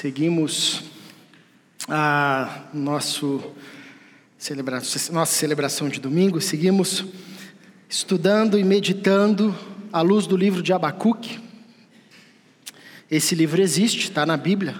Seguimos 0.00 0.84
a 1.88 2.66
nosso 2.72 3.42
celebra 4.38 4.76
nossa 5.10 5.32
celebração 5.32 5.88
de 5.88 5.98
domingo, 5.98 6.40
seguimos 6.40 7.04
estudando 7.88 8.56
e 8.56 8.62
meditando 8.62 9.52
à 9.92 10.00
luz 10.00 10.24
do 10.24 10.36
livro 10.36 10.62
de 10.62 10.72
Abacuque. 10.72 11.40
Esse 13.10 13.34
livro 13.34 13.60
existe, 13.60 14.04
está 14.04 14.24
na 14.24 14.36
Bíblia, 14.36 14.76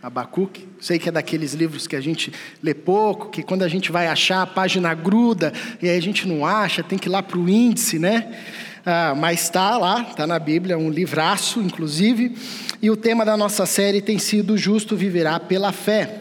Abacuque. 0.00 0.68
Sei 0.80 1.00
que 1.00 1.08
é 1.08 1.12
daqueles 1.12 1.52
livros 1.52 1.88
que 1.88 1.96
a 1.96 2.00
gente 2.00 2.32
lê 2.62 2.74
pouco, 2.74 3.30
que 3.30 3.42
quando 3.42 3.64
a 3.64 3.68
gente 3.68 3.90
vai 3.90 4.06
achar 4.06 4.42
a 4.42 4.46
página 4.46 4.94
gruda 4.94 5.52
e 5.82 5.88
aí 5.88 5.98
a 5.98 6.02
gente 6.02 6.28
não 6.28 6.46
acha, 6.46 6.80
tem 6.80 6.96
que 6.96 7.08
ir 7.08 7.10
lá 7.10 7.24
para 7.24 7.38
o 7.38 7.48
índice, 7.48 7.98
né? 7.98 8.40
Ah, 8.86 9.14
mas 9.16 9.44
está 9.44 9.78
lá, 9.78 10.06
está 10.10 10.26
na 10.26 10.38
Bíblia, 10.38 10.76
um 10.76 10.90
livraço, 10.90 11.60
inclusive. 11.60 12.36
E 12.82 12.90
o 12.90 12.96
tema 12.96 13.24
da 13.24 13.34
nossa 13.34 13.64
série 13.64 14.02
tem 14.02 14.18
sido 14.18 14.58
Justo 14.58 14.94
Viverá 14.94 15.40
pela 15.40 15.72
Fé. 15.72 16.20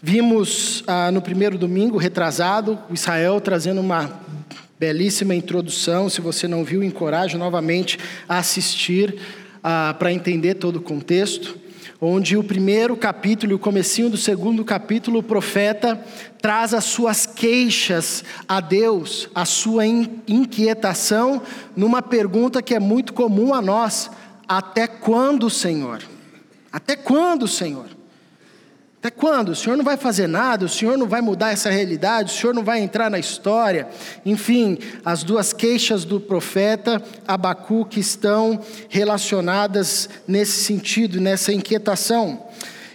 Vimos 0.00 0.84
ah, 0.86 1.10
no 1.10 1.20
primeiro 1.20 1.58
domingo, 1.58 1.98
retrasado, 1.98 2.78
o 2.88 2.94
Israel 2.94 3.40
trazendo 3.40 3.80
uma 3.80 4.20
belíssima 4.78 5.34
introdução. 5.34 6.08
Se 6.08 6.20
você 6.20 6.46
não 6.46 6.62
viu, 6.62 6.80
encorajo 6.80 7.36
novamente 7.36 7.98
a 8.28 8.38
assistir 8.38 9.16
ah, 9.64 9.96
para 9.98 10.12
entender 10.12 10.54
todo 10.54 10.76
o 10.76 10.82
contexto 10.82 11.65
onde 12.00 12.36
o 12.36 12.44
primeiro 12.44 12.96
capítulo 12.96 13.52
e 13.52 13.54
o 13.54 13.58
comecinho 13.58 14.10
do 14.10 14.16
segundo 14.16 14.64
capítulo, 14.64 15.20
o 15.20 15.22
profeta 15.22 16.00
traz 16.40 16.74
as 16.74 16.84
suas 16.84 17.26
queixas 17.26 18.22
a 18.46 18.60
Deus, 18.60 19.28
a 19.34 19.44
sua 19.44 19.86
inquietação, 19.86 21.40
numa 21.74 22.02
pergunta 22.02 22.62
que 22.62 22.74
é 22.74 22.80
muito 22.80 23.12
comum 23.12 23.54
a 23.54 23.62
nós: 23.62 24.10
até 24.46 24.86
quando, 24.86 25.48
Senhor? 25.48 26.02
Até 26.70 26.94
quando, 26.94 27.48
Senhor? 27.48 27.95
Até 28.98 29.10
quando? 29.10 29.50
O 29.50 29.54
Senhor 29.54 29.76
não 29.76 29.84
vai 29.84 29.96
fazer 29.96 30.26
nada, 30.26 30.64
o 30.64 30.68
Senhor 30.68 30.96
não 30.96 31.06
vai 31.06 31.20
mudar 31.20 31.52
essa 31.52 31.70
realidade, 31.70 32.32
o 32.32 32.36
Senhor 32.36 32.54
não 32.54 32.64
vai 32.64 32.80
entrar 32.80 33.10
na 33.10 33.18
história. 33.18 33.86
Enfim, 34.24 34.78
as 35.04 35.22
duas 35.22 35.52
queixas 35.52 36.04
do 36.04 36.18
profeta 36.18 37.00
Abacuque 37.28 38.00
estão 38.00 38.60
relacionadas 38.88 40.08
nesse 40.26 40.64
sentido, 40.64 41.20
nessa 41.20 41.52
inquietação. 41.52 42.46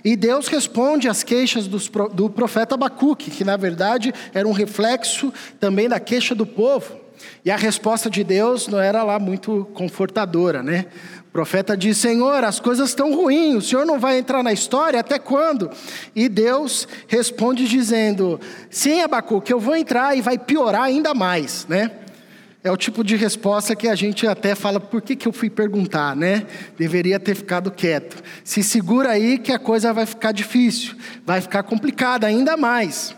E 0.04 0.16
Deus 0.16 0.48
responde 0.48 1.08
às 1.08 1.22
queixas 1.24 1.68
do 1.68 2.30
profeta 2.30 2.74
Abacuque, 2.74 3.30
que 3.30 3.44
na 3.44 3.56
verdade 3.56 4.12
era 4.34 4.48
um 4.48 4.52
reflexo 4.52 5.32
também 5.60 5.88
da 5.88 6.00
queixa 6.00 6.34
do 6.34 6.46
povo. 6.46 7.00
E 7.46 7.52
a 7.52 7.56
resposta 7.56 8.10
de 8.10 8.24
Deus 8.24 8.68
não 8.68 8.80
era 8.80 9.04
lá 9.04 9.20
muito 9.20 9.70
confortadora, 9.76 10.64
né? 10.64 10.88
O 11.32 11.34
profeta 11.34 11.78
diz: 11.78 11.98
Senhor, 11.98 12.44
as 12.44 12.60
coisas 12.60 12.90
estão 12.90 13.16
ruins, 13.16 13.56
o 13.56 13.62
Senhor 13.62 13.86
não 13.86 13.98
vai 13.98 14.18
entrar 14.18 14.44
na 14.44 14.52
história, 14.52 15.00
até 15.00 15.18
quando? 15.18 15.72
E 16.14 16.28
Deus 16.28 16.86
responde 17.08 17.70
dizendo: 17.70 18.38
Sim, 18.70 19.02
Abacuque, 19.02 19.54
eu 19.54 19.60
vou 19.60 19.74
entrar 19.74 20.16
e 20.18 20.22
vai 20.22 20.38
piorar 20.38 20.84
ainda 20.84 21.14
mais, 21.14 21.66
né? 21.70 21.90
É 22.62 22.70
o 22.70 22.76
tipo 22.76 23.02
de 23.02 23.16
resposta 23.16 23.78
que 23.78 23.88
a 23.88 23.96
gente 23.96 24.28
até 24.28 24.56
fala: 24.56 24.78
por 24.78 25.02
que, 25.02 25.16
que 25.16 25.26
eu 25.26 25.32
fui 25.32 25.50
perguntar, 25.50 26.18
né? 26.18 26.46
Deveria 26.78 27.18
ter 27.18 27.34
ficado 27.34 27.72
quieto. 27.72 28.22
Se 28.44 28.62
segura 28.62 29.12
aí 29.12 29.40
que 29.40 29.54
a 29.54 29.58
coisa 29.58 29.94
vai 29.94 30.06
ficar 30.06 30.34
difícil, 30.34 30.98
vai 31.26 31.40
ficar 31.40 31.64
complicada 31.64 32.28
ainda 32.28 32.58
mais. 32.58 33.16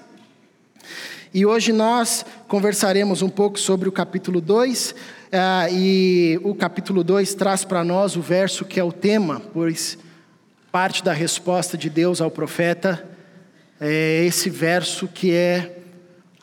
E 1.34 1.48
hoje 1.48 1.74
nós 1.74 2.24
conversaremos 2.48 3.24
um 3.24 3.30
pouco 3.30 3.60
sobre 3.60 3.90
o 3.90 3.92
capítulo 3.92 4.40
2, 4.40 4.94
ah, 5.32 5.68
e 5.72 6.40
o 6.44 6.54
capítulo 6.54 7.04
2 7.04 7.34
traz 7.34 7.66
para 7.66 7.84
nós 7.84 8.16
o 8.16 8.22
verso 8.22 8.64
que 8.64 8.80
é 8.80 8.84
o 8.84 8.92
tema, 8.92 9.42
pois 9.52 9.98
parte 10.72 11.04
da 11.04 11.12
resposta 11.12 11.76
de 11.76 11.90
Deus 11.90 12.22
ao 12.22 12.30
profeta 12.30 13.04
é 13.82 14.24
esse 14.24 14.48
verso 14.48 15.08
que 15.08 15.32
é 15.32 15.80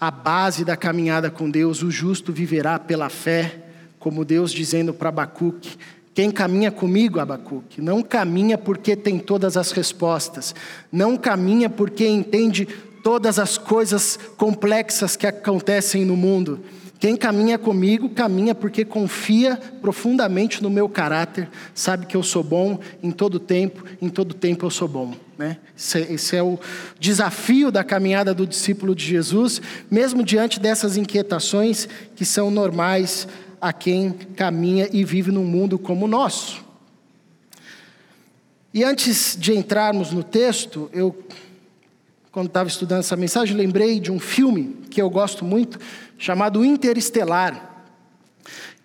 a 0.00 0.10
base 0.10 0.64
da 0.64 0.76
caminhada 0.76 1.30
com 1.30 1.48
Deus: 1.48 1.84
o 1.84 1.90
justo 1.92 2.32
viverá 2.32 2.76
pela 2.76 3.08
fé, 3.08 3.58
como 4.00 4.24
Deus 4.24 4.50
dizendo 4.50 4.92
para 4.92 5.10
Abacuque. 5.10 5.78
Quem 6.12 6.32
caminha 6.32 6.72
comigo, 6.72 7.20
Abacuque, 7.20 7.80
não 7.80 8.02
caminha 8.02 8.58
porque 8.58 8.96
tem 8.96 9.20
todas 9.20 9.56
as 9.56 9.70
respostas, 9.70 10.52
não 10.90 11.16
caminha 11.16 11.70
porque 11.70 12.08
entende 12.08 12.66
todas 13.02 13.38
as 13.38 13.58
coisas 13.58 14.18
complexas 14.36 15.16
que 15.16 15.26
acontecem 15.26 16.04
no 16.04 16.16
mundo 16.16 16.60
quem 17.00 17.16
caminha 17.16 17.56
comigo, 17.56 18.10
caminha 18.10 18.54
porque 18.54 18.84
confia 18.84 19.56
profundamente 19.80 20.62
no 20.62 20.68
meu 20.68 20.86
caráter, 20.86 21.48
sabe 21.74 22.04
que 22.04 22.14
eu 22.14 22.22
sou 22.22 22.44
bom 22.44 22.78
em 23.02 23.10
todo 23.10 23.40
tempo, 23.40 23.82
em 24.02 24.10
todo 24.10 24.34
tempo 24.34 24.66
eu 24.66 24.70
sou 24.70 24.86
bom. 24.86 25.14
Né? 25.38 25.56
Esse, 25.74 25.98
é, 25.98 26.12
esse 26.12 26.36
é 26.36 26.42
o 26.42 26.58
desafio 26.98 27.72
da 27.72 27.82
caminhada 27.82 28.34
do 28.34 28.46
discípulo 28.46 28.94
de 28.94 29.02
Jesus, 29.02 29.62
mesmo 29.90 30.22
diante 30.22 30.60
dessas 30.60 30.98
inquietações 30.98 31.88
que 32.14 32.26
são 32.26 32.50
normais 32.50 33.26
a 33.58 33.72
quem 33.72 34.10
caminha 34.36 34.86
e 34.92 35.02
vive 35.02 35.32
num 35.32 35.44
mundo 35.44 35.78
como 35.78 36.04
o 36.04 36.08
nosso. 36.08 36.62
E 38.74 38.84
antes 38.84 39.38
de 39.40 39.56
entrarmos 39.56 40.12
no 40.12 40.22
texto, 40.22 40.90
eu, 40.92 41.16
quando 42.32 42.46
estava 42.46 42.68
estudando 42.68 43.00
essa 43.00 43.16
mensagem, 43.16 43.56
lembrei 43.56 43.98
de 43.98 44.12
um 44.12 44.20
filme 44.20 44.76
que 44.88 45.02
eu 45.02 45.10
gosto 45.10 45.44
muito, 45.44 45.80
chamado 46.16 46.64
Interestelar, 46.64 47.84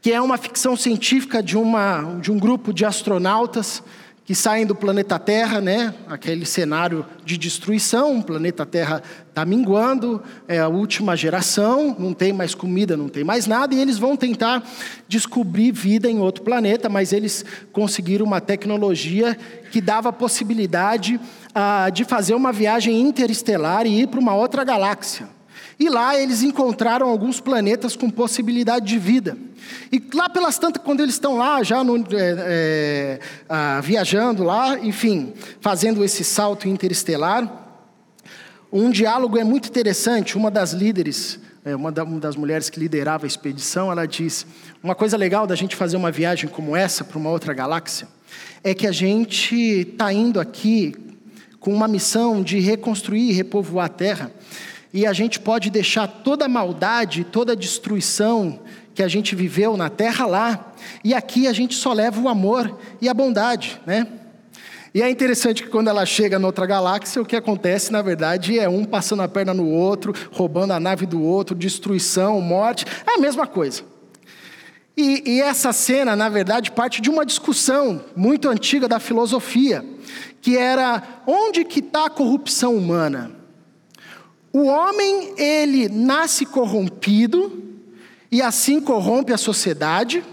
que 0.01 0.11
é 0.11 0.19
uma 0.19 0.37
ficção 0.37 0.75
científica 0.75 1.43
de, 1.43 1.55
uma, 1.55 2.19
de 2.21 2.31
um 2.31 2.39
grupo 2.39 2.73
de 2.73 2.85
astronautas 2.85 3.83
que 4.25 4.33
saem 4.33 4.65
do 4.65 4.73
planeta 4.73 5.19
Terra, 5.19 5.61
né? 5.61 5.93
Aquele 6.07 6.47
cenário 6.47 7.05
de 7.23 7.37
destruição, 7.37 8.17
o 8.17 8.23
planeta 8.23 8.65
Terra 8.65 9.03
está 9.29 9.45
minguando, 9.45 10.21
é 10.47 10.59
a 10.59 10.67
última 10.67 11.15
geração, 11.15 11.95
não 11.99 12.11
tem 12.11 12.33
mais 12.33 12.55
comida, 12.55 12.97
não 12.97 13.07
tem 13.07 13.23
mais 13.23 13.45
nada, 13.45 13.75
e 13.75 13.79
eles 13.79 13.99
vão 13.99 14.17
tentar 14.17 14.63
descobrir 15.07 15.71
vida 15.71 16.09
em 16.09 16.17
outro 16.17 16.43
planeta, 16.43 16.89
mas 16.89 17.13
eles 17.13 17.45
conseguiram 17.71 18.25
uma 18.25 18.41
tecnologia 18.41 19.37
que 19.71 19.79
dava 19.79 20.09
a 20.09 20.13
possibilidade 20.13 21.19
ah, 21.53 21.91
de 21.93 22.03
fazer 22.03 22.33
uma 22.33 22.51
viagem 22.51 22.99
interestelar 22.99 23.85
e 23.85 24.01
ir 24.01 24.07
para 24.07 24.19
uma 24.19 24.33
outra 24.33 24.63
galáxia. 24.63 25.34
E 25.79 25.89
lá 25.89 26.17
eles 26.17 26.41
encontraram 26.41 27.09
alguns 27.09 27.39
planetas 27.39 27.95
com 27.95 28.09
possibilidade 28.09 28.85
de 28.85 28.97
vida. 28.97 29.37
E 29.91 30.01
lá 30.13 30.29
pelas 30.29 30.57
tantas, 30.57 30.81
quando 30.81 31.01
eles 31.01 31.15
estão 31.15 31.37
lá, 31.37 31.61
já 31.63 31.83
no, 31.83 31.97
é, 31.97 32.03
é, 32.13 33.19
ah, 33.49 33.81
viajando 33.81 34.43
lá, 34.43 34.79
enfim, 34.79 35.33
fazendo 35.59 36.03
esse 36.03 36.23
salto 36.23 36.67
interestelar, 36.67 37.63
um 38.71 38.89
diálogo 38.89 39.37
é 39.37 39.43
muito 39.43 39.67
interessante. 39.67 40.37
Uma 40.37 40.49
das 40.49 40.71
líderes, 40.71 41.39
é, 41.65 41.75
uma, 41.75 41.91
da, 41.91 42.03
uma 42.03 42.19
das 42.19 42.37
mulheres 42.37 42.69
que 42.69 42.79
liderava 42.79 43.25
a 43.25 43.27
expedição, 43.27 43.91
ela 43.91 44.05
diz: 44.05 44.45
uma 44.81 44.95
coisa 44.95 45.17
legal 45.17 45.45
da 45.45 45.55
gente 45.55 45.75
fazer 45.75 45.97
uma 45.97 46.11
viagem 46.11 46.49
como 46.49 46.75
essa 46.75 47.03
para 47.03 47.17
uma 47.17 47.29
outra 47.29 47.53
galáxia 47.53 48.07
é 48.63 48.73
que 48.73 48.87
a 48.87 48.91
gente 48.91 49.55
está 49.55 50.11
indo 50.11 50.39
aqui 50.39 50.95
com 51.59 51.73
uma 51.73 51.87
missão 51.87 52.41
de 52.41 52.59
reconstruir 52.59 53.29
e 53.29 53.33
repovoar 53.33 53.85
a 53.85 53.89
Terra 53.89 54.31
e 54.95 55.05
a 55.05 55.11
gente 55.11 55.41
pode 55.41 55.69
deixar 55.69 56.07
toda 56.07 56.45
a 56.45 56.47
maldade, 56.47 57.25
toda 57.25 57.51
a 57.51 57.55
destruição 57.55 58.61
que 58.93 59.03
a 59.03 59.09
gente 59.09 59.35
viveu 59.35 59.75
na 59.75 59.89
terra 59.89 60.25
lá, 60.25 60.73
e 61.03 61.13
aqui 61.13 61.49
a 61.49 61.51
gente 61.51 61.75
só 61.75 61.91
leva 61.91 62.21
o 62.21 62.29
amor 62.29 62.79
e 63.01 63.09
a 63.09 63.13
bondade, 63.13 63.77
né? 63.85 64.07
E 64.93 65.01
é 65.01 65.09
interessante 65.09 65.63
que 65.63 65.67
quando 65.67 65.89
ela 65.89 66.05
chega 66.05 66.39
noutra 66.39 66.65
galáxia, 66.65 67.21
o 67.21 67.25
que 67.25 67.35
acontece, 67.35 67.91
na 67.91 68.01
verdade, 68.01 68.57
é 68.57 68.69
um 68.69 68.85
passando 68.85 69.21
a 69.21 69.27
perna 69.27 69.53
no 69.53 69.67
outro, 69.67 70.13
roubando 70.31 70.71
a 70.71 70.79
nave 70.79 71.05
do 71.05 71.21
outro, 71.21 71.53
destruição, 71.53 72.39
morte, 72.39 72.85
é 73.05 73.15
a 73.15 73.19
mesma 73.19 73.45
coisa. 73.45 73.83
E, 74.95 75.23
e 75.29 75.41
essa 75.41 75.73
cena, 75.73 76.15
na 76.15 76.29
verdade, 76.29 76.71
parte 76.71 77.01
de 77.01 77.09
uma 77.09 77.25
discussão 77.25 78.01
muito 78.15 78.47
antiga 78.47 78.87
da 78.87 78.97
filosofia, 78.97 79.83
que 80.41 80.57
era 80.57 81.03
onde 81.27 81.65
que 81.65 81.81
está 81.81 82.05
a 82.05 82.09
corrupção 82.09 82.77
humana? 82.77 83.34
O 84.55 84.67
homem, 84.67 85.33
ele 85.37 85.89
nasce 85.89 86.45
corrompido 86.45 87.61
e 88.31 88.41
assim 88.41 88.79
corrompe 88.79 89.33
a 89.33 89.37
sociedade, 89.37 90.23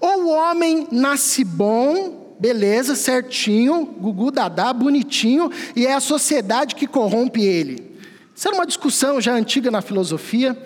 ou 0.00 0.22
o 0.22 0.28
homem 0.30 0.88
nasce 0.90 1.44
bom, 1.44 2.34
beleza, 2.40 2.96
certinho, 2.96 3.84
gugu 3.84 4.30
dadá, 4.30 4.72
bonitinho, 4.72 5.52
e 5.76 5.86
é 5.86 5.92
a 5.92 6.00
sociedade 6.00 6.74
que 6.74 6.86
corrompe 6.86 7.42
ele. 7.42 7.94
Isso 8.34 8.48
era 8.48 8.56
uma 8.56 8.64
discussão 8.64 9.20
já 9.20 9.34
antiga 9.34 9.70
na 9.70 9.82
filosofia, 9.82 10.56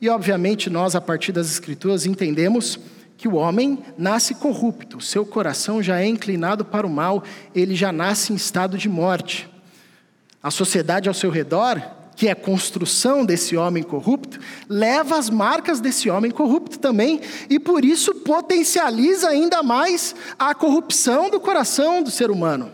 e 0.00 0.08
obviamente 0.08 0.70
nós, 0.70 0.94
a 0.94 1.00
partir 1.00 1.32
das 1.32 1.50
escrituras, 1.50 2.06
entendemos 2.06 2.78
que 3.16 3.26
o 3.26 3.34
homem 3.34 3.80
nasce 3.98 4.32
corrupto, 4.32 5.00
seu 5.00 5.26
coração 5.26 5.82
já 5.82 6.00
é 6.00 6.06
inclinado 6.06 6.64
para 6.64 6.86
o 6.86 6.90
mal, 6.90 7.24
ele 7.52 7.74
já 7.74 7.90
nasce 7.90 8.32
em 8.32 8.36
estado 8.36 8.78
de 8.78 8.88
morte. 8.88 9.50
A 10.40 10.52
sociedade 10.52 11.08
ao 11.08 11.14
seu 11.14 11.30
redor 11.30 11.82
que 12.16 12.28
é 12.28 12.34
construção 12.34 13.24
desse 13.24 13.56
homem 13.56 13.82
corrupto, 13.82 14.38
leva 14.68 15.18
as 15.18 15.28
marcas 15.30 15.80
desse 15.80 16.08
homem 16.08 16.30
corrupto 16.30 16.78
também, 16.78 17.20
e 17.50 17.58
por 17.58 17.84
isso 17.84 18.14
potencializa 18.14 19.28
ainda 19.28 19.62
mais 19.62 20.14
a 20.38 20.54
corrupção 20.54 21.30
do 21.30 21.40
coração 21.40 22.02
do 22.02 22.10
ser 22.10 22.30
humano. 22.30 22.70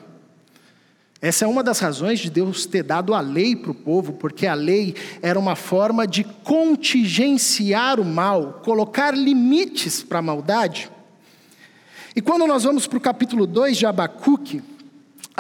Essa 1.23 1.45
é 1.45 1.49
uma 1.49 1.63
das 1.63 1.79
razões 1.79 2.19
de 2.19 2.31
Deus 2.31 2.65
ter 2.65 2.83
dado 2.83 3.13
a 3.13 3.21
lei 3.21 3.55
para 3.55 3.71
o 3.71 3.75
povo, 3.75 4.15
porque 4.15 4.47
a 4.47 4.55
lei 4.55 4.95
era 5.21 5.39
uma 5.39 5.55
forma 5.55 6.07
de 6.07 6.25
contingenciar 6.25 8.01
o 8.01 8.05
mal, 8.05 8.61
colocar 8.65 9.15
limites 9.15 10.03
para 10.03 10.21
a 10.21 10.23
maldade. 10.23 10.91
E 12.17 12.23
quando 12.23 12.47
nós 12.47 12.65
vamos 12.65 12.87
para 12.87 12.97
o 12.97 13.01
capítulo 13.01 13.47
2 13.47 13.77
de 13.77 13.85
Abacuque, 13.85 14.63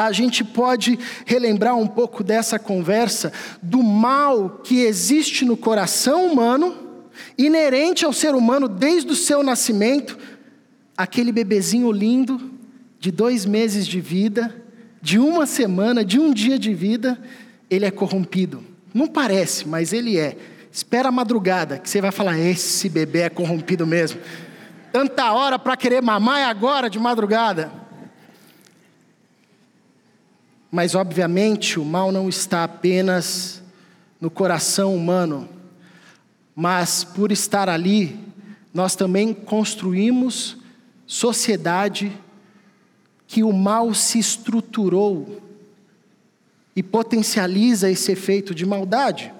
a 0.06 0.12
gente 0.12 0.42
pode 0.42 0.98
relembrar 1.26 1.76
um 1.76 1.86
pouco 1.86 2.24
dessa 2.24 2.58
conversa 2.58 3.30
do 3.60 3.82
mal 3.82 4.60
que 4.64 4.80
existe 4.80 5.44
no 5.44 5.58
coração 5.58 6.26
humano, 6.26 6.74
inerente 7.36 8.06
ao 8.06 8.12
ser 8.12 8.34
humano 8.34 8.66
desde 8.66 9.12
o 9.12 9.14
seu 9.14 9.42
nascimento, 9.42 10.16
aquele 10.96 11.30
bebezinho 11.30 11.92
lindo, 11.92 12.50
de 12.98 13.10
dois 13.10 13.44
meses 13.44 13.86
de 13.86 14.00
vida, 14.00 14.54
de 15.02 15.18
uma 15.18 15.44
semana, 15.44 16.02
de 16.02 16.18
um 16.18 16.32
dia 16.32 16.58
de 16.58 16.72
vida, 16.72 17.20
ele 17.68 17.84
é 17.84 17.90
corrompido. 17.90 18.64
Não 18.94 19.06
parece, 19.06 19.68
mas 19.68 19.92
ele 19.92 20.18
é. 20.18 20.34
Espera 20.72 21.10
a 21.10 21.12
madrugada, 21.12 21.78
que 21.78 21.90
você 21.90 22.00
vai 22.00 22.10
falar: 22.10 22.38
esse 22.38 22.88
bebê 22.88 23.20
é 23.20 23.30
corrompido 23.30 23.86
mesmo. 23.86 24.18
Tanta 24.92 25.30
hora 25.32 25.58
para 25.58 25.76
querer 25.76 26.02
mamar 26.02 26.40
é 26.40 26.44
agora 26.44 26.88
de 26.88 26.98
madrugada. 26.98 27.89
Mas, 30.70 30.94
obviamente, 30.94 31.80
o 31.80 31.84
mal 31.84 32.12
não 32.12 32.28
está 32.28 32.64
apenas 32.64 33.60
no 34.20 34.30
coração 34.30 34.94
humano, 34.94 35.48
mas 36.54 37.02
por 37.02 37.32
estar 37.32 37.68
ali, 37.68 38.18
nós 38.72 38.94
também 38.94 39.32
construímos 39.34 40.56
sociedade 41.06 42.12
que 43.26 43.42
o 43.42 43.52
mal 43.52 43.92
se 43.94 44.18
estruturou 44.18 45.40
e 46.76 46.82
potencializa 46.82 47.90
esse 47.90 48.12
efeito 48.12 48.54
de 48.54 48.64
maldade. 48.64 49.32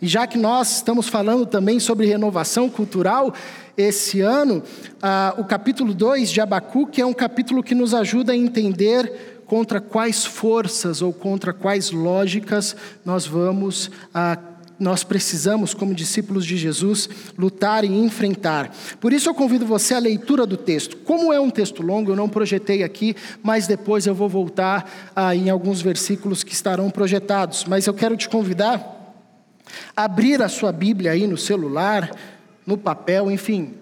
E 0.00 0.06
já 0.06 0.26
que 0.26 0.38
nós 0.38 0.76
estamos 0.76 1.08
falando 1.08 1.44
também 1.44 1.78
sobre 1.78 2.06
renovação 2.06 2.68
cultural, 2.68 3.34
esse 3.76 4.20
ano, 4.20 4.62
ah, 5.00 5.34
o 5.38 5.44
capítulo 5.44 5.92
2 5.94 6.30
de 6.30 6.40
Abacuque 6.40 7.00
é 7.00 7.06
um 7.06 7.12
capítulo 7.12 7.62
que 7.62 7.74
nos 7.74 7.94
ajuda 7.94 8.32
a 8.32 8.36
entender 8.36 9.29
contra 9.50 9.80
quais 9.80 10.24
forças 10.24 11.02
ou 11.02 11.12
contra 11.12 11.52
quais 11.52 11.90
lógicas 11.90 12.76
nós 13.04 13.26
vamos 13.26 13.90
ah, 14.14 14.38
nós 14.78 15.02
precisamos, 15.02 15.74
como 15.74 15.92
discípulos 15.92 16.46
de 16.46 16.56
Jesus, 16.56 17.06
lutar 17.36 17.84
e 17.84 17.88
enfrentar. 17.88 18.74
Por 18.98 19.12
isso 19.12 19.28
eu 19.28 19.34
convido 19.34 19.66
você 19.66 19.92
à 19.92 19.98
leitura 19.98 20.46
do 20.46 20.56
texto. 20.56 20.96
Como 20.98 21.32
é 21.32 21.38
um 21.38 21.50
texto 21.50 21.82
longo, 21.82 22.12
eu 22.12 22.16
não 22.16 22.30
projetei 22.30 22.82
aqui, 22.82 23.14
mas 23.42 23.66
depois 23.66 24.06
eu 24.06 24.14
vou 24.14 24.26
voltar 24.28 25.12
ah, 25.14 25.34
em 25.34 25.50
alguns 25.50 25.82
versículos 25.82 26.42
que 26.42 26.54
estarão 26.54 26.88
projetados. 26.88 27.66
Mas 27.66 27.86
eu 27.86 27.92
quero 27.92 28.16
te 28.16 28.28
convidar 28.28 29.26
a 29.94 30.04
abrir 30.04 30.40
a 30.40 30.48
sua 30.48 30.72
Bíblia 30.72 31.10
aí 31.10 31.26
no 31.26 31.36
celular, 31.36 32.10
no 32.64 32.78
papel, 32.78 33.30
enfim. 33.30 33.79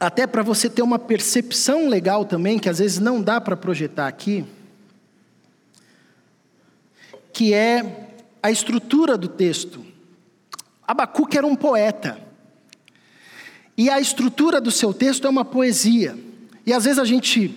Até 0.00 0.26
para 0.26 0.42
você 0.42 0.68
ter 0.68 0.82
uma 0.82 0.98
percepção 0.98 1.86
legal 1.86 2.24
também, 2.24 2.58
que 2.58 2.68
às 2.68 2.78
vezes 2.78 2.98
não 2.98 3.22
dá 3.22 3.40
para 3.40 3.56
projetar 3.56 4.08
aqui 4.08 4.46
que 7.32 7.54
é 7.54 8.10
a 8.42 8.50
estrutura 8.50 9.16
do 9.16 9.28
texto. 9.28 9.84
Abacuque 10.86 11.38
era 11.38 11.46
um 11.46 11.56
poeta. 11.56 12.18
E 13.76 13.88
a 13.88 14.00
estrutura 14.00 14.60
do 14.60 14.70
seu 14.70 14.92
texto 14.92 15.26
é 15.26 15.30
uma 15.30 15.44
poesia. 15.44 16.18
E 16.66 16.72
às 16.72 16.84
vezes 16.84 16.98
a 16.98 17.04
gente 17.04 17.48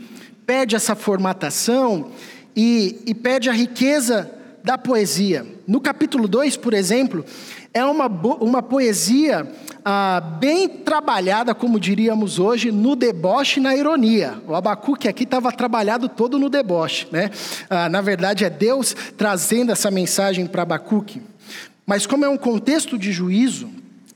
perde 0.45 0.75
essa 0.75 0.95
formatação 0.95 2.11
e, 2.55 3.01
e 3.05 3.13
perde 3.13 3.49
a 3.49 3.53
riqueza 3.53 4.31
da 4.63 4.77
poesia. 4.77 5.45
No 5.67 5.81
capítulo 5.81 6.27
2, 6.27 6.57
por 6.57 6.73
exemplo, 6.73 7.25
é 7.73 7.83
uma, 7.83 8.07
uma 8.07 8.61
poesia 8.61 9.51
ah, 9.83 10.21
bem 10.39 10.69
trabalhada, 10.69 11.53
como 11.53 11.79
diríamos 11.79 12.39
hoje, 12.39 12.71
no 12.71 12.95
deboche 12.95 13.59
e 13.59 13.63
na 13.63 13.75
ironia. 13.75 14.41
O 14.47 14.55
Abacuque 14.55 15.07
aqui 15.07 15.23
estava 15.23 15.51
trabalhado 15.51 16.07
todo 16.07 16.39
no 16.39 16.49
deboche. 16.49 17.07
Né? 17.11 17.29
Ah, 17.69 17.89
na 17.89 17.99
verdade, 17.99 18.45
é 18.45 18.49
Deus 18.49 18.95
trazendo 19.17 19.71
essa 19.71 19.91
mensagem 19.91 20.45
para 20.45 20.61
Abacuque. 20.61 21.21
Mas, 21.85 22.05
como 22.05 22.23
é 22.23 22.29
um 22.29 22.37
contexto 22.37 22.97
de 22.97 23.11
juízo, 23.11 23.69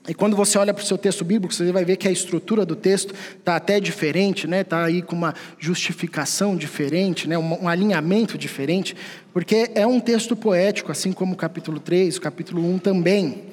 e 0.08 0.14
quando 0.14 0.38
você 0.38 0.58
olha 0.58 0.74
para 0.74 0.82
o 0.82 0.86
seu 0.86 0.98
texto 0.98 1.26
bíblico, 1.26 1.54
você 1.54 1.70
vai 1.72 1.84
ver 1.84 1.98
que 1.98 2.08
a 2.08 2.12
estrutura 2.12 2.66
do 2.66 2.78
texto 2.78 3.14
está 3.38 3.58
até 3.58 3.78
diferente, 3.78 4.46
está 4.46 4.48
né? 4.48 4.64
Tá 4.64 4.84
aí 4.86 5.02
com 5.02 5.16
uma 5.16 5.36
justificação 5.60 6.56
diferente, 6.56 7.28
né? 7.28 7.38
um, 7.38 7.64
um 7.64 7.68
alinhamento 7.68 8.38
diferente, 8.38 8.96
porque 9.34 9.70
é 9.76 9.86
um 9.86 10.00
texto 10.00 10.34
poético, 10.34 10.92
assim 10.94 11.12
como 11.12 11.34
o 11.34 11.38
capítulo 11.38 11.80
3, 11.80 12.16
o 12.16 12.22
capítulo 12.22 12.66
1 12.76 12.80
também. 12.80 13.44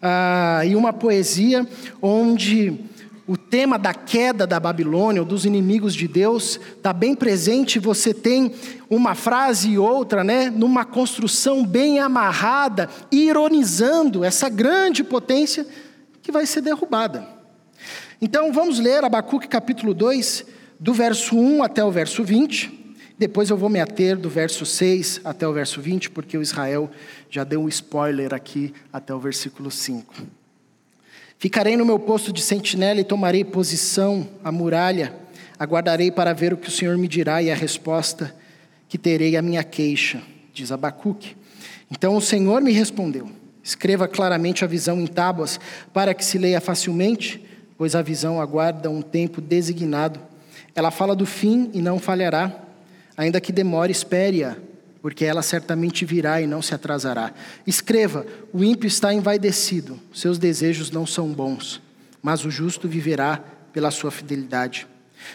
Ah, 0.00 0.62
e 0.64 0.76
uma 0.76 0.92
poesia 0.92 1.66
onde 2.00 2.78
o 3.26 3.36
tema 3.36 3.78
da 3.78 3.94
queda 3.94 4.46
da 4.46 4.60
Babilônia, 4.60 5.22
ou 5.22 5.26
dos 5.26 5.44
inimigos 5.46 5.94
de 5.94 6.06
Deus, 6.06 6.60
está 6.76 6.92
bem 6.92 7.14
presente. 7.14 7.78
Você 7.78 8.12
tem 8.12 8.52
uma 8.88 9.14
frase 9.14 9.70
e 9.70 9.78
outra, 9.78 10.22
né, 10.22 10.50
numa 10.50 10.84
construção 10.84 11.64
bem 11.64 11.98
amarrada, 11.98 12.88
ironizando 13.10 14.22
essa 14.22 14.48
grande 14.48 15.02
potência 15.02 15.66
que 16.24 16.32
vai 16.32 16.46
ser 16.46 16.62
derrubada. 16.62 17.28
Então 18.20 18.50
vamos 18.50 18.80
ler 18.80 19.04
Abacuque 19.04 19.46
capítulo 19.46 19.92
2, 19.92 20.46
do 20.80 20.94
verso 20.94 21.36
1 21.36 21.62
até 21.62 21.84
o 21.84 21.90
verso 21.90 22.24
20. 22.24 22.96
Depois 23.18 23.50
eu 23.50 23.58
vou 23.58 23.68
me 23.68 23.78
ater 23.78 24.16
do 24.16 24.30
verso 24.30 24.64
6 24.64 25.20
até 25.22 25.46
o 25.46 25.52
verso 25.52 25.82
20, 25.82 26.10
porque 26.10 26.38
o 26.38 26.42
Israel 26.42 26.90
já 27.28 27.44
deu 27.44 27.60
um 27.60 27.68
spoiler 27.68 28.32
aqui 28.32 28.72
até 28.90 29.14
o 29.14 29.20
versículo 29.20 29.70
5. 29.70 30.14
Ficarei 31.38 31.76
no 31.76 31.84
meu 31.84 31.98
posto 31.98 32.32
de 32.32 32.40
sentinela 32.40 33.00
e 33.00 33.04
tomarei 33.04 33.44
posição 33.44 34.26
à 34.42 34.50
muralha. 34.50 35.14
Aguardarei 35.58 36.10
para 36.10 36.32
ver 36.32 36.54
o 36.54 36.56
que 36.56 36.68
o 36.68 36.72
Senhor 36.72 36.96
me 36.96 37.06
dirá 37.06 37.42
e 37.42 37.50
a 37.50 37.54
resposta 37.54 38.34
que 38.88 38.96
terei 38.96 39.36
à 39.36 39.42
minha 39.42 39.62
queixa, 39.62 40.22
diz 40.54 40.72
Abacuque. 40.72 41.36
Então 41.90 42.16
o 42.16 42.20
Senhor 42.20 42.62
me 42.62 42.72
respondeu. 42.72 43.43
Escreva 43.64 44.06
claramente 44.06 44.62
a 44.62 44.68
visão 44.68 45.00
em 45.00 45.06
tábuas, 45.06 45.58
para 45.90 46.12
que 46.12 46.22
se 46.22 46.36
leia 46.36 46.60
facilmente, 46.60 47.42
pois 47.78 47.94
a 47.94 48.02
visão 48.02 48.38
aguarda 48.38 48.90
um 48.90 49.00
tempo 49.00 49.40
designado. 49.40 50.20
Ela 50.74 50.90
fala 50.90 51.16
do 51.16 51.24
fim 51.24 51.70
e 51.72 51.80
não 51.80 51.98
falhará. 51.98 52.52
Ainda 53.16 53.40
que 53.40 53.52
demore, 53.52 53.90
espere-a, 53.90 54.56
porque 55.00 55.24
ela 55.24 55.40
certamente 55.40 56.04
virá 56.04 56.42
e 56.42 56.46
não 56.46 56.60
se 56.60 56.74
atrasará. 56.74 57.32
Escreva: 57.66 58.26
o 58.52 58.62
ímpio 58.62 58.86
está 58.86 59.14
envaidecido, 59.14 59.98
seus 60.12 60.36
desejos 60.38 60.90
não 60.90 61.06
são 61.06 61.32
bons, 61.32 61.80
mas 62.22 62.44
o 62.44 62.50
justo 62.50 62.86
viverá 62.86 63.42
pela 63.72 63.90
sua 63.90 64.10
fidelidade. 64.10 64.86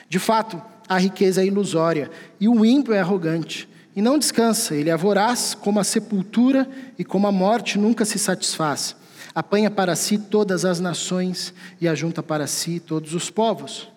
De 0.07 0.19
fato, 0.19 0.62
a 0.88 1.00
riqueza 1.00 1.41
é 1.41 1.45
ilusória 1.45 2.12
e 2.39 2.48
o 2.48 2.63
ímpio 2.63 2.93
é 2.93 3.00
arrogante 3.00 3.68
e 4.00 4.01
não 4.01 4.18
descansa, 4.18 4.74
ele 4.77 4.89
é 4.89 4.96
voraz 4.96 5.53
como 5.53 5.77
a 5.77 5.84
sepultura 5.84 6.65
e 6.98 7.03
como 7.03 7.27
a 7.27 7.34
morte 7.34 7.77
nunca 7.77 8.06
se 8.06 8.18
satisfaz. 8.18 8.96
Apanha 9.36 9.70
para 9.70 9.94
si 9.94 10.18
todas 10.18 10.63
as 10.63 10.79
nações 10.79 11.53
e 11.82 11.86
ajunta 11.86 12.24
para 12.24 12.48
si 12.48 12.79
todos 12.79 13.13
os 13.13 13.29
povos. 13.29 13.89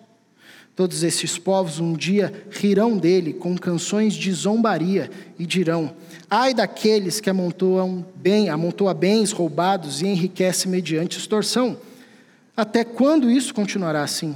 Todos 0.75 1.03
esses 1.03 1.37
povos 1.37 1.79
um 1.79 1.93
dia 1.93 2.33
rirão 2.51 2.97
dele 2.97 3.31
com 3.31 3.57
canções 3.57 4.13
de 4.13 4.29
zombaria 4.33 5.09
e 5.39 5.45
dirão: 5.45 5.93
Ai 6.29 6.53
daqueles 6.53 7.21
que 7.21 7.29
amontoam 7.29 8.05
bem, 8.13 8.49
amontoa 8.49 8.93
bens 8.93 9.31
roubados 9.31 10.01
e 10.01 10.07
enriquece 10.07 10.67
mediante 10.67 11.17
extorsão. 11.17 11.77
Até 12.57 12.83
quando 12.83 13.31
isso 13.31 13.53
continuará 13.53 14.03
assim? 14.03 14.35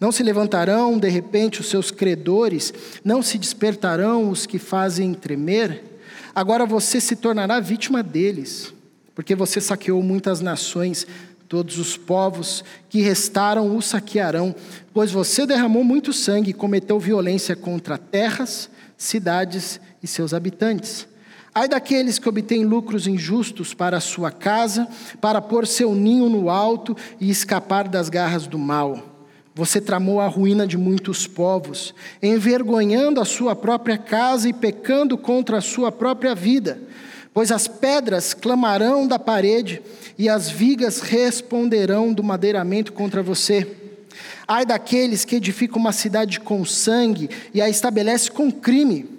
Não 0.00 0.10
se 0.10 0.22
levantarão 0.22 0.98
de 0.98 1.10
repente 1.10 1.60
os 1.60 1.68
seus 1.68 1.90
credores, 1.90 2.72
não 3.04 3.22
se 3.22 3.36
despertarão 3.36 4.30
os 4.30 4.46
que 4.46 4.58
fazem 4.58 5.12
tremer. 5.12 5.84
Agora 6.34 6.64
você 6.64 6.98
se 6.98 7.14
tornará 7.14 7.60
vítima 7.60 8.02
deles, 8.02 8.72
porque 9.14 9.34
você 9.34 9.60
saqueou 9.60 10.02
muitas 10.02 10.40
nações, 10.40 11.06
todos 11.46 11.78
os 11.78 11.98
povos 11.98 12.64
que 12.88 13.02
restaram 13.02 13.76
o 13.76 13.82
saquearão, 13.82 14.54
pois 14.94 15.12
você 15.12 15.44
derramou 15.44 15.84
muito 15.84 16.14
sangue 16.14 16.50
e 16.50 16.54
cometeu 16.54 16.98
violência 16.98 17.54
contra 17.54 17.98
terras, 17.98 18.70
cidades 18.96 19.78
e 20.02 20.06
seus 20.06 20.32
habitantes. 20.32 21.06
Ai 21.54 21.68
daqueles 21.68 22.18
que 22.18 22.28
obtêm 22.28 22.64
lucros 22.64 23.06
injustos 23.06 23.74
para 23.74 23.98
a 23.98 24.00
sua 24.00 24.30
casa, 24.30 24.88
para 25.20 25.42
pôr 25.42 25.66
seu 25.66 25.94
ninho 25.94 26.30
no 26.30 26.48
alto 26.48 26.96
e 27.20 27.28
escapar 27.28 27.86
das 27.86 28.08
garras 28.08 28.46
do 28.46 28.58
mal. 28.58 29.09
Você 29.60 29.78
tramou 29.78 30.20
a 30.20 30.26
ruína 30.26 30.66
de 30.66 30.78
muitos 30.78 31.26
povos, 31.26 31.94
envergonhando 32.22 33.20
a 33.20 33.26
sua 33.26 33.54
própria 33.54 33.98
casa 33.98 34.48
e 34.48 34.54
pecando 34.54 35.18
contra 35.18 35.58
a 35.58 35.60
sua 35.60 35.92
própria 35.92 36.34
vida. 36.34 36.80
Pois 37.34 37.52
as 37.52 37.68
pedras 37.68 38.32
clamarão 38.32 39.06
da 39.06 39.18
parede 39.18 39.82
e 40.16 40.30
as 40.30 40.48
vigas 40.48 41.02
responderão 41.02 42.10
do 42.10 42.24
madeiramento 42.24 42.90
contra 42.94 43.22
você. 43.22 43.70
Ai 44.48 44.64
daqueles 44.64 45.26
que 45.26 45.36
edificam 45.36 45.78
uma 45.78 45.92
cidade 45.92 46.40
com 46.40 46.64
sangue 46.64 47.28
e 47.52 47.60
a 47.60 47.68
estabelece 47.68 48.30
com 48.30 48.50
crime. 48.50 49.10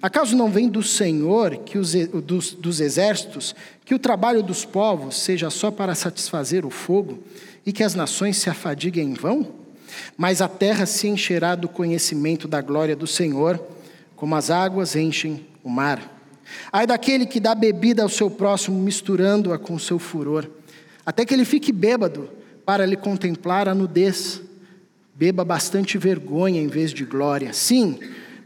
Acaso 0.00 0.36
não 0.36 0.48
vem 0.48 0.68
do 0.68 0.80
Senhor, 0.80 1.56
que 1.56 1.76
os, 1.76 1.92
dos, 2.24 2.52
dos 2.52 2.78
exércitos, 2.78 3.52
que 3.84 3.96
o 3.96 3.98
trabalho 3.98 4.44
dos 4.44 4.64
povos 4.64 5.16
seja 5.16 5.50
só 5.50 5.72
para 5.72 5.96
satisfazer 5.96 6.64
o 6.64 6.70
fogo 6.70 7.18
e 7.66 7.72
que 7.72 7.82
as 7.82 7.96
nações 7.96 8.36
se 8.36 8.48
afadiguem 8.48 9.10
em 9.10 9.14
vão? 9.14 9.57
Mas 10.16 10.40
a 10.40 10.48
terra 10.48 10.86
se 10.86 11.08
encherá 11.08 11.54
do 11.54 11.68
conhecimento 11.68 12.46
da 12.48 12.60
glória 12.60 12.96
do 12.96 13.06
Senhor, 13.06 13.60
como 14.16 14.34
as 14.34 14.50
águas 14.50 14.96
enchem 14.96 15.46
o 15.62 15.68
mar. 15.68 16.16
Ai 16.72 16.86
daquele 16.86 17.26
que 17.26 17.40
dá 17.40 17.54
bebida 17.54 18.02
ao 18.02 18.08
seu 18.08 18.30
próximo, 18.30 18.80
misturando-a 18.80 19.58
com 19.58 19.78
seu 19.78 19.98
furor, 19.98 20.48
até 21.04 21.24
que 21.24 21.34
ele 21.34 21.44
fique 21.44 21.72
bêbado, 21.72 22.28
para 22.64 22.84
lhe 22.84 22.96
contemplar 22.96 23.68
a 23.68 23.74
nudez. 23.74 24.42
Beba 25.14 25.44
bastante 25.44 25.96
vergonha 25.96 26.60
em 26.60 26.68
vez 26.68 26.92
de 26.92 27.04
glória. 27.04 27.52
Sim, 27.52 27.98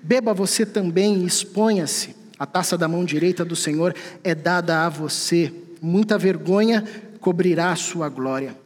beba 0.02 0.32
você 0.32 0.64
também 0.64 1.22
e 1.22 1.26
exponha-se. 1.26 2.14
A 2.38 2.46
taça 2.46 2.78
da 2.78 2.88
mão 2.88 3.04
direita 3.04 3.44
do 3.44 3.54
Senhor 3.54 3.94
é 4.24 4.34
dada 4.34 4.86
a 4.86 4.88
você. 4.88 5.52
Muita 5.80 6.16
vergonha 6.16 6.84
cobrirá 7.20 7.72
a 7.72 7.76
sua 7.76 8.08
glória. 8.08 8.56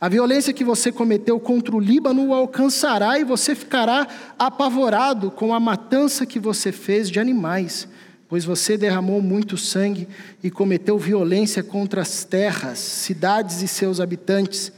A 0.00 0.08
violência 0.08 0.52
que 0.52 0.64
você 0.64 0.90
cometeu 0.90 1.38
contra 1.38 1.74
o 1.76 1.80
Líbano 1.80 2.26
o 2.26 2.34
alcançará 2.34 3.18
e 3.18 3.24
você 3.24 3.54
ficará 3.54 4.06
apavorado 4.38 5.30
com 5.30 5.54
a 5.54 5.60
matança 5.60 6.26
que 6.26 6.38
você 6.38 6.72
fez 6.72 7.08
de 7.08 7.20
animais, 7.20 7.86
pois 8.28 8.44
você 8.44 8.76
derramou 8.76 9.22
muito 9.22 9.56
sangue 9.56 10.08
e 10.42 10.50
cometeu 10.50 10.98
violência 10.98 11.62
contra 11.62 12.02
as 12.02 12.24
terras, 12.24 12.78
cidades 12.78 13.62
e 13.62 13.68
seus 13.68 14.00
habitantes. 14.00 14.72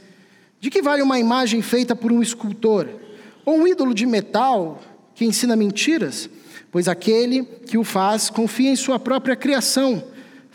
De 0.59 0.69
que 0.69 0.81
vale 0.81 1.01
uma 1.01 1.19
imagem 1.19 1.61
feita 1.61 1.95
por 1.95 2.11
um 2.11 2.21
escultor? 2.21 2.87
Ou 3.45 3.59
um 3.59 3.67
ídolo 3.67 3.93
de 3.93 4.05
metal 4.05 4.81
que 5.13 5.25
ensina 5.25 5.55
mentiras? 5.55 6.29
Pois 6.71 6.87
aquele 6.87 7.43
que 7.43 7.77
o 7.77 7.83
faz 7.83 8.29
confia 8.29 8.69
em 8.69 8.75
sua 8.75 8.99
própria 8.99 9.35
criação, 9.35 10.03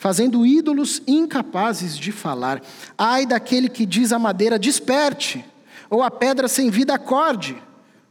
fazendo 0.01 0.45
ídolos 0.45 1.01
incapazes 1.07 1.97
de 1.97 2.11
falar. 2.11 2.61
Ai 2.99 3.25
daquele 3.25 3.69
que 3.69 3.87
diz 3.87 4.13
à 4.13 4.19
madeira: 4.19 4.59
desperte, 4.59 5.45
ou 5.89 6.03
a 6.03 6.11
pedra 6.11 6.49
sem 6.49 6.69
vida 6.69 6.95
acorde. 6.95 7.57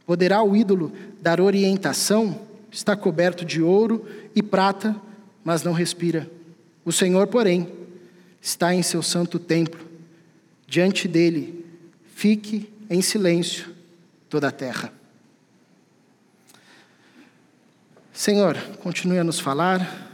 Poderá 0.06 0.42
o 0.42 0.56
ídolo 0.56 0.90
dar 1.20 1.38
orientação? 1.38 2.48
Está 2.72 2.96
coberto 2.96 3.44
de 3.44 3.60
ouro 3.60 4.06
e 4.34 4.42
prata, 4.42 4.96
mas 5.44 5.62
não 5.62 5.72
respira. 5.72 6.30
O 6.84 6.90
Senhor, 6.90 7.26
porém, 7.26 7.68
está 8.40 8.72
em 8.72 8.82
seu 8.82 9.02
santo 9.02 9.38
templo. 9.38 9.86
Diante 10.66 11.06
dele 11.06 11.60
Fique 12.20 12.70
em 12.90 13.00
silêncio 13.00 13.74
toda 14.28 14.48
a 14.48 14.52
terra. 14.52 14.92
Senhor, 18.12 18.58
continue 18.82 19.18
a 19.18 19.24
nos 19.24 19.40
falar, 19.40 20.09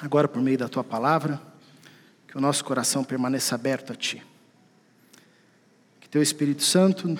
agora 0.00 0.28
por 0.28 0.42
meio 0.42 0.58
da 0.58 0.68
tua 0.68 0.84
palavra, 0.84 1.40
que 2.26 2.36
o 2.36 2.40
nosso 2.40 2.64
coração 2.64 3.04
permaneça 3.04 3.54
aberto 3.54 3.92
a 3.92 3.96
ti. 3.96 4.22
Que 6.00 6.08
teu 6.08 6.22
Espírito 6.22 6.62
Santo 6.62 7.18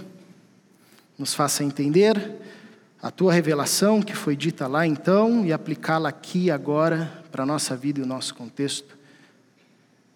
nos 1.19 1.35
faça 1.35 1.63
entender 1.63 2.41
a 3.01 3.11
tua 3.11 3.33
revelação 3.33 4.03
que 4.03 4.15
foi 4.15 4.35
dita 4.35 4.67
lá 4.67 4.87
então 4.87 5.45
e 5.45 5.53
aplicá-la 5.53 6.09
aqui 6.09 6.51
agora 6.51 7.23
para 7.31 7.43
a 7.43 7.47
nossa 7.47 7.77
vida 7.77 8.01
e 8.01 8.03
o 8.03 8.07
nosso 8.07 8.35
contexto. 8.35 8.97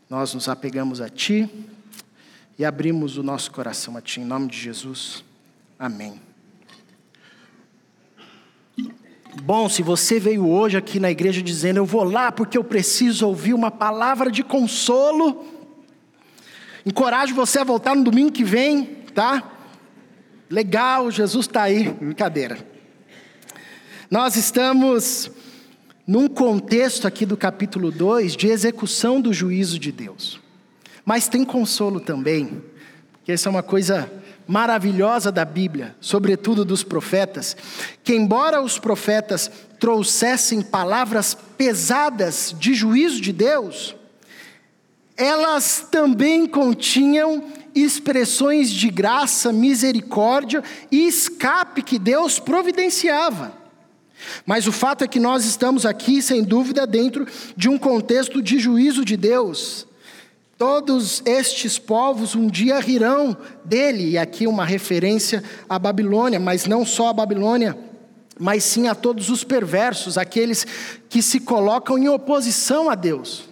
Nós 0.09 0.33
nos 0.33 0.49
apegamos 0.49 1.01
a 1.01 1.09
ti 1.09 1.69
e 2.59 2.65
abrimos 2.65 3.17
o 3.17 3.23
nosso 3.23 3.53
coração 3.53 3.97
a 3.97 4.01
Ti, 4.03 4.21
em 4.21 4.25
nome 4.25 4.49
de 4.49 4.59
Jesus. 4.59 5.25
Amém. 5.79 6.28
Bom, 9.43 9.69
se 9.69 9.83
você 9.83 10.19
veio 10.19 10.49
hoje 10.49 10.77
aqui 10.77 10.99
na 10.99 11.11
igreja 11.11 11.41
dizendo, 11.41 11.77
eu 11.79 11.87
vou 11.87 12.05
lá 12.05 12.33
porque 12.33 12.59
eu 12.59 12.65
preciso 12.65 13.27
ouvir 13.27 13.55
uma 13.55 13.71
palavra 13.71 14.31
de 14.31 14.43
consolo, 14.43 15.47
encorajo 16.85 17.35
você 17.35 17.61
a 17.61 17.65
voltar 17.65 17.95
no 17.95 18.05
domingo 18.05 18.33
que 18.33 18.45
vem, 18.45 18.85
tá? 19.15 19.53
Legal, 20.51 21.11
Jesus 21.11 21.47
está 21.47 21.63
aí, 21.63 21.89
brincadeira. 21.89 22.59
Nós 24.11 24.37
estamos 24.37 25.31
num 26.07 26.27
contexto 26.27 27.07
aqui 27.07 27.25
do 27.25 27.37
capítulo 27.37 27.91
2 27.91 28.37
de 28.37 28.49
execução 28.49 29.21
do 29.21 29.33
juízo 29.33 29.79
de 29.79 29.93
Deus. 29.93 30.41
Mas 31.05 31.29
tem 31.29 31.45
consolo 31.45 32.01
também, 32.01 32.63
que 33.25 33.33
essa 33.33 33.49
é 33.49 33.51
uma 33.51 33.63
coisa 33.63 34.11
maravilhosa 34.49 35.31
da 35.31 35.45
Bíblia, 35.45 35.95
sobretudo 36.01 36.65
dos 36.65 36.83
profetas, 36.83 37.55
que 38.03 38.15
embora 38.15 38.63
os 38.63 38.79
profetas 38.79 39.51
trouxessem 39.79 40.63
palavras 40.63 41.37
pesadas 41.57 42.55
de 42.59 42.73
juízo 42.73 43.21
de 43.21 43.31
Deus, 43.31 43.95
elas 45.17 45.87
também 45.91 46.47
continham 46.47 47.45
expressões 47.75 48.71
de 48.71 48.89
graça, 48.89 49.53
misericórdia 49.53 50.65
e 50.91 51.07
escape 51.07 51.83
que 51.83 51.99
Deus 51.99 52.39
providenciava. 52.39 53.53
Mas 54.47 54.67
o 54.67 54.73
fato 54.73 55.05
é 55.05 55.09
que 55.09 55.21
nós 55.21 55.45
estamos 55.45 55.85
aqui, 55.85 56.23
sem 56.23 56.43
dúvida, 56.43 56.87
dentro 56.87 57.27
de 57.57 57.69
um 57.69 57.79
contexto 57.79 58.41
de 58.41 58.59
juízo 58.59 59.05
de 59.05 59.17
Deus. 59.17 59.87
Todos 60.59 61.23
estes 61.25 61.79
povos 61.79 62.35
um 62.35 62.49
dia 62.49 62.81
rirão 62.81 63.37
dele, 63.65 64.11
e 64.11 64.19
aqui 64.19 64.45
uma 64.45 64.65
referência 64.65 65.43
à 65.69 65.79
Babilônia, 65.79 66.41
mas 66.41 66.67
não 66.67 66.85
só 66.85 67.09
à 67.09 67.13
Babilônia, 67.13 67.79
mas 68.37 68.65
sim 68.65 68.89
a 68.89 68.95
todos 68.95 69.31
os 69.31 69.45
perversos, 69.45 70.19
aqueles 70.19 70.67
que 71.09 71.23
se 71.23 71.39
colocam 71.39 71.97
em 71.97 72.09
oposição 72.09 72.91
a 72.91 72.97
Deus. 72.97 73.49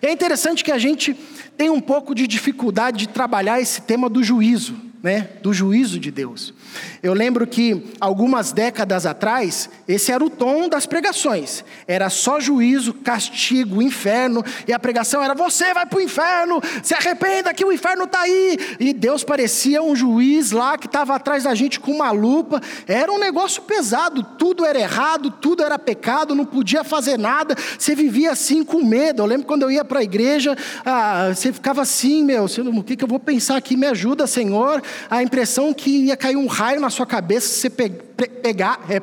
É 0.00 0.12
interessante 0.12 0.62
que 0.62 0.70
a 0.70 0.78
gente 0.78 1.14
tem 1.56 1.68
um 1.68 1.80
pouco 1.80 2.14
de 2.14 2.28
dificuldade 2.28 2.98
de 2.98 3.08
trabalhar 3.08 3.60
esse 3.60 3.82
tema 3.82 4.08
do 4.08 4.22
juízo 4.22 4.86
né, 5.06 5.28
do 5.40 5.52
juízo 5.54 6.00
de 6.00 6.10
Deus. 6.10 6.52
Eu 7.02 7.12
lembro 7.12 7.46
que 7.46 7.92
algumas 8.00 8.52
décadas 8.52 9.06
atrás, 9.06 9.68
esse 9.86 10.12
era 10.12 10.24
o 10.24 10.30
tom 10.30 10.68
das 10.68 10.86
pregações. 10.86 11.64
Era 11.86 12.10
só 12.10 12.40
juízo, 12.40 12.94
castigo, 12.94 13.82
inferno, 13.82 14.44
e 14.66 14.72
a 14.72 14.78
pregação 14.78 15.22
era: 15.22 15.34
você 15.34 15.72
vai 15.74 15.86
para 15.86 15.98
o 15.98 16.02
inferno, 16.02 16.60
se 16.82 16.94
arrependa 16.94 17.52
que 17.54 17.64
o 17.64 17.72
inferno 17.72 18.04
está 18.04 18.20
aí. 18.20 18.58
E 18.78 18.92
Deus 18.92 19.24
parecia 19.24 19.82
um 19.82 19.94
juiz 19.94 20.52
lá 20.52 20.76
que 20.78 20.86
estava 20.86 21.14
atrás 21.14 21.44
da 21.44 21.54
gente 21.54 21.80
com 21.80 21.92
uma 21.92 22.10
lupa. 22.10 22.60
Era 22.86 23.12
um 23.12 23.18
negócio 23.18 23.62
pesado, 23.62 24.22
tudo 24.38 24.64
era 24.64 24.78
errado, 24.78 25.30
tudo 25.30 25.62
era 25.62 25.78
pecado, 25.78 26.34
não 26.34 26.44
podia 26.44 26.84
fazer 26.84 27.18
nada. 27.18 27.56
Você 27.78 27.94
vivia 27.94 28.32
assim 28.32 28.64
com 28.64 28.82
medo. 28.82 29.22
Eu 29.22 29.26
lembro 29.26 29.46
quando 29.46 29.62
eu 29.62 29.70
ia 29.70 29.84
para 29.84 30.00
a 30.00 30.04
igreja, 30.04 30.56
ah, 30.84 31.30
você 31.34 31.52
ficava 31.52 31.82
assim, 31.82 32.24
meu, 32.24 32.44
o 32.44 32.82
que, 32.82 32.96
que 32.96 33.04
eu 33.04 33.08
vou 33.08 33.18
pensar 33.18 33.56
aqui? 33.56 33.76
Me 33.76 33.86
ajuda, 33.86 34.26
Senhor 34.26 34.82
a 35.10 35.22
impressão 35.22 35.72
que 35.72 36.06
ia 36.06 36.16
cair 36.16 36.36
um 36.36 36.46
raio 36.46 36.65
na 36.74 36.90
sua 36.90 37.06
cabeça 37.06 37.46
se 37.48 37.60
você 37.60 37.70
pegar, 37.70 38.80
é, 38.88 39.00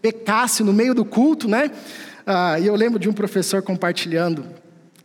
pecasse 0.00 0.62
no 0.62 0.72
meio 0.72 0.94
do 0.94 1.04
culto, 1.04 1.48
né? 1.48 1.70
Ah, 2.26 2.58
e 2.60 2.66
eu 2.66 2.74
lembro 2.76 2.98
de 2.98 3.08
um 3.08 3.12
professor 3.12 3.62
compartilhando 3.62 4.44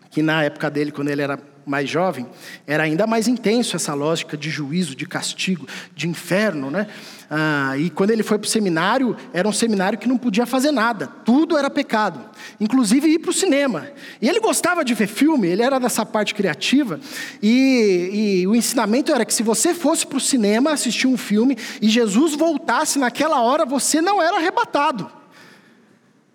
que 0.10 0.22
na 0.22 0.44
época 0.44 0.70
dele, 0.70 0.92
quando 0.92 1.10
ele 1.10 1.22
era 1.22 1.40
mais 1.68 1.90
jovem, 1.90 2.26
era 2.66 2.84
ainda 2.84 3.06
mais 3.06 3.28
intenso 3.28 3.76
essa 3.76 3.94
lógica 3.94 4.38
de 4.38 4.50
juízo, 4.50 4.96
de 4.96 5.06
castigo, 5.06 5.68
de 5.94 6.08
inferno, 6.08 6.72
né? 6.72 6.88
Ah, 7.30 7.78
e 7.78 7.90
quando 7.90 8.12
ele 8.12 8.24
foi 8.24 8.38
para 8.40 8.48
o 8.48 8.50
seminário, 8.50 9.16
era 9.34 9.48
um 9.48 9.52
seminário 9.52 10.00
que 10.00 10.08
não 10.08 10.18
podia 10.18 10.46
fazer 10.46 10.72
nada, 10.72 11.08
tudo 11.26 11.58
era 11.58 11.70
pecado, 11.70 12.22
inclusive 12.60 13.08
ir 13.10 13.20
para 13.20 13.32
o 13.32 13.34
cinema. 13.34 13.90
E 14.22 14.30
ele 14.30 14.40
gostava 14.40 14.84
de 14.84 14.94
ver 14.94 15.08
filme, 15.08 15.50
ele 15.50 15.62
era 15.62 15.78
dessa 15.78 16.06
parte 16.06 16.34
criativa, 16.34 17.00
e, 17.44 18.10
e 18.37 18.37
ensinamento 18.58 19.12
era 19.12 19.26
que 19.26 19.34
se 19.34 19.44
você 19.44 19.74
fosse 19.74 20.06
para 20.06 20.18
o 20.18 20.22
cinema 20.22 20.72
assistir 20.72 21.08
um 21.08 21.18
filme 21.18 21.58
e 21.82 21.88
Jesus 21.88 22.34
voltasse 22.36 23.00
naquela 23.00 23.42
hora, 23.42 23.66
você 23.66 24.02
não 24.02 24.22
era 24.22 24.38
arrebatado. 24.38 25.10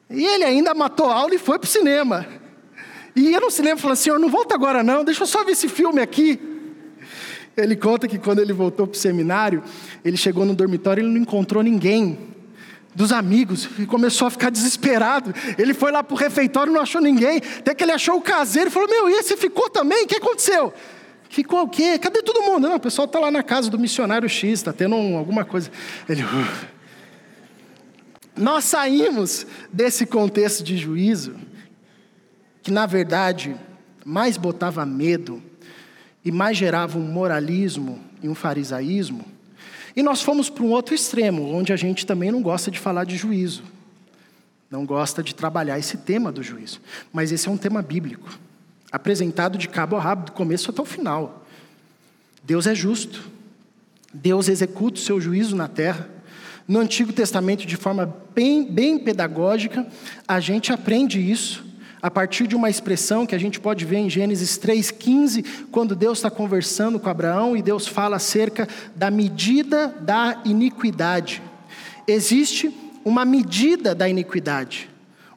E 0.08 0.24
ele 0.24 0.44
ainda 0.44 0.74
matou 0.74 1.06
a 1.06 1.14
aula 1.14 1.34
e 1.34 1.38
foi 1.38 1.58
para 1.58 1.66
o 1.66 1.70
cinema. 1.70 2.26
E 3.14 3.30
ia 3.30 3.40
no 3.40 3.50
cinema 3.50 3.78
falando: 3.78 3.96
Senhor, 3.96 4.18
não 4.18 4.28
volta 4.28 4.54
agora 4.54 4.82
não, 4.82 5.04
deixa 5.04 5.22
eu 5.22 5.26
só 5.26 5.44
ver 5.44 5.52
esse 5.52 5.68
filme 5.68 6.00
aqui. 6.00 6.40
Ele 7.56 7.76
conta 7.76 8.08
que 8.08 8.18
quando 8.18 8.38
ele 8.38 8.52
voltou 8.52 8.86
para 8.86 8.96
o 8.96 8.98
seminário, 8.98 9.62
ele 10.04 10.16
chegou 10.16 10.44
no 10.44 10.54
dormitório 10.54 11.02
e 11.02 11.06
não 11.06 11.20
encontrou 11.20 11.62
ninguém 11.62 12.18
dos 12.94 13.12
amigos 13.12 13.68
e 13.78 13.86
começou 13.86 14.28
a 14.28 14.30
ficar 14.30 14.50
desesperado. 14.50 15.34
Ele 15.58 15.74
foi 15.74 15.92
lá 15.92 16.02
para 16.02 16.14
o 16.14 16.16
refeitório 16.16 16.70
e 16.70 16.74
não 16.74 16.80
achou 16.80 17.00
ninguém. 17.00 17.40
Até 17.58 17.74
que 17.74 17.84
ele 17.84 17.92
achou 17.92 18.16
o 18.16 18.22
caseiro 18.22 18.68
e 18.68 18.72
falou: 18.72 18.88
Meu, 18.88 19.08
e 19.08 19.14
esse 19.14 19.36
ficou 19.36 19.68
também? 19.68 20.04
O 20.04 20.06
que 20.06 20.16
aconteceu? 20.16 20.72
Ficou 21.32 21.62
o 21.62 21.68
quê? 21.68 21.98
Cadê 21.98 22.20
todo 22.20 22.42
mundo? 22.42 22.68
Não, 22.68 22.76
o 22.76 22.80
pessoal 22.80 23.06
está 23.06 23.18
lá 23.18 23.30
na 23.30 23.42
casa 23.42 23.70
do 23.70 23.78
missionário 23.78 24.28
X, 24.28 24.50
está 24.50 24.70
tendo 24.70 24.96
um, 24.96 25.16
alguma 25.16 25.46
coisa. 25.46 25.70
Ele. 26.06 26.22
Nós 28.36 28.64
saímos 28.64 29.46
desse 29.72 30.04
contexto 30.04 30.62
de 30.62 30.76
juízo 30.76 31.34
que 32.62 32.70
na 32.70 32.84
verdade 32.84 33.56
mais 34.04 34.36
botava 34.36 34.84
medo 34.84 35.42
e 36.22 36.30
mais 36.30 36.54
gerava 36.54 36.98
um 36.98 37.02
moralismo 37.02 37.98
e 38.22 38.28
um 38.28 38.34
farisaísmo, 38.34 39.24
E 39.96 40.02
nós 40.02 40.20
fomos 40.20 40.50
para 40.50 40.62
um 40.62 40.70
outro 40.70 40.94
extremo, 40.94 41.50
onde 41.50 41.72
a 41.72 41.76
gente 41.76 42.04
também 42.04 42.30
não 42.30 42.42
gosta 42.42 42.70
de 42.70 42.78
falar 42.78 43.04
de 43.04 43.16
juízo, 43.16 43.62
não 44.70 44.84
gosta 44.84 45.22
de 45.22 45.34
trabalhar 45.34 45.78
esse 45.78 45.96
tema 45.96 46.30
do 46.30 46.42
juízo. 46.42 46.80
Mas 47.10 47.32
esse 47.32 47.48
é 47.48 47.50
um 47.50 47.56
tema 47.56 47.80
bíblico, 47.80 48.38
apresentado 48.92 49.56
de 49.56 49.68
cabo 49.68 49.96
a 49.96 50.00
rabo, 50.00 50.26
do 50.26 50.32
começo 50.32 50.70
até 50.70 50.82
o 50.82 50.84
final. 50.84 51.44
Deus 52.44 52.66
é 52.66 52.74
justo, 52.74 53.30
Deus 54.12 54.48
executa 54.48 54.98
o 54.98 55.02
seu 55.02 55.20
juízo 55.20 55.56
na 55.56 55.66
terra. 55.66 56.08
No 56.68 56.78
Antigo 56.78 57.12
Testamento, 57.12 57.66
de 57.66 57.76
forma 57.76 58.14
bem, 58.34 58.64
bem 58.64 58.98
pedagógica, 58.98 59.86
a 60.28 60.38
gente 60.38 60.72
aprende 60.72 61.18
isso 61.18 61.64
a 62.02 62.10
partir 62.10 62.48
de 62.48 62.56
uma 62.56 62.68
expressão 62.68 63.24
que 63.24 63.34
a 63.34 63.38
gente 63.38 63.60
pode 63.60 63.84
ver 63.84 63.98
em 63.98 64.10
Gênesis 64.10 64.58
3,15, 64.58 65.66
quando 65.70 65.94
Deus 65.94 66.18
está 66.18 66.28
conversando 66.28 66.98
com 66.98 67.08
Abraão 67.08 67.56
e 67.56 67.62
Deus 67.62 67.86
fala 67.86 68.16
acerca 68.16 68.68
da 68.94 69.08
medida 69.08 69.86
da 70.00 70.42
iniquidade. 70.44 71.40
Existe 72.06 72.74
uma 73.04 73.24
medida 73.24 73.94
da 73.94 74.08
iniquidade. 74.08 74.91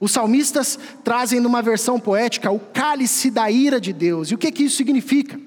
Os 0.06 0.12
salmistas 0.12 0.78
trazem 1.04 1.40
numa 1.40 1.64
versão 1.64 2.00
poética 2.00 2.52
o 2.52 2.60
cálice 2.60 3.32
da 3.32 3.50
ira 3.50 3.82
de 3.82 3.92
Deus. 3.92 4.30
E 4.30 4.36
o 4.36 4.38
que, 4.38 4.52
que 4.52 4.66
isso 4.66 4.76
significa? 4.78 5.40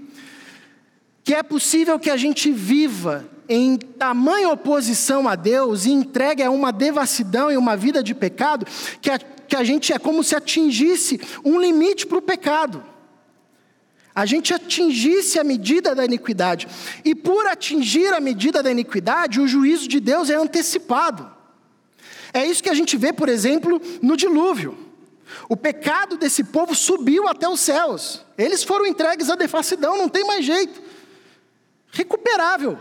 Que 1.23 1.33
é 1.33 1.45
possível 1.45 1.97
que 1.97 2.11
a 2.11 2.17
gente 2.17 2.51
viva 2.51 3.25
em 3.49 3.77
tamanha 3.77 4.49
oposição 4.49 5.29
a 5.29 5.37
Deus 5.37 5.87
e 5.87 5.93
entregue 5.93 6.43
a 6.43 6.51
uma 6.51 6.73
devassidão 6.73 7.53
e 7.53 7.57
uma 7.57 7.77
vida 7.77 8.03
de 8.03 8.17
pecado, 8.17 8.67
que 9.01 9.09
a 9.13 9.21
que 9.47 9.55
a 9.55 9.63
gente 9.63 9.93
é 9.93 9.99
como 9.99 10.25
se 10.25 10.35
atingisse 10.35 11.21
um 11.45 11.61
limite 11.61 12.05
para 12.05 12.19
o 12.19 12.23
pecado. 12.23 12.85
A 14.13 14.27
gente 14.27 14.53
atingisse 14.53 15.39
a 15.39 15.45
medida 15.45 15.95
da 15.95 16.05
iniquidade. 16.05 16.67
E 17.05 17.15
por 17.15 17.47
atingir 17.47 18.13
a 18.13 18.21
medida 18.21 18.61
da 18.61 18.73
iniquidade, 18.73 19.41
o 19.41 19.47
juízo 19.47 19.87
de 19.87 20.01
Deus 20.01 20.29
é 20.29 20.35
antecipado. 20.35 21.38
É 22.33 22.45
isso 22.45 22.63
que 22.63 22.69
a 22.69 22.75
gente 22.75 22.97
vê, 22.97 23.13
por 23.13 23.29
exemplo, 23.29 23.81
no 24.03 24.17
dilúvio. 24.17 24.77
O 25.49 25.57
pecado 25.57 26.17
desse 26.17 26.45
povo 26.45 26.75
subiu 26.75 27.29
até 27.29 27.49
os 27.49 27.61
céus. 27.61 28.25
Eles 28.37 28.63
foram 28.63 28.87
entregues 28.87 29.31
à 29.31 29.35
devassidão, 29.35 29.97
não 29.97 30.09
tem 30.09 30.25
mais 30.25 30.45
jeito. 30.45 30.81
Recuperável. 31.91 32.79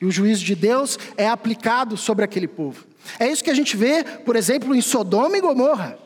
E 0.00 0.04
o 0.04 0.10
juízo 0.10 0.44
de 0.44 0.54
Deus 0.54 0.98
é 1.16 1.28
aplicado 1.28 1.96
sobre 1.96 2.24
aquele 2.24 2.48
povo. 2.48 2.86
É 3.18 3.30
isso 3.30 3.44
que 3.44 3.50
a 3.50 3.54
gente 3.54 3.76
vê, 3.76 4.02
por 4.02 4.36
exemplo, 4.36 4.74
em 4.74 4.80
Sodoma 4.80 5.36
e 5.36 5.40
Gomorra. 5.40 5.98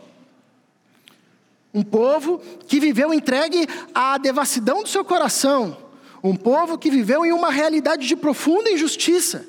Um 1.72 1.82
povo 1.82 2.40
que 2.68 2.78
viveu 2.78 3.12
entregue 3.12 3.66
à 3.94 4.16
devassidão 4.18 4.82
do 4.82 4.88
seu 4.88 5.04
coração. 5.04 5.76
Um 6.22 6.36
povo 6.36 6.78
que 6.78 6.90
viveu 6.90 7.24
em 7.24 7.32
uma 7.32 7.50
realidade 7.50 8.06
de 8.06 8.16
profunda 8.16 8.70
injustiça. 8.70 9.46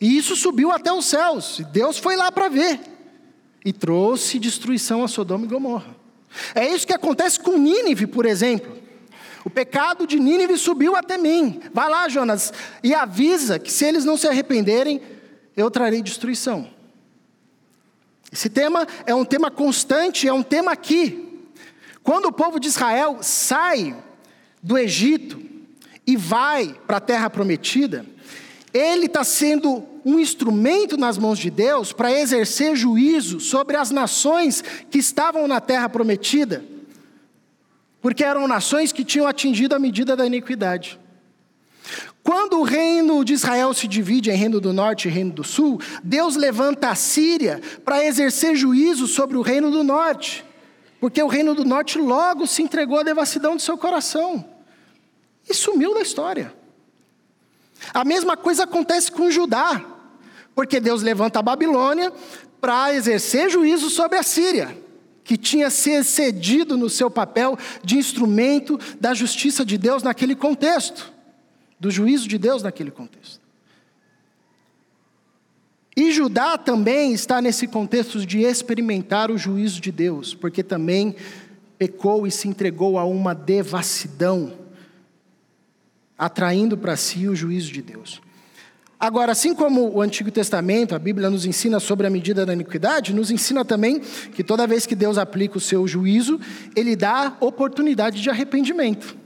E 0.00 0.16
isso 0.16 0.36
subiu 0.36 0.70
até 0.70 0.92
os 0.92 1.06
céus. 1.06 1.58
E 1.58 1.64
Deus 1.64 1.98
foi 1.98 2.16
lá 2.16 2.30
para 2.30 2.48
ver. 2.48 2.80
E 3.64 3.72
trouxe 3.72 4.38
destruição 4.38 5.02
a 5.02 5.08
Sodoma 5.08 5.44
e 5.44 5.48
Gomorra. 5.48 5.96
É 6.54 6.66
isso 6.68 6.86
que 6.86 6.92
acontece 6.92 7.40
com 7.40 7.58
Nínive, 7.58 8.06
por 8.06 8.26
exemplo. 8.26 8.78
O 9.44 9.50
pecado 9.50 10.06
de 10.06 10.18
Nínive 10.18 10.56
subiu 10.58 10.94
até 10.94 11.16
mim. 11.16 11.60
Vai 11.72 11.88
lá, 11.88 12.08
Jonas, 12.08 12.52
e 12.82 12.94
avisa 12.94 13.58
que 13.58 13.72
se 13.72 13.84
eles 13.84 14.04
não 14.04 14.16
se 14.16 14.28
arrependerem, 14.28 15.00
eu 15.56 15.70
trarei 15.70 16.02
destruição. 16.02 16.68
Esse 18.30 18.50
tema 18.50 18.86
é 19.06 19.14
um 19.14 19.24
tema 19.24 19.50
constante, 19.50 20.28
é 20.28 20.32
um 20.32 20.42
tema 20.42 20.72
aqui. 20.72 21.48
Quando 22.02 22.26
o 22.26 22.32
povo 22.32 22.60
de 22.60 22.68
Israel 22.68 23.18
sai 23.22 23.96
do 24.62 24.76
Egito 24.76 25.40
e 26.06 26.16
vai 26.16 26.74
para 26.86 26.98
a 26.98 27.00
terra 27.00 27.30
prometida, 27.30 28.04
ele 28.78 29.06
está 29.06 29.24
sendo 29.24 29.84
um 30.04 30.18
instrumento 30.18 30.96
nas 30.96 31.18
mãos 31.18 31.38
de 31.38 31.50
Deus 31.50 31.92
para 31.92 32.12
exercer 32.12 32.76
juízo 32.76 33.40
sobre 33.40 33.76
as 33.76 33.90
nações 33.90 34.62
que 34.90 34.98
estavam 34.98 35.48
na 35.48 35.60
terra 35.60 35.88
prometida 35.88 36.64
porque 38.00 38.24
eram 38.24 38.46
nações 38.46 38.92
que 38.92 39.04
tinham 39.04 39.26
atingido 39.26 39.74
a 39.74 39.78
medida 39.78 40.16
da 40.16 40.26
iniquidade. 40.26 40.98
Quando 42.22 42.58
o 42.58 42.62
reino 42.62 43.24
de 43.24 43.32
Israel 43.32 43.72
se 43.72 43.88
divide 43.88 44.30
em 44.30 44.36
reino 44.36 44.60
do 44.60 44.72
norte 44.72 45.08
e 45.08 45.10
reino 45.10 45.32
do 45.32 45.42
sul, 45.42 45.80
Deus 46.02 46.36
levanta 46.36 46.90
a 46.90 46.94
Síria 46.94 47.60
para 47.84 48.04
exercer 48.04 48.54
juízo 48.54 49.06
sobre 49.06 49.36
o 49.36 49.42
reino 49.42 49.70
do 49.70 49.82
norte, 49.82 50.44
porque 51.00 51.22
o 51.22 51.28
reino 51.28 51.54
do 51.54 51.64
norte 51.64 51.98
logo 51.98 52.46
se 52.46 52.62
entregou 52.62 52.98
à 52.98 53.02
devassidão 53.02 53.56
do 53.56 53.62
seu 53.62 53.78
coração 53.78 54.44
e 55.48 55.54
sumiu 55.54 55.94
da 55.94 56.02
história. 56.02 56.52
A 57.92 58.04
mesma 58.04 58.36
coisa 58.36 58.64
acontece 58.64 59.10
com 59.10 59.30
Judá, 59.30 59.84
porque 60.54 60.80
Deus 60.80 61.02
levanta 61.02 61.38
a 61.38 61.42
Babilônia 61.42 62.12
para 62.60 62.94
exercer 62.94 63.48
juízo 63.50 63.88
sobre 63.90 64.18
a 64.18 64.22
Síria 64.22 64.88
que 65.28 65.36
tinha 65.36 65.68
se 65.68 65.90
excedido 65.90 66.74
no 66.74 66.88
seu 66.88 67.10
papel 67.10 67.58
de 67.84 67.98
instrumento 67.98 68.80
da 68.98 69.12
justiça 69.12 69.62
de 69.62 69.76
Deus 69.76 70.02
naquele 70.02 70.34
contexto, 70.34 71.12
do 71.78 71.90
juízo 71.90 72.26
de 72.26 72.38
Deus 72.38 72.62
naquele 72.62 72.90
contexto. 72.90 73.38
E 75.94 76.10
Judá 76.12 76.56
também 76.56 77.12
está 77.12 77.42
nesse 77.42 77.66
contexto 77.66 78.24
de 78.24 78.38
experimentar 78.38 79.30
o 79.30 79.36
juízo 79.36 79.82
de 79.82 79.92
Deus, 79.92 80.32
porque 80.32 80.62
também 80.62 81.14
pecou 81.76 82.26
e 82.26 82.30
se 82.30 82.48
entregou 82.48 82.98
a 82.98 83.04
uma 83.04 83.34
devassidão, 83.34 84.54
atraindo 86.18 86.76
para 86.76 86.96
si 86.96 87.28
o 87.28 87.36
juízo 87.36 87.72
de 87.72 87.80
Deus. 87.80 88.20
Agora, 89.00 89.30
assim 89.30 89.54
como 89.54 89.94
o 89.94 90.02
Antigo 90.02 90.28
Testamento, 90.28 90.92
a 90.92 90.98
Bíblia 90.98 91.30
nos 91.30 91.46
ensina 91.46 91.78
sobre 91.78 92.08
a 92.08 92.10
medida 92.10 92.44
da 92.44 92.52
iniquidade, 92.52 93.14
nos 93.14 93.30
ensina 93.30 93.64
também 93.64 94.00
que 94.00 94.42
toda 94.42 94.66
vez 94.66 94.86
que 94.86 94.96
Deus 94.96 95.16
aplica 95.16 95.56
o 95.56 95.60
seu 95.60 95.86
juízo, 95.86 96.40
ele 96.74 96.96
dá 96.96 97.36
oportunidade 97.38 98.20
de 98.20 98.28
arrependimento. 98.28 99.16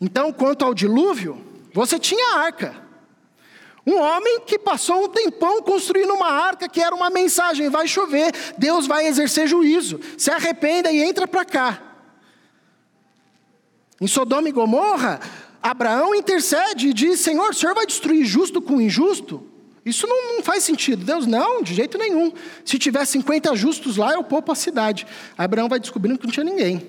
Então, 0.00 0.32
quanto 0.32 0.64
ao 0.64 0.72
dilúvio, 0.72 1.44
você 1.74 1.98
tinha 1.98 2.34
a 2.34 2.38
arca. 2.38 2.86
Um 3.84 4.00
homem 4.00 4.40
que 4.40 4.58
passou 4.58 5.04
um 5.04 5.08
tempão 5.08 5.62
construindo 5.62 6.12
uma 6.14 6.30
arca 6.30 6.68
que 6.68 6.80
era 6.80 6.94
uma 6.94 7.10
mensagem: 7.10 7.68
vai 7.68 7.88
chover, 7.88 8.32
Deus 8.56 8.86
vai 8.86 9.06
exercer 9.06 9.48
juízo, 9.48 9.98
se 10.16 10.30
arrependa 10.30 10.92
e 10.92 11.02
entra 11.02 11.26
para 11.26 11.44
cá. 11.44 11.82
Em 14.00 14.06
Sodoma 14.06 14.48
e 14.48 14.52
Gomorra, 14.52 15.20
Abraão 15.62 16.14
intercede 16.14 16.88
e 16.88 16.92
diz: 16.92 17.20
Senhor, 17.20 17.50
o 17.50 17.54
senhor 17.54 17.74
vai 17.74 17.86
destruir 17.86 18.24
justo 18.24 18.60
com 18.62 18.80
injusto? 18.80 19.42
Isso 19.84 20.06
não, 20.06 20.34
não, 20.34 20.42
faz 20.42 20.64
sentido. 20.64 21.04
Deus, 21.04 21.26
não, 21.26 21.62
de 21.62 21.72
jeito 21.72 21.96
nenhum. 21.96 22.32
Se 22.64 22.76
tiver 22.76 23.04
50 23.04 23.54
justos 23.54 23.96
lá, 23.96 24.14
eu 24.14 24.24
poupo 24.24 24.50
a 24.50 24.54
cidade. 24.56 25.06
Abraão 25.38 25.68
vai 25.68 25.78
descobrindo 25.78 26.18
que 26.18 26.26
não 26.26 26.32
tinha 26.32 26.42
ninguém. 26.42 26.84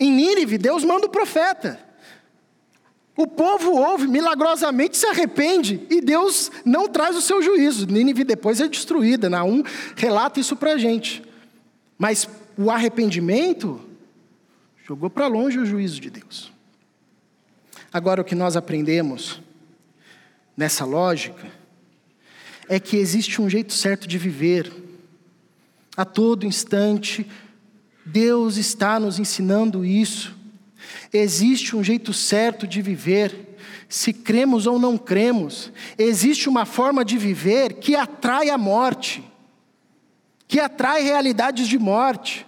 Em 0.00 0.10
Nínive, 0.10 0.58
Deus 0.58 0.82
manda 0.82 1.06
o 1.06 1.10
profeta. 1.10 1.78
O 3.16 3.28
povo 3.28 3.70
ouve, 3.70 4.08
milagrosamente 4.08 4.96
se 4.96 5.06
arrepende 5.06 5.86
e 5.88 6.00
Deus 6.00 6.50
não 6.64 6.88
traz 6.88 7.14
o 7.14 7.22
seu 7.22 7.40
juízo. 7.40 7.86
Nínive 7.86 8.24
depois 8.24 8.60
é 8.60 8.66
destruída. 8.66 9.30
Naum 9.30 9.62
relata 9.94 10.40
isso 10.40 10.56
para 10.56 10.72
a 10.72 10.78
gente. 10.78 11.22
Mas 11.96 12.28
o 12.58 12.70
arrependimento 12.70 13.80
jogou 14.84 15.08
para 15.08 15.28
longe 15.28 15.60
o 15.60 15.64
juízo 15.64 16.00
de 16.00 16.10
Deus. 16.10 16.53
Agora, 17.94 18.22
o 18.22 18.24
que 18.24 18.34
nós 18.34 18.56
aprendemos 18.56 19.40
nessa 20.56 20.84
lógica 20.84 21.46
é 22.68 22.80
que 22.80 22.96
existe 22.96 23.40
um 23.40 23.48
jeito 23.48 23.72
certo 23.72 24.08
de 24.08 24.18
viver. 24.18 24.68
A 25.96 26.04
todo 26.04 26.44
instante, 26.44 27.24
Deus 28.04 28.56
está 28.56 28.98
nos 28.98 29.20
ensinando 29.20 29.84
isso. 29.84 30.36
Existe 31.12 31.76
um 31.76 31.84
jeito 31.84 32.12
certo 32.12 32.66
de 32.66 32.82
viver, 32.82 33.56
se 33.88 34.12
cremos 34.12 34.66
ou 34.66 34.76
não 34.76 34.98
cremos. 34.98 35.70
Existe 35.96 36.48
uma 36.48 36.66
forma 36.66 37.04
de 37.04 37.16
viver 37.16 37.74
que 37.74 37.94
atrai 37.94 38.50
a 38.50 38.58
morte, 38.58 39.22
que 40.48 40.58
atrai 40.58 41.04
realidades 41.04 41.68
de 41.68 41.78
morte. 41.78 42.44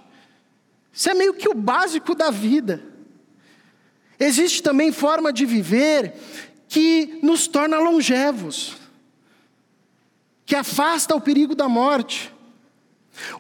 Isso 0.93 1.09
é 1.09 1.15
meio 1.15 1.35
que 1.35 1.49
o 1.49 1.55
básico 1.55 2.17
da 2.17 2.33
vida. 2.33 2.96
Existe 4.19 4.63
também 4.63 4.93
forma 4.93 5.33
de 5.33 5.45
viver 5.45 6.15
que 6.69 7.19
nos 7.23 7.47
torna 7.47 7.79
longevos, 7.79 8.77
que 10.45 10.55
afasta 10.55 11.15
o 11.15 11.21
perigo 11.21 11.55
da 11.55 11.69
morte. 11.69 12.33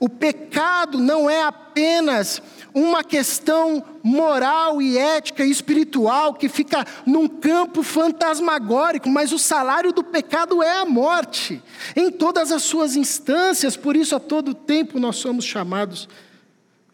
O 0.00 0.08
pecado 0.08 0.98
não 0.98 1.28
é 1.28 1.42
apenas 1.42 2.40
uma 2.72 3.02
questão 3.02 3.82
moral 4.02 4.80
e 4.80 4.98
ética 4.98 5.44
e 5.44 5.50
espiritual 5.50 6.34
que 6.34 6.48
fica 6.48 6.84
num 7.06 7.26
campo 7.26 7.82
fantasmagórico, 7.82 9.08
mas 9.08 9.32
o 9.32 9.38
salário 9.38 9.92
do 9.92 10.04
pecado 10.04 10.62
é 10.62 10.78
a 10.78 10.84
morte, 10.84 11.62
em 11.94 12.10
todas 12.10 12.52
as 12.52 12.62
suas 12.62 12.96
instâncias, 12.96 13.76
por 13.76 13.96
isso 13.96 14.14
a 14.14 14.20
todo 14.20 14.54
tempo 14.54 14.98
nós 14.98 15.16
somos 15.16 15.44
chamados 15.44 16.08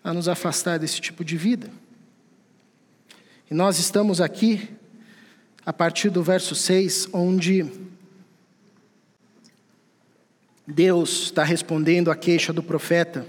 a 0.04 0.12
nos 0.12 0.28
afastar 0.28 0.78
desse 0.78 1.00
tipo 1.00 1.24
de 1.24 1.36
vida. 1.36 1.81
E 3.52 3.54
nós 3.54 3.78
estamos 3.78 4.18
aqui 4.18 4.66
a 5.66 5.74
partir 5.74 6.08
do 6.08 6.22
verso 6.22 6.54
6, 6.54 7.08
onde 7.12 7.70
Deus 10.66 11.24
está 11.24 11.44
respondendo 11.44 12.10
à 12.10 12.16
queixa 12.16 12.50
do 12.50 12.62
profeta. 12.62 13.26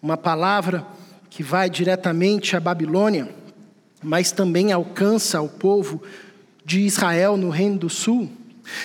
Uma 0.00 0.16
palavra 0.16 0.86
que 1.28 1.42
vai 1.42 1.68
diretamente 1.68 2.56
à 2.56 2.60
Babilônia, 2.60 3.28
mas 4.02 4.32
também 4.32 4.72
alcança 4.72 5.38
o 5.42 5.50
povo 5.50 6.02
de 6.64 6.80
Israel 6.80 7.36
no 7.36 7.50
Reino 7.50 7.76
do 7.76 7.90
Sul, 7.90 8.30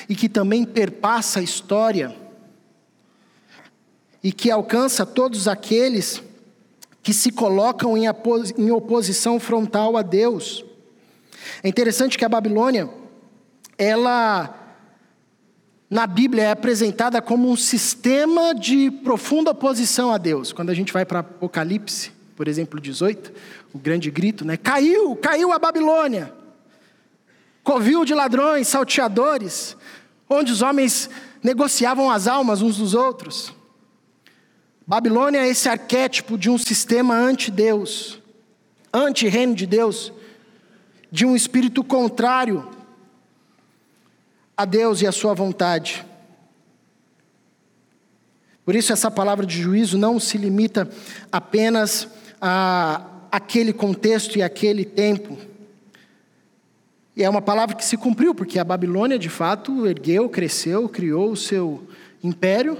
e 0.09 0.17
que 0.17 0.27
também 0.27 0.65
perpassa 0.65 1.39
a 1.39 1.43
história, 1.43 2.13
e 4.21 4.33
que 4.33 4.51
alcança 4.51 5.05
todos 5.05 5.47
aqueles 5.47 6.21
que 7.09 7.13
se 7.15 7.31
colocam 7.31 7.97
em 7.97 8.71
oposição 8.71 9.39
frontal 9.39 9.97
a 9.97 10.03
Deus. 10.03 10.63
É 11.63 11.67
interessante 11.67 12.15
que 12.15 12.23
a 12.23 12.29
Babilônia, 12.29 12.87
ela 13.79 14.55
na 15.89 16.05
Bíblia 16.05 16.43
é 16.43 16.51
apresentada 16.51 17.19
como 17.19 17.49
um 17.49 17.55
sistema 17.55 18.53
de 18.53 18.91
profunda 18.91 19.49
oposição 19.49 20.13
a 20.13 20.19
Deus. 20.19 20.53
Quando 20.53 20.69
a 20.69 20.73
gente 20.75 20.93
vai 20.93 21.03
para 21.03 21.21
Apocalipse, 21.21 22.11
por 22.35 22.47
exemplo, 22.47 22.79
18, 22.79 23.33
o 23.73 23.79
grande 23.79 24.11
grito, 24.11 24.45
né? 24.45 24.55
Caiu, 24.55 25.15
caiu 25.15 25.51
a 25.51 25.57
Babilônia. 25.57 26.31
Covil 27.63 28.05
de 28.05 28.13
ladrões, 28.13 28.67
salteadores, 28.67 29.75
onde 30.29 30.51
os 30.51 30.61
homens 30.61 31.09
negociavam 31.41 32.11
as 32.11 32.27
almas 32.27 32.61
uns 32.61 32.77
dos 32.77 32.93
outros. 32.93 33.57
Babilônia 34.89 35.45
é 35.45 35.47
esse 35.47 35.69
arquétipo 35.69 36.35
de 36.35 36.49
um 36.49 36.57
sistema 36.57 37.13
anti-Deus, 37.13 38.19
anti-reino 38.91 39.53
de 39.53 39.67
Deus, 39.67 40.11
de 41.11 41.27
um 41.27 41.35
espírito 41.35 41.83
contrário 41.83 42.67
a 44.57 44.65
Deus 44.65 45.03
e 45.03 45.05
a 45.05 45.11
sua 45.11 45.35
vontade. 45.35 46.03
Por 48.65 48.73
isso, 48.75 48.91
essa 48.91 49.11
palavra 49.11 49.45
de 49.45 49.61
juízo 49.61 49.95
não 49.95 50.19
se 50.19 50.39
limita 50.39 50.89
apenas 51.31 52.07
a 52.41 53.05
aquele 53.31 53.71
contexto 53.71 54.39
e 54.39 54.41
aquele 54.41 54.83
tempo. 54.83 55.37
E 57.15 57.23
é 57.23 57.29
uma 57.29 57.43
palavra 57.43 57.75
que 57.75 57.85
se 57.85 57.95
cumpriu, 57.95 58.33
porque 58.33 58.57
a 58.57 58.63
Babilônia, 58.63 59.19
de 59.19 59.29
fato, 59.29 59.85
ergueu, 59.85 60.27
cresceu, 60.27 60.89
criou 60.89 61.33
o 61.33 61.37
seu 61.37 61.87
império, 62.23 62.75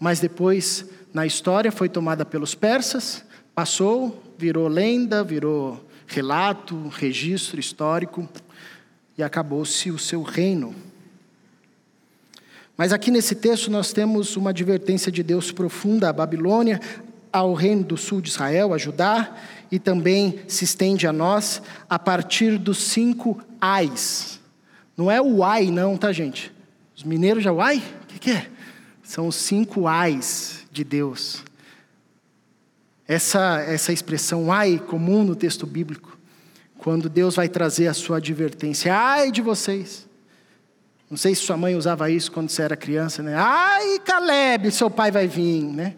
mas 0.00 0.18
depois, 0.18 0.90
na 1.12 1.26
história, 1.26 1.70
foi 1.70 1.88
tomada 1.88 2.24
pelos 2.24 2.54
persas, 2.54 3.24
passou, 3.54 4.22
virou 4.38 4.66
lenda, 4.66 5.22
virou 5.22 5.84
relato, 6.06 6.88
registro 6.88 7.60
histórico, 7.60 8.28
e 9.16 9.22
acabou-se 9.22 9.90
o 9.90 9.98
seu 9.98 10.22
reino. 10.22 10.74
Mas 12.76 12.92
aqui 12.92 13.10
nesse 13.10 13.34
texto 13.34 13.70
nós 13.70 13.92
temos 13.92 14.36
uma 14.36 14.50
advertência 14.50 15.12
de 15.12 15.22
Deus 15.22 15.52
profunda 15.52 16.08
à 16.08 16.12
Babilônia, 16.12 16.80
ao 17.30 17.54
reino 17.54 17.84
do 17.84 17.96
sul 17.96 18.20
de 18.20 18.30
Israel, 18.30 18.72
a 18.72 18.78
Judá, 18.78 19.36
e 19.70 19.78
também 19.78 20.40
se 20.48 20.64
estende 20.64 21.06
a 21.06 21.12
nós 21.12 21.62
a 21.88 21.98
partir 21.98 22.58
dos 22.58 22.78
cinco 22.78 23.38
ais. 23.60 24.40
Não 24.96 25.10
é 25.10 25.20
o 25.20 25.44
ai, 25.44 25.70
não, 25.70 25.96
tá, 25.96 26.12
gente? 26.12 26.52
Os 26.96 27.04
mineiros 27.04 27.42
já, 27.42 27.52
ai? 27.52 27.82
O 28.02 28.06
que, 28.06 28.18
que 28.18 28.30
é? 28.30 28.48
São 29.02 29.28
os 29.28 29.36
cinco 29.36 29.86
ais 29.86 30.61
de 30.72 30.82
Deus. 30.82 31.44
Essa, 33.06 33.60
essa 33.60 33.92
expressão 33.92 34.50
ai, 34.50 34.78
comum 34.78 35.22
no 35.22 35.36
texto 35.36 35.66
bíblico, 35.66 36.18
quando 36.78 37.08
Deus 37.08 37.36
vai 37.36 37.48
trazer 37.48 37.86
a 37.86 37.94
sua 37.94 38.16
advertência: 38.16 38.96
ai 38.96 39.30
de 39.30 39.40
vocês 39.40 40.10
não 41.12 41.18
sei 41.18 41.34
se 41.34 41.42
sua 41.42 41.58
mãe 41.58 41.76
usava 41.76 42.08
isso 42.08 42.32
quando 42.32 42.48
você 42.48 42.62
era 42.62 42.74
criança, 42.74 43.22
né? 43.22 43.34
Ai, 43.36 43.98
Caleb, 43.98 44.70
seu 44.70 44.88
pai 44.88 45.10
vai 45.10 45.28
vir, 45.28 45.62
né? 45.62 45.94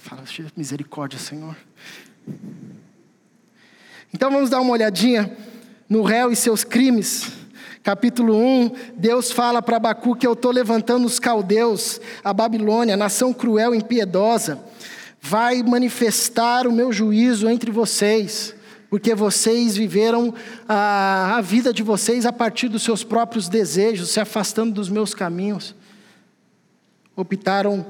Fala, 0.00 0.24
misericórdia, 0.56 1.16
Senhor. 1.16 1.56
Então 4.12 4.32
vamos 4.32 4.50
dar 4.50 4.60
uma 4.60 4.72
olhadinha 4.72 5.32
no 5.88 6.02
réu 6.02 6.32
e 6.32 6.34
seus 6.34 6.64
crimes. 6.64 7.30
Capítulo 7.82 8.36
1, 8.36 8.72
Deus 8.96 9.30
fala 9.30 9.62
para 9.62 9.76
Abacu 9.76 10.16
que 10.16 10.26
eu 10.26 10.32
estou 10.32 10.50
levantando 10.50 11.06
os 11.06 11.18
caldeus, 11.18 12.00
a 12.22 12.32
Babilônia, 12.32 12.96
nação 12.96 13.32
cruel 13.32 13.74
e 13.74 13.78
impiedosa, 13.78 14.58
vai 15.20 15.62
manifestar 15.62 16.66
o 16.66 16.72
meu 16.72 16.92
juízo 16.92 17.48
entre 17.48 17.70
vocês 17.70 18.54
porque 18.90 19.14
vocês 19.14 19.76
viveram 19.76 20.34
a, 20.66 21.36
a, 21.36 21.40
vida 21.40 21.72
de 21.74 21.82
vocês 21.82 22.24
a 22.24 22.32
partir 22.32 22.68
dos 22.68 22.82
seus 22.82 23.04
próprios 23.04 23.48
desejos, 23.48 24.10
se 24.10 24.18
afastando 24.18 24.72
dos 24.72 24.88
meus 24.88 25.12
caminhos. 25.12 25.74
Optaram 27.14 27.84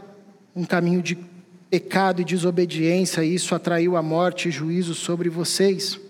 um 0.56 0.64
caminho 0.64 1.00
de 1.00 1.16
pecado 1.70 2.20
e 2.20 2.24
desobediência, 2.24 3.24
e 3.24 3.34
isso 3.34 3.54
atraiu 3.54 3.96
a 3.96 4.02
morte 4.02 4.48
e 4.48 4.50
juízo 4.50 4.94
sobre 4.94 5.28
vocês. 5.28 6.00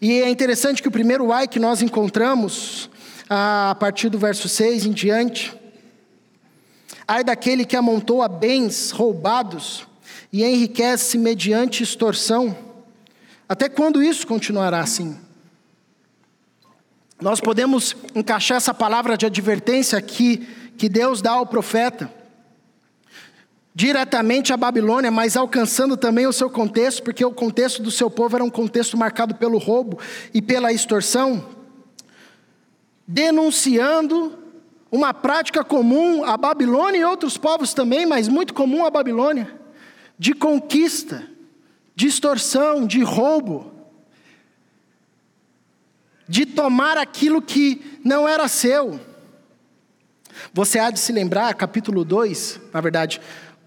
E 0.00 0.22
é 0.22 0.30
interessante 0.30 0.80
que 0.80 0.88
o 0.88 0.92
primeiro 0.92 1.32
ai 1.32 1.46
que 1.46 1.58
nós 1.58 1.82
encontramos, 1.82 2.88
a 3.28 3.76
partir 3.78 4.08
do 4.08 4.18
verso 4.18 4.48
6 4.48 4.86
em 4.86 4.92
diante, 4.92 5.54
ai 7.06 7.22
daquele 7.22 7.64
que 7.64 7.76
amontoa 7.76 8.28
bens 8.28 8.90
roubados 8.90 9.86
e 10.32 10.44
enriquece 10.44 11.18
mediante 11.18 11.82
extorsão 11.82 12.70
até 13.50 13.68
quando 13.68 14.00
isso 14.00 14.28
continuará 14.28 14.78
assim? 14.78 15.18
Nós 17.20 17.40
podemos 17.40 17.96
encaixar 18.14 18.58
essa 18.58 18.72
palavra 18.72 19.16
de 19.16 19.26
advertência 19.26 20.00
que, 20.00 20.36
que 20.78 20.88
Deus 20.88 21.20
dá 21.20 21.32
ao 21.32 21.44
profeta, 21.44 22.08
diretamente 23.74 24.52
à 24.52 24.56
Babilônia, 24.56 25.10
mas 25.10 25.36
alcançando 25.36 25.96
também 25.96 26.26
o 26.26 26.32
seu 26.32 26.50
contexto, 26.50 27.02
porque 27.02 27.24
o 27.24 27.32
contexto 27.32 27.82
do 27.82 27.90
seu 27.90 28.10
povo 28.10 28.36
era 28.36 28.44
um 28.44 28.50
contexto 28.50 28.96
marcado 28.96 29.34
pelo 29.34 29.58
roubo 29.58 29.98
e 30.34 30.42
pela 30.42 30.72
extorsão, 30.72 31.44
denunciando 33.06 34.38
uma 34.90 35.14
prática 35.14 35.62
comum 35.62 36.24
à 36.24 36.36
Babilônia 36.36 36.98
e 36.98 37.04
outros 37.04 37.36
povos 37.36 37.72
também, 37.72 38.06
mas 38.06 38.26
muito 38.26 38.52
comum 38.52 38.84
à 38.84 38.90
Babilônia, 38.90 39.52
de 40.18 40.34
conquista 40.34 41.30
de 42.00 42.06
extorsão, 42.06 42.86
de 42.86 43.02
roubo, 43.02 43.70
de 46.26 46.46
tomar 46.46 46.96
aquilo 46.96 47.42
que 47.42 48.00
não 48.02 48.26
era 48.26 48.48
seu. 48.48 48.98
Você 50.54 50.78
há 50.78 50.90
de 50.90 50.98
se 50.98 51.12
lembrar, 51.12 51.52
capítulo 51.52 52.02
2, 52.02 52.58
na 52.72 52.80
verdade, 52.80 53.20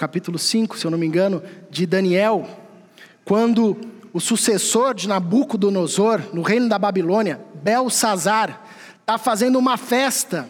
capítulo 0.03 0.37
5, 0.37 0.77
se 0.77 0.83
eu 0.83 0.91
não 0.91 0.97
me 0.97 1.05
engano, 1.05 1.41
de 1.71 1.85
Daniel, 1.85 2.45
quando 3.23 3.77
o 4.11 4.19
sucessor 4.19 4.93
de 4.93 5.07
Nabucodonosor, 5.07 6.21
no 6.33 6.41
reino 6.41 6.67
da 6.67 6.77
Babilônia, 6.77 7.39
Belsazar, 7.63 8.65
está 8.99 9.17
fazendo 9.17 9.57
uma 9.57 9.77
festa 9.77 10.49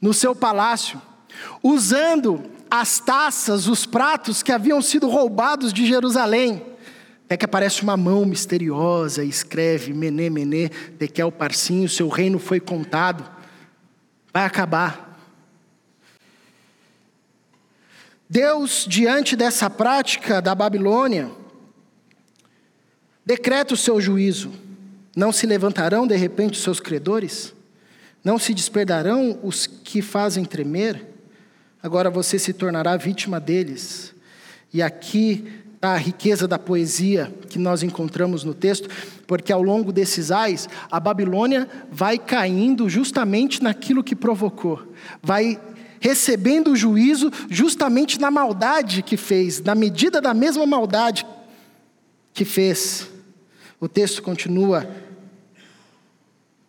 no 0.00 0.14
seu 0.14 0.36
palácio, 0.36 1.02
usando 1.64 2.44
as 2.70 3.00
taças, 3.00 3.66
os 3.66 3.84
pratos 3.84 4.40
que 4.40 4.52
haviam 4.52 4.80
sido 4.80 5.08
roubados 5.08 5.72
de 5.72 5.84
Jerusalém. 5.84 6.62
Até 7.24 7.36
que 7.36 7.44
aparece 7.44 7.82
uma 7.82 7.96
mão 7.96 8.24
misteriosa 8.24 9.24
e 9.24 9.28
escreve: 9.28 9.92
Menê, 9.92 10.30
Menê, 10.30 10.68
Tekel 10.68 11.32
Parcinho, 11.32 11.88
seu 11.88 12.08
reino 12.08 12.38
foi 12.38 12.60
contado, 12.60 13.28
vai 14.32 14.44
acabar. 14.44 15.11
Deus, 18.32 18.86
diante 18.88 19.36
dessa 19.36 19.68
prática 19.68 20.40
da 20.40 20.54
Babilônia, 20.54 21.30
decreta 23.26 23.74
o 23.74 23.76
seu 23.76 24.00
juízo. 24.00 24.50
Não 25.14 25.30
se 25.30 25.46
levantarão 25.46 26.06
de 26.06 26.16
repente 26.16 26.54
os 26.54 26.62
seus 26.62 26.80
credores? 26.80 27.52
Não 28.24 28.38
se 28.38 28.54
desperdarão 28.54 29.38
os 29.42 29.66
que 29.66 30.00
fazem 30.00 30.46
tremer? 30.46 31.08
Agora 31.82 32.08
você 32.08 32.38
se 32.38 32.54
tornará 32.54 32.96
vítima 32.96 33.38
deles. 33.38 34.14
E 34.72 34.80
aqui 34.80 35.46
a 35.82 35.94
riqueza 35.98 36.48
da 36.48 36.58
poesia 36.58 37.30
que 37.50 37.58
nós 37.58 37.82
encontramos 37.82 38.44
no 38.44 38.54
texto, 38.54 38.88
porque 39.26 39.52
ao 39.52 39.62
longo 39.62 39.92
desses 39.92 40.30
ais, 40.30 40.70
a 40.90 40.98
Babilônia 40.98 41.68
vai 41.90 42.16
caindo 42.18 42.88
justamente 42.88 43.62
naquilo 43.62 44.02
que 44.02 44.16
provocou, 44.16 44.80
vai 45.22 45.60
recebendo 46.02 46.72
o 46.72 46.76
juízo 46.76 47.30
justamente 47.48 48.20
na 48.20 48.28
maldade 48.28 49.02
que 49.02 49.16
fez, 49.16 49.62
na 49.62 49.72
medida 49.72 50.20
da 50.20 50.34
mesma 50.34 50.66
maldade 50.66 51.24
que 52.34 52.44
fez. 52.44 53.08
O 53.80 53.88
texto 53.88 54.20
continua 54.20 54.90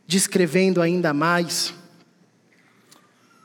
descrevendo 0.05 0.79
ainda 0.79 1.13
mais 1.13 1.73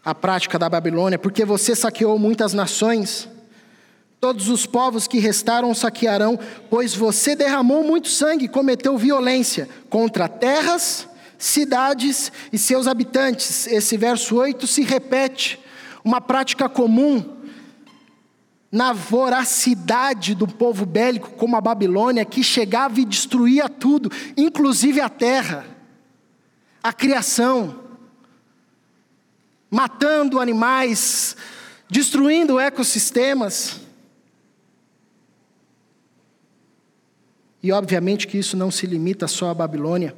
a 0.05 0.15
prática 0.15 0.59
da 0.59 0.69
Babilônia, 0.69 1.19
porque 1.19 1.43
você 1.43 1.75
saqueou 1.75 2.19
muitas 2.19 2.53
nações 2.53 3.27
Todos 4.21 4.49
os 4.49 4.67
povos 4.67 5.07
que 5.07 5.21
restaram 5.21 5.73
saquearão, 5.73 6.37
pois 6.69 6.93
você 6.93 7.37
derramou 7.37 7.85
muito 7.85 8.09
sangue 8.09 8.49
cometeu 8.49 8.99
violência 8.99 9.69
contra 9.89 10.29
terras, 10.29 11.07
cidades 11.39 12.33
e 12.53 12.59
seus 12.59 12.89
habitantes. 12.89 13.69
Esse 13.69 13.97
verso 13.97 14.35
8 14.35 14.67
se 14.67 14.83
repete, 14.83 15.61
uma 16.09 16.23
prática 16.23 16.71
comum 16.71 17.37
na 18.73 18.95
voracidade 18.95 20.35
do 20.35 20.49
povo 20.49 20.87
bélico, 20.87 21.33
como 21.33 21.55
a 21.55 21.61
Babilônia, 21.61 22.25
que 22.25 22.43
chegava 22.43 22.99
e 22.99 23.05
destruía 23.05 23.69
tudo, 23.69 24.11
inclusive 24.35 25.03
a 25.03 25.11
terra, 25.11 25.67
a 26.83 26.95
criação, 26.95 27.79
matando 29.71 30.41
animais, 30.41 31.37
destruindo 31.91 32.59
ecossistemas. 32.59 33.79
E 37.63 37.71
obviamente 37.71 38.27
que 38.27 38.39
isso 38.39 38.57
não 38.57 38.71
se 38.71 38.87
limita 38.87 39.29
só 39.29 39.51
à 39.51 39.55
Babilônia, 39.55 40.17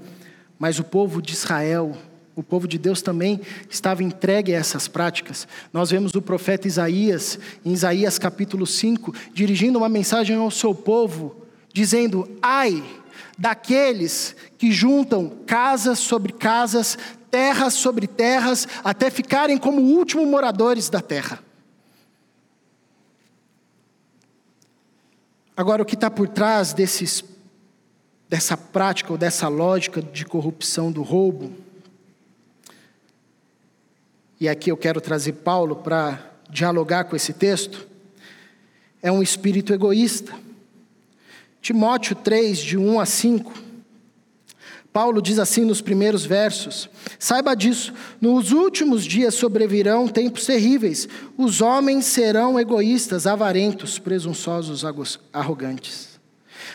mas 0.57 0.79
o 0.79 0.85
povo 0.85 1.21
de 1.21 1.33
Israel, 1.33 1.97
o 2.41 2.43
povo 2.43 2.67
de 2.67 2.79
Deus 2.79 3.03
também 3.03 3.39
estava 3.69 4.03
entregue 4.03 4.55
a 4.55 4.59
essas 4.59 4.89
práticas. 4.89 5.47
Nós 5.73 5.91
vemos 5.91 6.15
o 6.15 6.23
profeta 6.23 6.67
Isaías, 6.67 7.39
em 7.63 7.73
Isaías 7.73 8.19
capítulo 8.19 8.67
5, 8.67 9.15
dirigindo 9.35 9.79
uma 9.79 9.91
mensagem 9.91 10.37
ao 10.37 10.51
seu 10.51 10.75
povo, 10.75 11.37
dizendo: 11.71 12.27
Ai 12.41 12.83
daqueles 13.37 14.35
que 14.57 14.73
juntam 14.73 15.29
casas 15.47 15.99
sobre 15.99 16.33
casas, 16.33 16.97
terras 17.31 17.75
sobre 17.75 18.07
terras, 18.07 18.67
até 18.83 19.11
ficarem 19.11 19.59
como 19.59 19.83
últimos 19.83 20.27
moradores 20.27 20.89
da 20.89 21.03
terra. 21.03 21.41
Agora, 25.55 25.83
o 25.83 25.85
que 25.85 25.95
está 25.95 26.11
por 26.11 26.27
trás 26.27 26.73
desses, 26.73 27.23
dessa 28.31 28.57
prática 28.57 29.13
ou 29.13 29.19
dessa 29.19 29.47
lógica 29.47 30.01
de 30.01 30.25
corrupção 30.25 30.91
do 30.91 31.03
roubo? 31.03 31.69
E 34.41 34.49
aqui 34.49 34.73
eu 34.73 34.77
quero 34.77 35.03
trazer 35.03 35.33
Paulo 35.33 35.77
para 35.77 36.19
dialogar 36.49 37.05
com 37.05 37.15
esse 37.15 37.35
texto. 37.35 37.87
É 39.03 39.13
um 39.13 39.23
espírito 39.23 39.75
egoísta. 39.75 40.33
Timóteo 41.61 42.17
3, 42.17 42.59
de 42.59 42.79
1 42.79 42.99
a 42.99 43.05
5. 43.05 43.53
Paulo 44.91 45.21
diz 45.21 45.39
assim 45.39 45.63
nos 45.63 45.83
primeiros 45.83 46.25
versos: 46.25 46.89
Saiba 47.19 47.55
disso, 47.55 47.93
nos 48.19 48.51
últimos 48.51 49.05
dias 49.05 49.35
sobrevirão 49.35 50.09
tempos 50.09 50.47
terríveis. 50.47 51.07
Os 51.37 51.61
homens 51.61 52.07
serão 52.07 52.59
egoístas, 52.59 53.27
avarentos, 53.27 53.99
presunçosos, 53.99 54.85
arrogantes. 55.35 56.19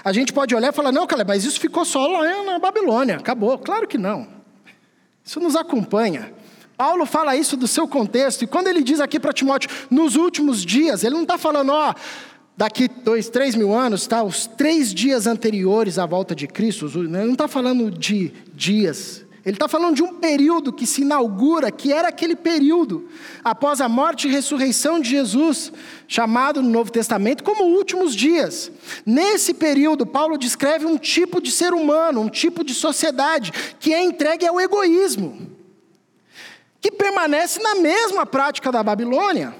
A 0.04 0.14
gente 0.14 0.32
pode 0.32 0.54
olhar 0.54 0.70
e 0.70 0.76
falar: 0.76 0.92
não, 0.92 1.08
Caleb, 1.08 1.28
mas 1.28 1.44
isso 1.44 1.60
ficou 1.60 1.84
só 1.84 2.06
lá 2.06 2.44
na 2.44 2.60
Babilônia, 2.60 3.16
acabou. 3.16 3.58
Claro 3.58 3.88
que 3.88 3.98
não. 3.98 4.28
Isso 5.24 5.40
nos 5.40 5.56
acompanha. 5.56 6.32
Paulo 6.78 7.06
fala 7.06 7.36
isso 7.36 7.56
do 7.56 7.68
seu 7.68 7.88
contexto, 7.88 8.44
e 8.44 8.48
quando 8.48 8.68
ele 8.68 8.84
diz 8.84 9.00
aqui 9.00 9.20
para 9.20 9.32
Timóteo, 9.32 9.70
nos 9.90 10.16
últimos 10.16 10.66
dias, 10.66 11.04
ele 11.04 11.16
não 11.16 11.24
está 11.24 11.38
falando, 11.38 11.72
ó, 11.72 11.94
daqui 12.58 12.88
dois, 12.88 13.30
três 13.30 13.56
mil 13.56 13.74
anos, 13.74 14.08
tá? 14.08 14.24
Os 14.24 14.48
três 14.48 14.94
dias 14.94 15.28
anteriores 15.28 16.00
à 16.00 16.06
volta 16.06 16.36
de 16.36 16.48
Cristo. 16.48 16.90
Ele 16.94 17.08
não 17.08 17.34
está 17.34 17.48
falando 17.48 17.92
de 17.92 18.32
dias. 18.54 19.24
Ele 19.46 19.56
está 19.56 19.68
falando 19.68 19.96
de 19.96 20.02
um 20.02 20.16
período 20.16 20.74
que 20.74 20.88
se 20.88 21.04
inaugura, 21.04 21.70
que 21.70 21.94
era 21.94 22.08
aquele 22.08 22.36
período 22.36 23.08
após 23.44 23.80
a 23.80 23.88
morte 23.88 24.28
e 24.28 24.32
ressurreição 24.32 25.00
de 25.00 25.12
Jesus, 25.12 25.72
chamado 26.08 26.64
no 26.64 26.70
Novo 26.70 26.92
Testamento 26.92 27.44
como 27.44 27.64
últimos 27.64 28.16
dias. 28.16 28.72
Nesse 29.06 29.54
período, 29.54 30.04
Paulo 30.04 30.36
descreve 30.36 30.88
um 30.88 30.98
tipo 30.98 31.40
de 31.40 31.52
ser 31.52 31.74
humano, 31.74 32.22
um 32.22 32.30
tipo 32.30 32.64
de 32.64 32.74
sociedade 32.74 33.52
que 33.80 33.94
é 33.94 34.04
entregue 34.04 34.48
ao 34.48 34.60
egoísmo, 34.60 35.55
que 36.86 36.92
permanece 36.92 37.60
na 37.64 37.74
mesma 37.74 38.28
prática 38.28 38.72
da 38.72 38.84
Babilônia. 38.84 39.56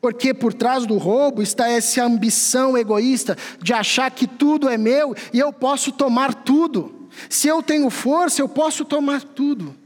Porque 0.00 0.32
por 0.32 0.54
trás 0.54 0.86
do 0.86 0.96
roubo 0.96 1.42
está 1.42 1.68
essa 1.68 2.02
ambição 2.02 2.74
egoísta 2.74 3.36
de 3.62 3.74
achar 3.74 4.10
que 4.10 4.26
tudo 4.26 4.66
é 4.66 4.78
meu 4.78 5.14
e 5.34 5.38
eu 5.38 5.52
posso 5.52 5.92
tomar 5.92 6.32
tudo. 6.32 7.10
Se 7.28 7.48
eu 7.48 7.62
tenho 7.62 7.90
força, 7.90 8.40
eu 8.40 8.48
posso 8.48 8.82
tomar 8.82 9.22
tudo. 9.22 9.76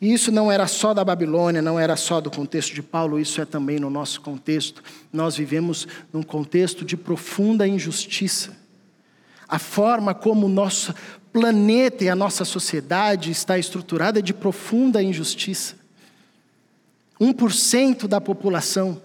E 0.00 0.12
isso 0.12 0.32
não 0.32 0.50
era 0.50 0.66
só 0.66 0.92
da 0.92 1.04
Babilônia, 1.04 1.62
não 1.62 1.78
era 1.78 1.94
só 1.94 2.20
do 2.20 2.32
contexto 2.32 2.74
de 2.74 2.82
Paulo, 2.82 3.20
isso 3.20 3.40
é 3.40 3.44
também 3.44 3.78
no 3.78 3.88
nosso 3.88 4.20
contexto. 4.20 4.82
Nós 5.12 5.36
vivemos 5.36 5.86
num 6.12 6.24
contexto 6.24 6.84
de 6.84 6.96
profunda 6.96 7.68
injustiça. 7.68 8.64
A 9.46 9.60
forma 9.60 10.12
como 10.12 10.48
nosso 10.48 10.92
planeta 11.34 12.04
e 12.04 12.08
a 12.08 12.14
nossa 12.14 12.44
sociedade 12.44 13.32
está 13.32 13.58
estruturada 13.58 14.22
de 14.22 14.32
profunda 14.32 15.02
injustiça. 15.02 15.74
1% 17.20 18.06
da 18.06 18.20
população 18.20 19.02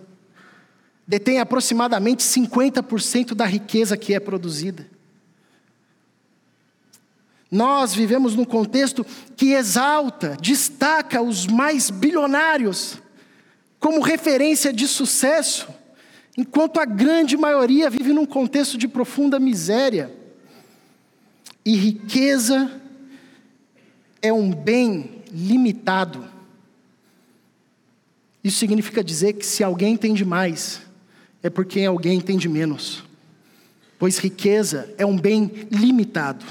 detém 1.08 1.40
aproximadamente 1.40 2.24
50% 2.24 3.34
da 3.34 3.46
riqueza 3.46 3.98
que 3.98 4.14
é 4.14 4.20
produzida. 4.20 4.86
Nós 7.50 7.96
vivemos 7.96 8.36
num 8.36 8.46
contexto 8.46 9.04
que 9.36 9.54
exalta, 9.54 10.38
destaca 10.40 11.24
os 11.24 11.48
mais 11.48 11.90
bilionários 11.90 13.00
como 13.80 14.02
referência 14.02 14.72
de 14.72 14.88
sucesso, 14.88 15.68
enquanto 16.38 16.80
a 16.80 16.86
grande 16.86 17.36
maioria 17.36 17.90
vive 17.90 18.14
num 18.14 18.26
contexto 18.28 18.78
de 18.78 18.88
profunda 18.88 19.40
miséria. 19.40 20.19
E 21.66 21.76
riqueza 21.76 22.82
é 24.22 24.32
um 24.32 24.52
bem 24.52 25.24
limitado. 25.32 26.26
Isso 28.44 28.58
significa 28.58 29.04
dizer 29.04 29.34
que 29.34 29.46
se 29.46 29.64
alguém 29.64 29.98
tem 29.98 30.14
demais, 30.14 30.82
é 31.44 31.50
porque 31.50 31.84
alguém 31.84 32.20
tem 32.20 32.38
de 32.38 32.50
menos. 32.50 33.04
Pois 33.98 34.18
riqueza 34.18 34.94
é 34.98 35.06
um 35.06 35.18
bem 35.18 35.68
limitado. 35.70 36.46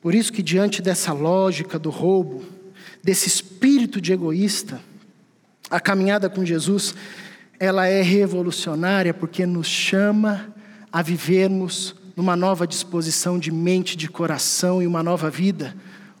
Por 0.00 0.14
isso 0.14 0.32
que 0.32 0.42
diante 0.42 0.80
dessa 0.80 1.12
lógica 1.12 1.78
do 1.78 1.90
roubo, 1.90 2.42
desse 3.02 3.28
espírito 3.28 4.00
de 4.00 4.12
egoísta, 4.12 4.80
a 5.70 5.78
caminhada 5.78 6.28
com 6.28 6.44
Jesus, 6.44 6.94
ela 7.58 7.86
é 7.86 8.02
revolucionária 8.02 9.12
porque 9.14 9.46
nos 9.46 9.68
chama 9.68 10.52
a 10.92 11.02
vivermos 11.02 11.94
numa 12.16 12.36
nova 12.36 12.66
disposição 12.66 13.38
de 13.38 13.50
mente, 13.50 13.96
de 13.96 14.08
coração 14.08 14.82
e 14.82 14.86
uma 14.86 15.02
nova 15.02 15.30
vida 15.30 15.74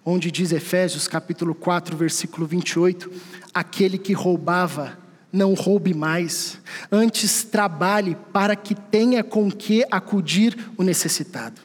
onde 0.04 0.30
diz 0.30 0.52
Efésios 0.52 1.06
capítulo 1.06 1.54
4, 1.54 1.96
versículo 1.96 2.46
28, 2.46 3.10
aquele 3.52 3.98
que 3.98 4.12
roubava, 4.12 4.98
não 5.32 5.54
roube 5.54 5.94
mais, 5.94 6.58
antes 6.90 7.44
trabalhe 7.44 8.16
para 8.32 8.56
que 8.56 8.74
tenha 8.74 9.22
com 9.22 9.50
que 9.50 9.84
acudir 9.90 10.56
o 10.76 10.82
necessitado. 10.82 11.60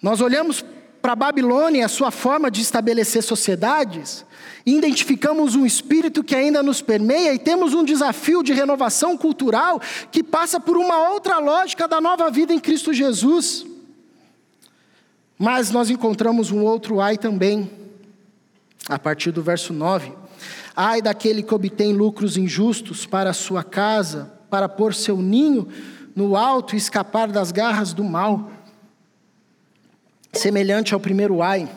Nós 0.00 0.20
olhamos 0.20 0.64
para 1.02 1.12
a 1.12 1.16
Babilônia 1.16 1.84
a 1.84 1.88
sua 1.88 2.12
forma 2.12 2.48
de 2.48 2.62
estabelecer 2.62 3.24
sociedades, 3.24 4.24
identificamos 4.64 5.56
um 5.56 5.66
espírito 5.66 6.22
que 6.22 6.34
ainda 6.34 6.62
nos 6.62 6.80
permeia 6.80 7.34
e 7.34 7.40
temos 7.40 7.74
um 7.74 7.84
desafio 7.84 8.40
de 8.40 8.52
renovação 8.52 9.18
cultural 9.18 9.80
que 10.12 10.22
passa 10.22 10.60
por 10.60 10.76
uma 10.76 11.10
outra 11.10 11.38
lógica 11.40 11.88
da 11.88 12.00
nova 12.00 12.30
vida 12.30 12.54
em 12.54 12.60
Cristo 12.60 12.94
Jesus. 12.94 13.66
Mas 15.36 15.72
nós 15.72 15.90
encontramos 15.90 16.52
um 16.52 16.62
outro 16.62 17.00
ai 17.00 17.18
também, 17.18 17.68
a 18.88 18.96
partir 18.96 19.32
do 19.32 19.42
verso 19.42 19.72
9. 19.72 20.12
Ai 20.76 21.02
daquele 21.02 21.42
que 21.42 21.52
obtém 21.52 21.92
lucros 21.92 22.36
injustos 22.36 23.04
para 23.04 23.30
a 23.30 23.34
sua 23.34 23.64
casa, 23.64 24.32
para 24.48 24.68
pôr 24.68 24.94
seu 24.94 25.16
ninho 25.16 25.66
no 26.14 26.36
alto 26.36 26.76
e 26.76 26.78
escapar 26.78 27.26
das 27.26 27.50
garras 27.50 27.92
do 27.92 28.04
mal. 28.04 28.50
Semelhante 30.32 30.94
ao 30.94 31.00
primeiro 31.00 31.42
ai. 31.42 31.68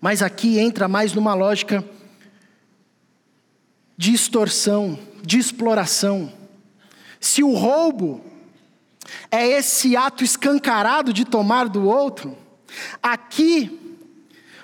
Mas 0.00 0.22
aqui 0.22 0.58
entra 0.58 0.88
mais 0.88 1.12
numa 1.12 1.34
lógica 1.34 1.84
de 3.96 4.14
extorsão, 4.14 4.98
de 5.22 5.38
exploração. 5.38 6.32
Se 7.20 7.42
o 7.42 7.52
roubo 7.52 8.24
é 9.30 9.46
esse 9.46 9.96
ato 9.96 10.24
escancarado 10.24 11.12
de 11.12 11.24
tomar 11.24 11.68
do 11.68 11.86
outro. 11.88 12.36
Aqui, 13.02 13.98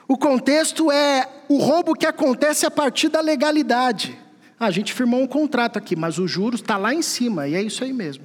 o 0.08 0.16
contexto 0.16 0.90
é 0.90 1.28
o 1.48 1.58
roubo 1.58 1.94
que 1.94 2.06
acontece 2.06 2.66
a 2.66 2.70
partir 2.70 3.08
da 3.08 3.20
legalidade. 3.20 4.18
Ah, 4.58 4.66
a 4.66 4.70
gente 4.70 4.94
firmou 4.94 5.20
um 5.20 5.26
contrato 5.26 5.78
aqui, 5.78 5.94
mas 5.94 6.18
o 6.18 6.26
juros 6.26 6.60
está 6.60 6.76
lá 6.76 6.94
em 6.94 7.02
cima, 7.02 7.46
e 7.46 7.54
é 7.54 7.62
isso 7.62 7.84
aí 7.84 7.92
mesmo. 7.92 8.24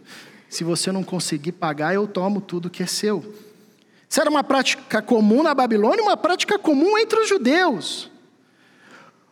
Se 0.50 0.64
você 0.64 0.92
não 0.92 1.04
conseguir 1.04 1.54
pagar, 1.54 1.94
eu 1.94 2.08
tomo 2.08 2.40
tudo 2.40 2.70
que 2.70 2.84
é 2.84 2.86
seu. 2.86 3.51
Isso 4.12 4.20
era 4.20 4.30
uma 4.30 4.44
prática 4.44 5.02
comum 5.02 5.42
na 5.42 5.56
Babilônia, 5.56 6.04
uma 6.04 6.18
prática 6.18 6.60
comum 6.60 6.98
entre 6.98 7.18
os 7.18 7.30
judeus. 7.30 8.12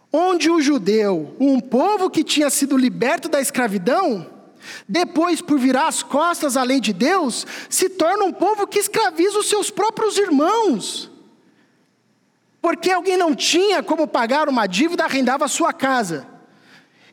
Onde 0.09 0.49
o 0.49 0.61
judeu, 0.61 1.35
um 1.37 1.59
povo 1.59 2.09
que 2.09 2.23
tinha 2.23 2.49
sido 2.49 2.77
liberto 2.77 3.27
da 3.27 3.41
escravidão, 3.41 4.25
depois, 4.87 5.41
por 5.41 5.59
virar 5.59 5.89
as 5.89 6.01
costas 6.01 6.55
à 6.55 6.63
lei 6.63 6.79
de 6.79 6.93
Deus, 6.93 7.45
se 7.69 7.89
torna 7.89 8.23
um 8.23 8.31
povo 8.31 8.65
que 8.65 8.79
escraviza 8.79 9.39
os 9.39 9.49
seus 9.49 9.69
próprios 9.69 10.17
irmãos. 10.17 11.11
Porque 12.61 12.89
alguém 12.89 13.17
não 13.17 13.35
tinha 13.35 13.83
como 13.83 14.07
pagar 14.07 14.47
uma 14.47 14.65
dívida, 14.65 15.03
arrendava 15.03 15.43
a 15.43 15.49
sua 15.49 15.73
casa. 15.73 16.25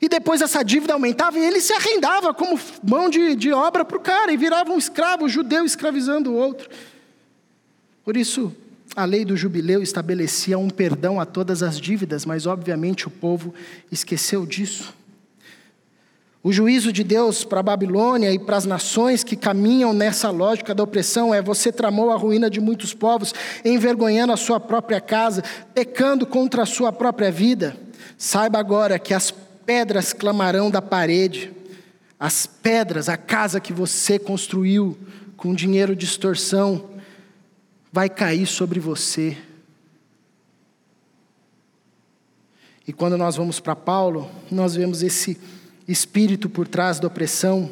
E 0.00 0.09
depois 0.09 0.40
essa 0.40 0.62
dívida 0.62 0.92
aumentava 0.92 1.37
e 1.37 1.44
ele 1.44 1.61
se 1.61 1.72
arrendava 1.72 2.33
como 2.33 2.61
mão 2.81 3.11
de, 3.11 3.35
de 3.35 3.52
obra 3.52 3.85
para 3.85 3.96
o 3.96 4.00
cara 4.00 4.31
e 4.31 4.37
virava 4.37 4.72
um 4.72 4.79
escravo, 4.79 5.29
judeu 5.29 5.64
escravizando 5.64 6.31
o 6.31 6.37
outro. 6.37 6.70
Por 8.07 8.16
isso, 8.16 8.55
a 8.95 9.05
lei 9.05 9.25
do 9.25 9.37
jubileu 9.37 9.83
estabelecia 9.83 10.57
um 10.57 10.71
perdão 10.71 11.19
a 11.19 11.27
todas 11.27 11.61
as 11.61 11.81
dívidas, 11.81 12.25
mas 12.25 12.47
obviamente 12.47 13.09
o 13.09 13.11
povo 13.11 13.53
esqueceu 13.90 14.47
disso. 14.47 14.95
O 16.40 16.53
juízo 16.53 16.92
de 16.92 17.03
Deus 17.03 17.42
para 17.42 17.59
a 17.59 17.64
Babilônia 17.64 18.31
e 18.31 18.38
para 18.38 18.57
as 18.57 18.64
nações 18.64 19.25
que 19.25 19.35
caminham 19.35 19.92
nessa 19.92 20.31
lógica 20.31 20.73
da 20.73 20.85
opressão 20.85 21.35
é: 21.35 21.42
você 21.42 21.73
tramou 21.73 22.12
a 22.12 22.16
ruína 22.16 22.49
de 22.49 22.61
muitos 22.61 22.95
povos, 22.95 23.35
envergonhando 23.64 24.33
a 24.33 24.37
sua 24.37 24.61
própria 24.61 25.01
casa, 25.01 25.42
pecando 25.75 26.25
contra 26.25 26.62
a 26.62 26.66
sua 26.66 26.92
própria 26.92 27.33
vida. 27.33 27.77
Saiba 28.16 28.61
agora 28.61 29.01
que 29.01 29.14
as 29.14 29.33
pedras 29.33 30.12
clamarão 30.12 30.71
da 30.71 30.81
parede, 30.81 31.51
as 32.21 32.47
pedras, 32.47 33.09
a 33.09 33.16
casa 33.16 33.59
que 33.59 33.73
você 33.73 34.16
construiu 34.16 34.97
com 35.37 35.53
dinheiro 35.53 35.97
de 35.97 36.05
extorsão, 36.05 36.95
vai 37.92 38.09
cair 38.09 38.46
sobre 38.46 38.81
você. 38.81 39.37
E 42.87 42.92
quando 42.92 43.16
nós 43.16 43.37
vamos 43.37 43.59
para 43.59 43.75
Paulo, 43.75 44.31
nós 44.51 44.75
vemos 44.75 45.03
esse 45.03 45.38
espírito 45.88 46.49
por 46.49 46.68
trás 46.68 47.01
da 47.01 47.09
opressão, 47.09 47.70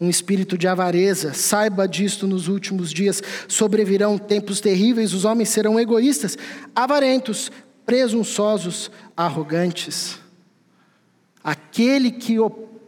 um 0.00 0.08
espírito 0.08 0.56
de 0.56 0.68
avareza. 0.68 1.32
Saiba 1.32 1.88
disto 1.88 2.26
nos 2.26 2.46
últimos 2.46 2.92
dias. 2.92 3.22
Sobrevirão 3.48 4.18
tempos 4.18 4.60
terríveis, 4.60 5.12
os 5.12 5.24
homens 5.24 5.48
serão 5.48 5.78
egoístas, 5.78 6.36
avarentos, 6.74 7.50
presunçosos, 7.84 8.90
arrogantes. 9.16 10.18
Aquele 11.42 12.10
que 12.10 12.38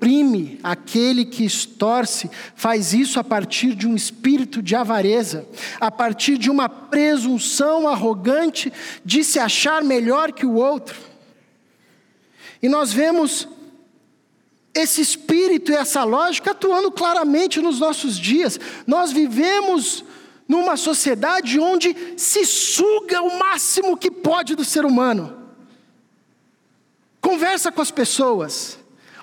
oprime, 0.03 0.59
aquele 0.65 1.25
que 1.25 1.45
extorce, 1.45 2.29
faz 2.57 2.93
isso 2.93 3.21
a 3.21 3.25
partir 3.25 3.73
de 3.77 3.87
um 3.87 3.95
espírito 3.95 4.61
de 4.61 4.75
avareza, 4.75 5.47
a 5.81 5.93
partir 5.93 6.37
de 6.37 6.51
uma 6.51 6.69
presunção 6.69 7.87
arrogante 7.87 8.73
de 9.05 9.23
se 9.23 9.38
achar 9.38 9.85
melhor 9.85 10.33
que 10.33 10.45
o 10.45 10.55
outro. 10.55 10.99
E 12.61 12.69
nós 12.69 12.93
vemos 12.93 13.49
esse 14.75 15.01
espírito 15.01 15.71
e 15.71 15.77
essa 15.77 16.03
lógica 16.03 16.51
atuando 16.51 16.91
claramente 16.91 17.61
nos 17.61 17.79
nossos 17.79 18.19
dias. 18.19 18.59
Nós 18.85 19.12
vivemos 19.12 20.05
numa 20.49 20.77
sociedade 20.77 21.61
onde 21.61 21.95
se 22.17 22.45
suga 22.45 23.23
o 23.23 23.38
máximo 23.38 23.97
que 23.97 24.11
pode 24.11 24.57
do 24.57 24.65
ser 24.65 24.85
humano. 24.85 25.37
Conversa 27.21 27.71
com 27.71 27.81
as 27.81 27.93
pessoas, 27.93 28.82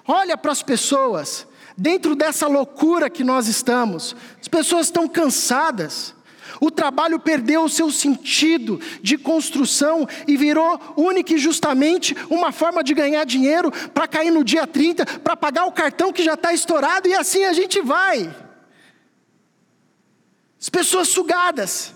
olha 0.09 0.35
para 0.35 0.51
as 0.51 0.63
pessoas, 0.63 1.45
dentro 1.77 2.15
dessa 2.15 2.47
loucura 2.47 3.11
que 3.11 3.23
nós 3.23 3.47
estamos, 3.47 4.15
as 4.41 4.47
pessoas 4.47 4.87
estão 4.87 5.07
cansadas. 5.07 6.15
O 6.59 6.71
trabalho 6.71 7.19
perdeu 7.19 7.63
o 7.63 7.69
seu 7.69 7.91
sentido 7.91 8.81
de 9.03 9.19
construção 9.19 10.07
e 10.27 10.35
virou 10.35 10.81
única 10.97 11.35
e 11.35 11.37
justamente 11.37 12.15
uma 12.27 12.51
forma 12.51 12.83
de 12.83 12.95
ganhar 12.95 13.23
dinheiro 13.23 13.71
para 13.93 14.07
cair 14.07 14.31
no 14.31 14.43
dia 14.43 14.65
30, 14.65 15.05
para 15.19 15.37
pagar 15.37 15.65
o 15.65 15.71
cartão 15.71 16.11
que 16.11 16.23
já 16.23 16.33
está 16.33 16.51
estourado 16.51 17.07
e 17.07 17.13
assim 17.13 17.45
a 17.45 17.53
gente 17.53 17.79
vai. 17.79 18.35
As 20.59 20.69
pessoas 20.69 21.07
sugadas. 21.07 21.93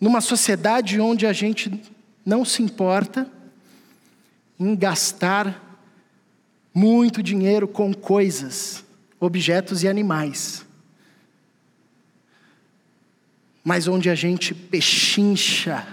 Numa 0.00 0.22
sociedade 0.22 0.98
onde 0.98 1.26
a 1.26 1.32
gente 1.32 1.70
não 2.24 2.42
se 2.42 2.62
importa 2.62 3.30
em 4.58 4.74
gastar 4.74 5.65
muito 6.76 7.22
dinheiro 7.22 7.66
com 7.66 7.92
coisas, 7.92 8.84
objetos 9.18 9.82
e 9.82 9.88
animais 9.88 10.66
mas 13.66 13.88
onde 13.88 14.08
a 14.08 14.14
gente 14.14 14.54
pechincha 14.54 15.84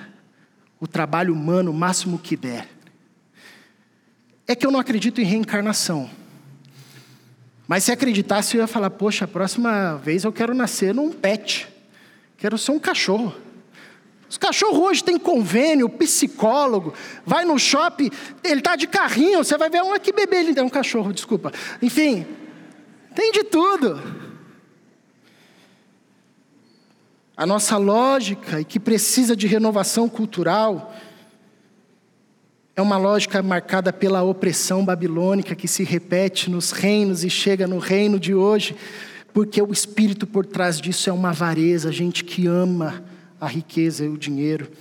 o 0.79 0.85
trabalho 0.85 1.33
humano 1.33 1.71
o 1.71 1.73
máximo 1.73 2.19
que 2.19 2.37
der. 2.37 2.69
É 4.47 4.55
que 4.55 4.63
eu 4.63 4.69
não 4.69 4.79
acredito 4.79 5.19
em 5.19 5.23
reencarnação. 5.23 6.07
Mas 7.67 7.85
se 7.85 7.91
acreditasse, 7.91 8.55
eu 8.55 8.61
ia 8.61 8.67
falar: 8.67 8.91
poxa, 8.91 9.25
a 9.25 9.27
próxima 9.27 9.95
vez 9.95 10.23
eu 10.23 10.31
quero 10.31 10.53
nascer 10.53 10.93
num 10.93 11.11
pet, 11.11 11.67
quero 12.37 12.59
ser 12.59 12.73
um 12.73 12.79
cachorro. 12.79 13.33
Os 14.33 14.37
cachorros 14.39 14.79
hoje 14.79 15.03
têm 15.03 15.19
convênio, 15.19 15.87
psicólogo, 15.87 16.91
vai 17.23 17.45
no 17.45 17.59
shopping, 17.59 18.09
ele 18.43 18.61
está 18.61 18.75
de 18.75 18.87
carrinho, 18.87 19.43
você 19.43 19.55
vai 19.59 19.69
ver 19.69 19.83
um 19.83 19.93
aqui 19.93 20.11
bebê, 20.11 20.37
ele 20.37 20.59
é 20.59 20.63
um 20.63 20.69
cachorro, 20.69 21.13
desculpa. 21.13 21.51
Enfim, 21.79 22.25
tem 23.13 23.31
de 23.31 23.43
tudo. 23.43 24.01
a 27.37 27.45
nossa 27.45 27.77
lógica 27.77 28.59
e 28.59 28.65
que 28.65 28.79
precisa 28.79 29.35
de 29.35 29.45
renovação 29.45 30.09
cultural, 30.09 30.95
é 32.75 32.81
uma 32.81 32.97
lógica 32.97 33.43
marcada 33.43 33.93
pela 33.93 34.23
opressão 34.23 34.83
babilônica 34.83 35.53
que 35.53 35.67
se 35.67 35.83
repete 35.83 36.49
nos 36.49 36.71
reinos 36.71 37.23
e 37.23 37.29
chega 37.29 37.67
no 37.67 37.77
reino 37.77 38.19
de 38.19 38.33
hoje, 38.33 38.75
porque 39.31 39.61
o 39.61 39.71
espírito 39.71 40.25
por 40.25 40.43
trás 40.43 40.81
disso 40.81 41.07
é 41.07 41.13
uma 41.13 41.29
avareza, 41.29 41.91
gente 41.91 42.23
que 42.23 42.47
ama 42.47 43.12
a 43.43 43.47
riqueza 43.47 44.05
e 44.05 44.09
o 44.09 44.17
dinheiro. 44.17 44.71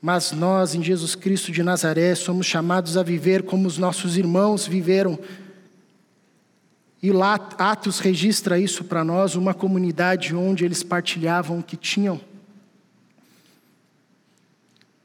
Mas 0.00 0.32
nós, 0.32 0.74
em 0.74 0.82
Jesus 0.82 1.14
Cristo 1.14 1.52
de 1.52 1.62
Nazaré, 1.62 2.14
somos 2.14 2.46
chamados 2.46 2.96
a 2.96 3.02
viver 3.02 3.44
como 3.44 3.68
os 3.68 3.78
nossos 3.78 4.16
irmãos 4.16 4.66
viveram 4.66 5.18
e 7.02 7.10
lá 7.10 7.34
Atos 7.58 7.98
registra 7.98 8.60
isso 8.60 8.84
para 8.84 9.02
nós, 9.02 9.34
uma 9.34 9.52
comunidade 9.52 10.36
onde 10.36 10.64
eles 10.64 10.84
partilhavam 10.84 11.58
o 11.58 11.62
que 11.62 11.76
tinham. 11.76 12.20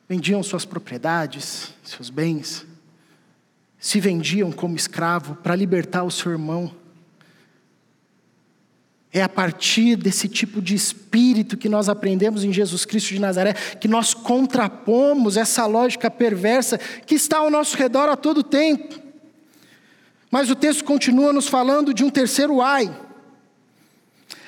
Vendiam 0.07 0.43
suas 0.43 0.63
propriedades, 0.63 1.73
seus 1.83 2.11
bens, 2.11 2.67
se 3.79 3.99
vendiam 3.99 4.51
como 4.51 4.75
escravo 4.75 5.35
para 5.37 5.55
libertar 5.55 6.03
o 6.03 6.11
seu 6.11 6.31
irmão. 6.31 6.71
É 9.11 9.21
a 9.21 9.29
partir 9.29 9.95
desse 9.95 10.27
tipo 10.27 10.61
de 10.61 10.75
espírito 10.75 11.57
que 11.57 11.69
nós 11.69 11.87
aprendemos 11.87 12.43
em 12.43 12.51
Jesus 12.51 12.85
Cristo 12.85 13.09
de 13.09 13.19
Nazaré, 13.19 13.53
que 13.53 13.87
nós 13.87 14.13
contrapomos 14.13 15.37
essa 15.37 15.65
lógica 15.65 16.11
perversa 16.11 16.77
que 16.77 17.15
está 17.15 17.37
ao 17.37 17.49
nosso 17.49 17.77
redor 17.77 18.09
a 18.09 18.17
todo 18.17 18.43
tempo. 18.43 19.01
Mas 20.29 20.49
o 20.49 20.55
texto 20.55 20.83
continua 20.83 21.31
nos 21.31 21.47
falando 21.47 21.93
de 21.93 22.03
um 22.03 22.09
terceiro 22.09 22.61
ai. 22.61 22.93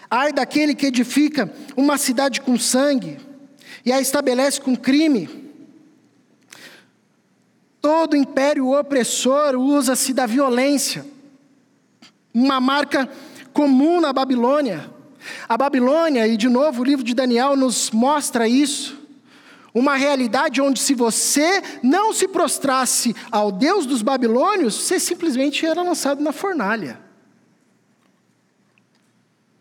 Ai 0.10 0.34
daquele 0.34 0.76
que 0.76 0.88
edifica 0.88 1.52
uma 1.78 1.98
cidade 1.98 2.42
com 2.42 2.58
sangue 2.58 3.18
e 3.86 3.92
a 3.92 4.02
estabelece 4.02 4.60
com 4.60 4.76
crime. 4.76 5.30
Todo 7.82 8.18
império 8.18 8.78
opressor 8.78 9.56
usa-se 9.56 10.14
da 10.14 10.26
violência, 10.26 11.06
uma 12.34 12.60
marca 12.60 13.10
comum 13.54 14.00
na 14.02 14.12
Babilônia. 14.14 14.90
A 15.48 15.58
Babilônia, 15.58 16.28
e 16.28 16.38
de 16.38 16.48
novo 16.48 16.82
o 16.82 16.86
livro 16.86 17.04
de 17.04 17.14
Daniel 17.14 17.56
nos 17.56 17.92
mostra 17.92 18.48
isso, 18.48 18.98
uma 19.74 19.96
realidade 19.96 20.62
onde, 20.62 20.80
se 20.80 20.94
você 20.94 21.62
não 21.84 22.14
se 22.14 22.28
prostrasse 22.28 23.16
ao 23.32 23.52
Deus 23.52 23.86
dos 23.86 24.02
babilônios, 24.02 24.76
você 24.76 25.00
simplesmente 25.00 25.66
era 25.66 25.82
lançado 25.82 26.22
na 26.22 26.32
fornalha. 26.32 27.00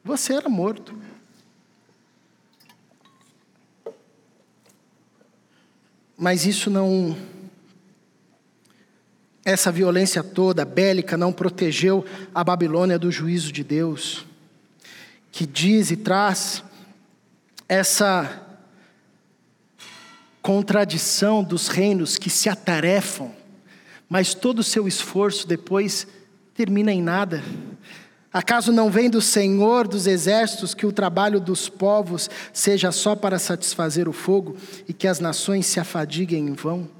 Você 0.02 0.32
era 0.32 0.48
morto. 0.48 0.98
Mas 6.16 6.46
isso 6.46 6.70
não. 6.70 7.16
Essa 9.48 9.72
violência 9.72 10.22
toda, 10.22 10.62
bélica, 10.62 11.16
não 11.16 11.32
protegeu 11.32 12.04
a 12.34 12.44
Babilônia 12.44 12.98
do 12.98 13.10
juízo 13.10 13.50
de 13.50 13.64
Deus, 13.64 14.26
que 15.32 15.46
diz 15.46 15.90
e 15.90 15.96
traz 15.96 16.62
essa 17.66 18.42
contradição 20.42 21.42
dos 21.42 21.68
reinos 21.68 22.18
que 22.18 22.28
se 22.28 22.50
atarefam, 22.50 23.30
mas 24.06 24.34
todo 24.34 24.58
o 24.58 24.62
seu 24.62 24.86
esforço 24.86 25.48
depois 25.48 26.06
termina 26.52 26.92
em 26.92 27.00
nada. 27.00 27.42
Acaso 28.30 28.70
não 28.70 28.90
vem 28.90 29.08
do 29.08 29.22
Senhor 29.22 29.88
dos 29.88 30.06
exércitos 30.06 30.74
que 30.74 30.84
o 30.84 30.92
trabalho 30.92 31.40
dos 31.40 31.70
povos 31.70 32.28
seja 32.52 32.92
só 32.92 33.16
para 33.16 33.38
satisfazer 33.38 34.10
o 34.10 34.12
fogo 34.12 34.58
e 34.86 34.92
que 34.92 35.08
as 35.08 35.20
nações 35.20 35.64
se 35.64 35.80
afadiguem 35.80 36.48
em 36.48 36.52
vão? 36.52 36.97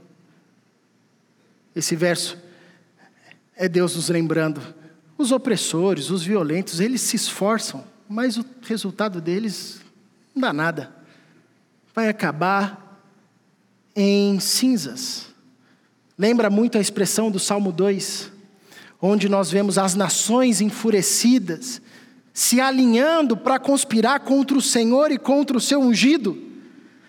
Esse 1.74 1.94
verso 1.94 2.38
é 3.56 3.68
Deus 3.68 3.96
nos 3.96 4.08
lembrando 4.08 4.60
Os 5.16 5.32
opressores, 5.32 6.10
os 6.10 6.22
violentos, 6.22 6.78
eles 6.78 7.00
se 7.00 7.16
esforçam, 7.16 7.84
mas 8.08 8.36
o 8.36 8.44
resultado 8.62 9.20
deles 9.20 9.80
não 10.34 10.42
dá 10.42 10.52
nada. 10.52 10.94
Vai 11.92 12.08
acabar 12.08 13.02
em 13.96 14.38
cinzas. 14.38 15.26
Lembra 16.16 16.48
muito 16.48 16.78
a 16.78 16.80
expressão 16.80 17.32
do 17.32 17.40
Salmo 17.40 17.72
2, 17.72 18.30
onde 19.02 19.28
nós 19.28 19.50
vemos 19.50 19.76
as 19.76 19.96
nações 19.96 20.60
enfurecidas, 20.60 21.82
se 22.32 22.60
alinhando 22.60 23.36
para 23.36 23.58
conspirar 23.58 24.20
contra 24.20 24.56
o 24.56 24.62
Senhor 24.62 25.10
e 25.10 25.18
contra 25.18 25.56
o 25.56 25.60
seu 25.60 25.80
ungido. 25.80 26.47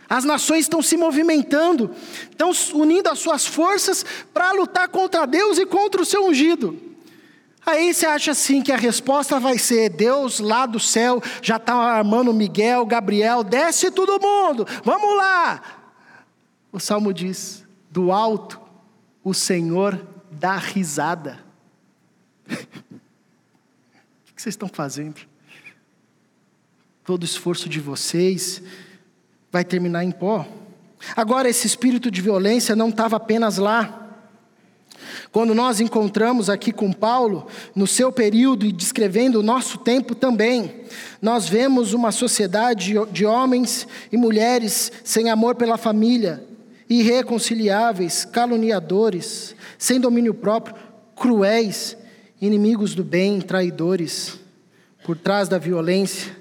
As 0.10 0.24
nações 0.24 0.62
estão 0.62 0.82
se 0.82 0.98
movimentando, 0.98 1.92
estão 2.32 2.52
unindo 2.74 3.08
as 3.10 3.20
suas 3.20 3.46
forças 3.46 4.04
para 4.34 4.52
lutar 4.54 4.90
contra 4.90 5.28
Deus 5.28 5.60
e 5.60 5.68
contra 5.68 6.02
o 6.02 6.06
seu 6.06 6.26
ungido. 6.26 6.78
Aí 7.64 7.94
você 7.94 8.08
acha 8.08 8.32
assim 8.32 8.64
que 8.64 8.72
a 8.72 8.78
resposta 8.78 9.40
vai 9.40 9.60
ser: 9.60 9.90
Deus 9.90 10.40
lá 10.40 10.66
do 10.66 10.80
céu 10.80 11.22
já 11.44 11.58
está 11.58 11.76
armando 11.76 12.34
Miguel, 12.34 12.86
Gabriel, 12.88 13.44
desce 13.44 13.92
todo 13.92 14.20
mundo, 14.20 14.66
vamos 14.84 15.16
lá. 15.16 15.62
O 16.72 16.80
salmo 16.80 17.14
diz: 17.14 17.64
do 17.92 18.12
alto 18.12 18.60
o 19.24 19.34
Senhor 19.34 20.08
dá 20.32 20.56
risada. 20.56 21.40
o 22.50 22.54
que 24.34 24.42
vocês 24.42 24.54
estão 24.54 24.70
fazendo? 24.70 25.22
Todo 27.04 27.22
o 27.22 27.26
esforço 27.26 27.70
de 27.70 27.80
vocês 27.80 28.64
vai 29.52 29.64
terminar 29.64 30.04
em 30.04 30.12
pó. 30.12 30.48
Agora, 31.16 31.50
esse 31.50 31.66
espírito 31.66 32.12
de 32.12 32.22
violência 32.22 32.76
não 32.76 32.90
estava 32.90 33.16
apenas 33.16 33.58
lá. 33.58 34.08
Quando 35.32 35.54
nós 35.54 35.80
encontramos 35.80 36.50
aqui 36.50 36.72
com 36.72 36.92
Paulo, 36.92 37.48
no 37.76 37.88
seu 37.88 38.12
período 38.12 38.66
e 38.66 38.72
descrevendo 38.72 39.40
o 39.40 39.44
nosso 39.44 39.78
tempo 39.78 40.14
também, 40.16 40.84
nós 41.22 41.48
vemos 41.48 41.94
uma 41.94 42.12
sociedade 42.12 42.94
de 43.12 43.26
homens 43.26 43.88
e 44.12 44.18
mulheres 44.18 44.92
sem 45.04 45.30
amor 45.30 45.56
pela 45.56 45.78
família, 45.78 46.44
irreconciliáveis, 46.90 48.26
caluniadores, 48.26 49.56
sem 49.78 50.00
domínio 50.00 50.34
próprio, 50.34 50.76
cruéis, 51.16 51.96
inimigos 52.42 52.96
do 52.96 53.04
bem, 53.04 53.40
traidores. 53.40 54.38
Por 55.06 55.18
trás 55.18 55.48
da 55.48 55.58
violência, 55.58 56.36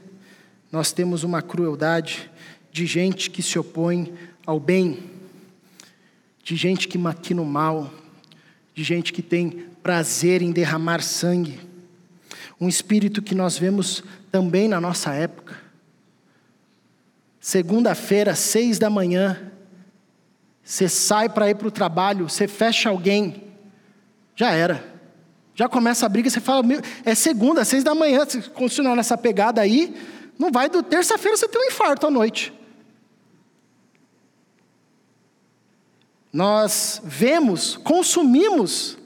nós 0.73 0.93
temos 0.93 1.23
uma 1.25 1.43
crueldade 1.43 2.31
de 2.79 2.87
gente 2.87 3.29
que 3.29 3.43
se 3.43 3.59
opõe 3.59 4.15
ao 4.47 4.61
bem, 4.61 5.11
de 6.45 6.55
gente 6.55 6.87
que 6.87 6.97
maquina 6.97 7.43
o 7.43 7.45
mal, 7.45 7.93
de 8.73 8.85
gente 8.85 9.13
que 9.13 9.21
tem 9.21 9.67
prazer 9.83 10.43
em 10.43 10.53
derramar 10.53 11.03
sangue. 11.03 11.59
Um 12.61 12.69
espírito 12.69 13.21
que 13.21 13.35
nós 13.35 13.59
vemos 13.59 14.05
também 14.31 14.69
na 14.69 14.81
nossa 14.81 15.13
época. 15.13 15.59
Segunda-feira, 17.41 18.37
seis 18.37 18.79
da 18.79 18.89
manhã, 18.89 19.51
você 20.63 20.89
sai 20.89 21.29
para 21.29 21.51
ir 21.51 21.57
para 21.57 21.67
o 21.67 21.73
trabalho, 21.73 22.29
você 22.29 22.47
fecha 22.47 22.91
alguém, 22.91 23.43
já 24.37 24.53
era. 24.53 24.85
Já 25.53 25.69
começa 25.69 26.07
a 26.07 26.09
briga, 26.09 26.31
você 26.31 26.41
fala, 26.41 26.63
é 27.05 27.15
segunda, 27.17 27.65
seis 27.65 27.83
da 27.83 27.93
manhã, 27.93 28.25
se 28.25 28.41
continuar 28.51 28.95
nessa 28.95 29.19
pegada 29.19 29.61
aí, 29.61 29.97
não 30.39 30.53
vai 30.53 30.69
do 30.69 30.81
terça-feira 30.81 31.37
você 31.37 31.49
tem 31.49 31.61
um 31.61 31.67
infarto 31.67 32.07
à 32.07 32.11
noite. 32.11 32.57
Nós 36.39 37.03
vemos, 37.05 37.77
consumimos 37.79 38.97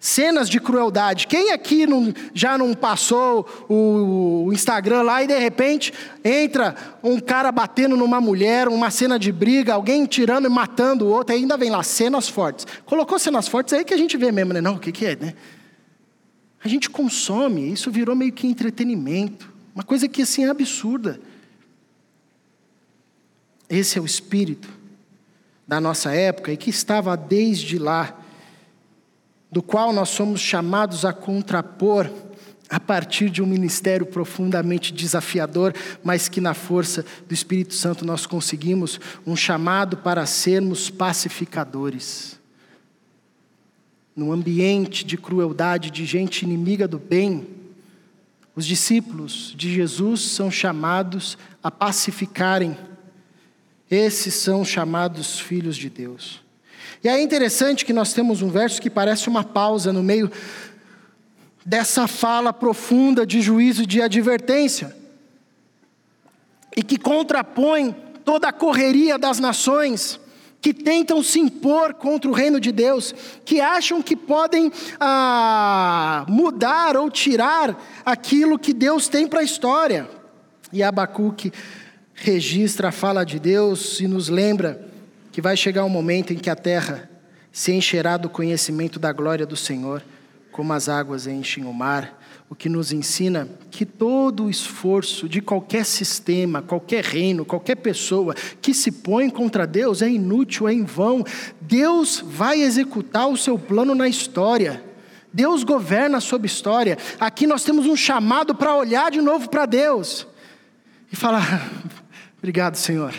cenas 0.00 0.50
de 0.50 0.58
crueldade. 0.58 1.28
Quem 1.28 1.52
aqui 1.52 1.86
não, 1.86 2.12
já 2.34 2.58
não 2.58 2.74
passou 2.74 3.46
o, 3.68 4.50
Instagram 4.52 5.02
lá 5.02 5.22
e 5.22 5.28
de 5.28 5.38
repente 5.38 5.94
entra 6.24 6.74
um 7.04 7.20
cara 7.20 7.52
batendo 7.52 7.96
numa 7.96 8.20
mulher, 8.20 8.66
uma 8.66 8.90
cena 8.90 9.16
de 9.16 9.30
briga, 9.30 9.74
alguém 9.74 10.06
tirando 10.06 10.46
e 10.46 10.48
matando 10.48 11.04
o 11.04 11.08
outro, 11.08 11.36
ainda 11.36 11.56
vem 11.56 11.70
lá 11.70 11.84
cenas 11.84 12.28
fortes. 12.28 12.66
Colocou 12.84 13.16
cenas 13.16 13.46
fortes 13.46 13.72
aí 13.72 13.84
que 13.84 13.94
a 13.94 13.96
gente 13.96 14.16
vê 14.16 14.32
mesmo, 14.32 14.52
né? 14.54 14.60
Não, 14.60 14.74
o 14.74 14.80
que, 14.80 14.90
que 14.90 15.06
é, 15.06 15.14
né? 15.14 15.34
A 16.64 16.66
gente 16.66 16.90
consome, 16.90 17.72
isso 17.72 17.92
virou 17.92 18.16
meio 18.16 18.32
que 18.32 18.48
entretenimento, 18.48 19.54
uma 19.72 19.84
coisa 19.84 20.08
que 20.08 20.22
assim 20.22 20.46
é 20.46 20.48
absurda. 20.48 21.20
Esse 23.68 23.98
é 23.98 24.02
o 24.02 24.04
espírito 24.04 24.82
da 25.66 25.80
nossa 25.80 26.12
época 26.14 26.52
e 26.52 26.56
que 26.56 26.70
estava 26.70 27.16
desde 27.16 27.78
lá, 27.78 28.18
do 29.50 29.62
qual 29.62 29.92
nós 29.92 30.10
somos 30.10 30.40
chamados 30.40 31.04
a 31.04 31.12
contrapor 31.12 32.10
a 32.68 32.80
partir 32.80 33.30
de 33.30 33.42
um 33.42 33.46
ministério 33.46 34.06
profundamente 34.06 34.92
desafiador, 34.92 35.74
mas 36.02 36.28
que 36.28 36.40
na 36.40 36.54
força 36.54 37.04
do 37.26 37.32
Espírito 37.32 37.74
Santo 37.74 38.04
nós 38.04 38.26
conseguimos 38.26 38.98
um 39.26 39.36
chamado 39.36 39.98
para 39.98 40.26
sermos 40.26 40.90
pacificadores. 40.90 42.38
Num 44.16 44.32
ambiente 44.32 45.04
de 45.04 45.16
crueldade, 45.16 45.90
de 45.90 46.04
gente 46.04 46.42
inimiga 46.42 46.88
do 46.88 46.98
bem, 46.98 47.46
os 48.56 48.64
discípulos 48.64 49.52
de 49.56 49.72
Jesus 49.72 50.20
são 50.20 50.50
chamados 50.50 51.36
a 51.62 51.70
pacificarem 51.70 52.76
esses 53.94 54.34
são 54.34 54.64
chamados 54.64 55.38
filhos 55.38 55.76
de 55.76 55.88
Deus. 55.88 56.42
E 57.02 57.08
é 57.08 57.20
interessante 57.22 57.84
que 57.84 57.92
nós 57.92 58.12
temos 58.12 58.42
um 58.42 58.48
verso 58.48 58.80
que 58.80 58.90
parece 58.90 59.28
uma 59.28 59.44
pausa 59.44 59.92
no 59.92 60.02
meio 60.02 60.30
dessa 61.64 62.06
fala 62.06 62.52
profunda 62.52 63.26
de 63.26 63.40
juízo 63.40 63.82
e 63.82 63.86
de 63.86 64.02
advertência, 64.02 64.94
e 66.76 66.82
que 66.82 66.98
contrapõe 66.98 67.94
toda 68.24 68.48
a 68.48 68.52
correria 68.52 69.18
das 69.18 69.38
nações 69.38 70.20
que 70.60 70.72
tentam 70.72 71.22
se 71.22 71.38
impor 71.38 71.92
contra 71.92 72.30
o 72.30 72.32
reino 72.32 72.58
de 72.58 72.72
Deus, 72.72 73.14
que 73.44 73.60
acham 73.60 74.00
que 74.00 74.16
podem 74.16 74.72
ah, 74.98 76.24
mudar 76.26 76.96
ou 76.96 77.10
tirar 77.10 77.78
aquilo 78.02 78.58
que 78.58 78.72
Deus 78.72 79.06
tem 79.06 79.26
para 79.26 79.40
a 79.40 79.44
história. 79.44 80.08
E 80.72 80.82
Abacuque 80.82 81.52
registra 82.14 82.88
a 82.88 82.92
fala 82.92 83.24
de 83.24 83.38
Deus 83.38 84.00
e 84.00 84.06
nos 84.06 84.28
lembra 84.28 84.88
que 85.32 85.40
vai 85.40 85.56
chegar 85.56 85.84
um 85.84 85.88
momento 85.88 86.32
em 86.32 86.36
que 86.36 86.48
a 86.48 86.56
terra 86.56 87.10
se 87.52 87.72
encherá 87.72 88.16
do 88.16 88.28
conhecimento 88.28 88.98
da 88.98 89.12
glória 89.12 89.44
do 89.44 89.56
Senhor, 89.56 90.02
como 90.50 90.72
as 90.72 90.88
águas 90.88 91.26
enchem 91.26 91.64
o 91.64 91.72
mar, 91.72 92.20
o 92.48 92.54
que 92.54 92.68
nos 92.68 92.92
ensina 92.92 93.48
que 93.70 93.84
todo 93.84 94.44
o 94.44 94.50
esforço 94.50 95.28
de 95.28 95.40
qualquer 95.40 95.84
sistema, 95.84 96.62
qualquer 96.62 97.02
reino, 97.02 97.44
qualquer 97.44 97.76
pessoa 97.76 98.34
que 98.60 98.72
se 98.72 98.92
põe 98.92 99.28
contra 99.28 99.66
Deus 99.66 100.02
é 100.02 100.08
inútil, 100.08 100.68
é 100.68 100.72
em 100.72 100.84
vão. 100.84 101.24
Deus 101.60 102.22
vai 102.24 102.60
executar 102.60 103.28
o 103.28 103.36
seu 103.36 103.58
plano 103.58 103.94
na 103.94 104.08
história. 104.08 104.84
Deus 105.32 105.64
governa 105.64 106.20
sobre 106.20 106.46
história. 106.46 106.96
Aqui 107.18 107.46
nós 107.46 107.64
temos 107.64 107.86
um 107.86 107.96
chamado 107.96 108.54
para 108.54 108.76
olhar 108.76 109.10
de 109.10 109.20
novo 109.20 109.48
para 109.48 109.66
Deus 109.66 110.26
e 111.10 111.16
falar: 111.16 111.68
Obrigado, 112.44 112.76
Senhor. 112.76 113.14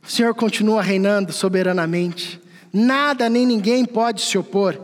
O 0.00 0.08
Senhor 0.08 0.32
continua 0.32 0.80
reinando 0.80 1.32
soberanamente. 1.32 2.40
Nada 2.72 3.28
nem 3.28 3.44
ninguém 3.44 3.84
pode 3.84 4.22
se 4.22 4.38
opor. 4.38 4.80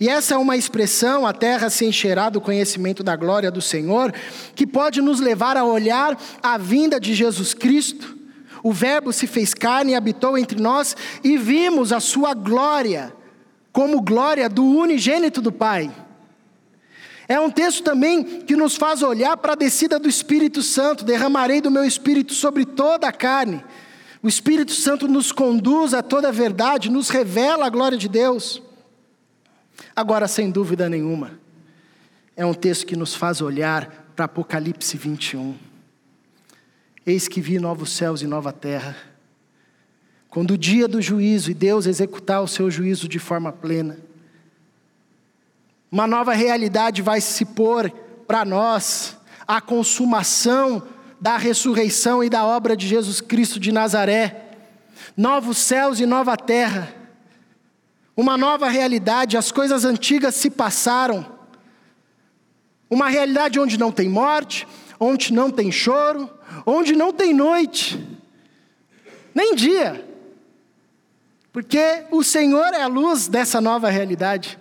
E 0.00 0.08
essa 0.08 0.34
é 0.34 0.36
uma 0.36 0.56
expressão, 0.56 1.24
a 1.24 1.32
terra 1.32 1.70
se 1.70 1.84
encherá 1.84 2.28
do 2.28 2.40
conhecimento 2.40 3.04
da 3.04 3.14
glória 3.14 3.48
do 3.48 3.62
Senhor, 3.62 4.12
que 4.56 4.66
pode 4.66 5.00
nos 5.00 5.20
levar 5.20 5.56
a 5.56 5.64
olhar 5.64 6.20
a 6.42 6.58
vinda 6.58 6.98
de 6.98 7.14
Jesus 7.14 7.54
Cristo. 7.54 8.18
O 8.60 8.72
Verbo 8.72 9.12
se 9.12 9.28
fez 9.28 9.54
carne 9.54 9.92
e 9.92 9.94
habitou 9.94 10.36
entre 10.36 10.60
nós, 10.60 10.96
e 11.22 11.38
vimos 11.38 11.92
a 11.92 12.00
sua 12.00 12.34
glória, 12.34 13.12
como 13.72 14.02
glória 14.02 14.48
do 14.48 14.64
unigênito 14.64 15.40
do 15.40 15.52
Pai. 15.52 15.92
É 17.30 17.38
um 17.38 17.48
texto 17.48 17.84
também 17.84 18.40
que 18.40 18.56
nos 18.56 18.74
faz 18.74 19.04
olhar 19.04 19.36
para 19.36 19.52
a 19.52 19.54
descida 19.54 20.00
do 20.00 20.08
Espírito 20.08 20.64
Santo. 20.64 21.04
Derramarei 21.04 21.60
do 21.60 21.70
meu 21.70 21.84
Espírito 21.84 22.34
sobre 22.34 22.64
toda 22.64 23.06
a 23.06 23.12
carne. 23.12 23.64
O 24.20 24.26
Espírito 24.26 24.72
Santo 24.72 25.06
nos 25.06 25.30
conduz 25.30 25.94
a 25.94 26.02
toda 26.02 26.26
a 26.26 26.32
verdade, 26.32 26.90
nos 26.90 27.08
revela 27.08 27.66
a 27.66 27.70
glória 27.70 27.96
de 27.96 28.08
Deus. 28.08 28.60
Agora, 29.94 30.26
sem 30.26 30.50
dúvida 30.50 30.88
nenhuma, 30.88 31.38
é 32.36 32.44
um 32.44 32.52
texto 32.52 32.84
que 32.84 32.96
nos 32.96 33.14
faz 33.14 33.40
olhar 33.40 34.10
para 34.16 34.24
Apocalipse 34.24 34.96
21. 34.96 35.54
Eis 37.06 37.28
que 37.28 37.40
vi 37.40 37.60
novos 37.60 37.90
céus 37.90 38.22
e 38.22 38.26
nova 38.26 38.52
terra. 38.52 38.96
Quando 40.28 40.54
o 40.54 40.58
dia 40.58 40.88
do 40.88 41.00
juízo 41.00 41.52
e 41.52 41.54
Deus 41.54 41.86
executar 41.86 42.42
o 42.42 42.48
seu 42.48 42.68
juízo 42.72 43.06
de 43.06 43.20
forma 43.20 43.52
plena, 43.52 44.09
uma 45.90 46.06
nova 46.06 46.32
realidade 46.32 47.02
vai 47.02 47.20
se 47.20 47.44
pôr 47.44 47.90
para 48.26 48.44
nós, 48.44 49.16
a 49.46 49.60
consumação 49.60 50.82
da 51.20 51.36
ressurreição 51.36 52.22
e 52.22 52.30
da 52.30 52.44
obra 52.44 52.76
de 52.76 52.86
Jesus 52.86 53.20
Cristo 53.20 53.58
de 53.58 53.72
Nazaré. 53.72 54.50
Novos 55.16 55.58
céus 55.58 55.98
e 55.98 56.06
nova 56.06 56.36
terra. 56.36 56.94
Uma 58.16 58.38
nova 58.38 58.68
realidade, 58.68 59.36
as 59.36 59.50
coisas 59.50 59.84
antigas 59.84 60.36
se 60.36 60.48
passaram. 60.48 61.26
Uma 62.88 63.08
realidade 63.08 63.58
onde 63.58 63.76
não 63.76 63.90
tem 63.90 64.08
morte, 64.08 64.68
onde 65.00 65.32
não 65.32 65.50
tem 65.50 65.72
choro, 65.72 66.30
onde 66.64 66.94
não 66.94 67.12
tem 67.12 67.34
noite, 67.34 67.98
nem 69.34 69.54
dia. 69.56 70.06
Porque 71.52 72.04
o 72.12 72.22
Senhor 72.22 72.74
é 72.74 72.82
a 72.82 72.86
luz 72.86 73.26
dessa 73.26 73.60
nova 73.60 73.88
realidade. 73.90 74.59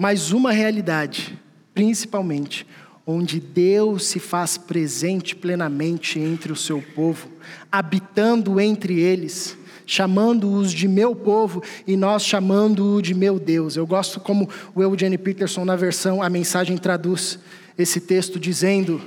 Mas 0.00 0.30
uma 0.30 0.52
realidade, 0.52 1.36
principalmente, 1.74 2.64
onde 3.04 3.40
Deus 3.40 4.06
se 4.06 4.20
faz 4.20 4.56
presente 4.56 5.34
plenamente 5.34 6.20
entre 6.20 6.52
o 6.52 6.56
seu 6.56 6.80
povo, 6.94 7.28
habitando 7.72 8.60
entre 8.60 9.00
eles, 9.00 9.58
chamando-os 9.84 10.70
de 10.70 10.86
meu 10.86 11.16
povo 11.16 11.64
e 11.84 11.96
nós 11.96 12.24
chamando-o 12.24 13.02
de 13.02 13.12
meu 13.12 13.40
Deus. 13.40 13.74
Eu 13.74 13.88
gosto 13.88 14.20
como 14.20 14.48
o 14.72 14.80
Eugene 14.80 15.18
Peterson, 15.18 15.64
na 15.64 15.74
versão 15.74 16.22
A 16.22 16.30
Mensagem, 16.30 16.78
traduz 16.78 17.40
esse 17.76 18.00
texto 18.00 18.38
dizendo: 18.38 19.02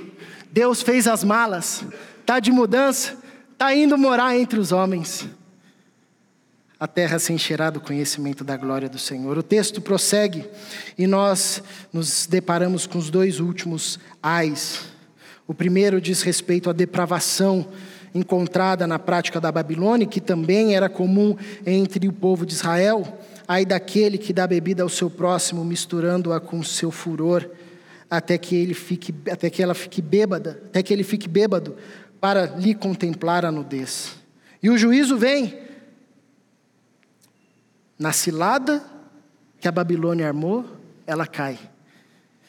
Deus 0.52 0.82
fez 0.82 1.06
as 1.06 1.24
malas, 1.24 1.86
está 2.20 2.38
de 2.38 2.52
mudança, 2.52 3.16
está 3.50 3.74
indo 3.74 3.96
morar 3.96 4.36
entre 4.36 4.60
os 4.60 4.72
homens 4.72 5.26
a 6.82 6.88
terra 6.88 7.16
se 7.20 7.32
encherá 7.32 7.70
do 7.70 7.80
conhecimento 7.80 8.42
da 8.42 8.56
glória 8.56 8.88
do 8.88 8.98
Senhor. 8.98 9.38
O 9.38 9.42
texto 9.44 9.80
prossegue 9.80 10.44
e 10.98 11.06
nós 11.06 11.62
nos 11.92 12.26
deparamos 12.26 12.88
com 12.88 12.98
os 12.98 13.08
dois 13.08 13.38
últimos 13.38 14.00
ais. 14.20 14.80
O 15.46 15.54
primeiro 15.54 16.00
diz 16.00 16.22
respeito 16.22 16.68
à 16.68 16.72
depravação 16.72 17.68
encontrada 18.12 18.84
na 18.84 18.98
prática 18.98 19.40
da 19.40 19.52
Babilônia, 19.52 20.08
que 20.08 20.20
também 20.20 20.74
era 20.74 20.88
comum 20.88 21.36
entre 21.64 22.08
o 22.08 22.12
povo 22.12 22.44
de 22.44 22.54
Israel, 22.54 23.16
ai 23.46 23.64
daquele 23.64 24.18
que 24.18 24.32
dá 24.32 24.44
bebida 24.44 24.82
ao 24.82 24.88
seu 24.88 25.08
próximo, 25.08 25.64
misturando-a 25.64 26.40
com 26.40 26.64
seu 26.64 26.90
furor, 26.90 27.48
até 28.10 28.36
que 28.36 28.56
ele 28.56 28.74
fique, 28.74 29.14
até 29.30 29.48
que 29.48 29.62
ela 29.62 29.74
fique 29.74 30.02
bêbada, 30.02 30.60
até 30.64 30.82
que 30.82 30.92
ele 30.92 31.04
fique 31.04 31.28
bêbado, 31.28 31.76
para 32.20 32.46
lhe 32.46 32.74
contemplar 32.74 33.44
a 33.44 33.52
nudez. 33.52 34.16
E 34.60 34.68
o 34.68 34.76
juízo 34.76 35.16
vem 35.16 35.70
na 38.02 38.12
cilada 38.12 38.82
que 39.60 39.68
a 39.68 39.72
Babilônia 39.72 40.26
armou, 40.26 40.66
ela 41.06 41.24
cai. 41.24 41.56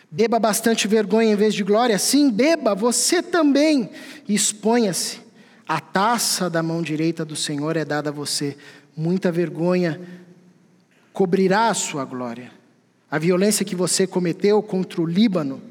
Beba 0.09 0.39
bastante 0.39 0.87
vergonha 0.87 1.31
em 1.31 1.35
vez 1.35 1.53
de 1.53 1.63
glória, 1.63 1.99
sim, 1.99 2.31
beba 2.31 2.73
você 2.73 3.21
também, 3.21 3.91
exponha-se. 4.27 5.21
A 5.67 5.79
taça 5.79 6.49
da 6.49 6.63
mão 6.63 6.81
direita 6.81 7.23
do 7.23 7.35
Senhor 7.35 7.77
é 7.77 7.85
dada 7.85 8.09
a 8.09 8.13
você. 8.13 8.57
Muita 8.97 9.31
vergonha 9.31 10.01
cobrirá 11.13 11.67
a 11.67 11.73
sua 11.75 12.03
glória. 12.03 12.51
A 13.09 13.19
violência 13.19 13.63
que 13.63 13.75
você 13.75 14.07
cometeu 14.07 14.61
contra 14.63 15.01
o 15.01 15.05
Líbano 15.05 15.61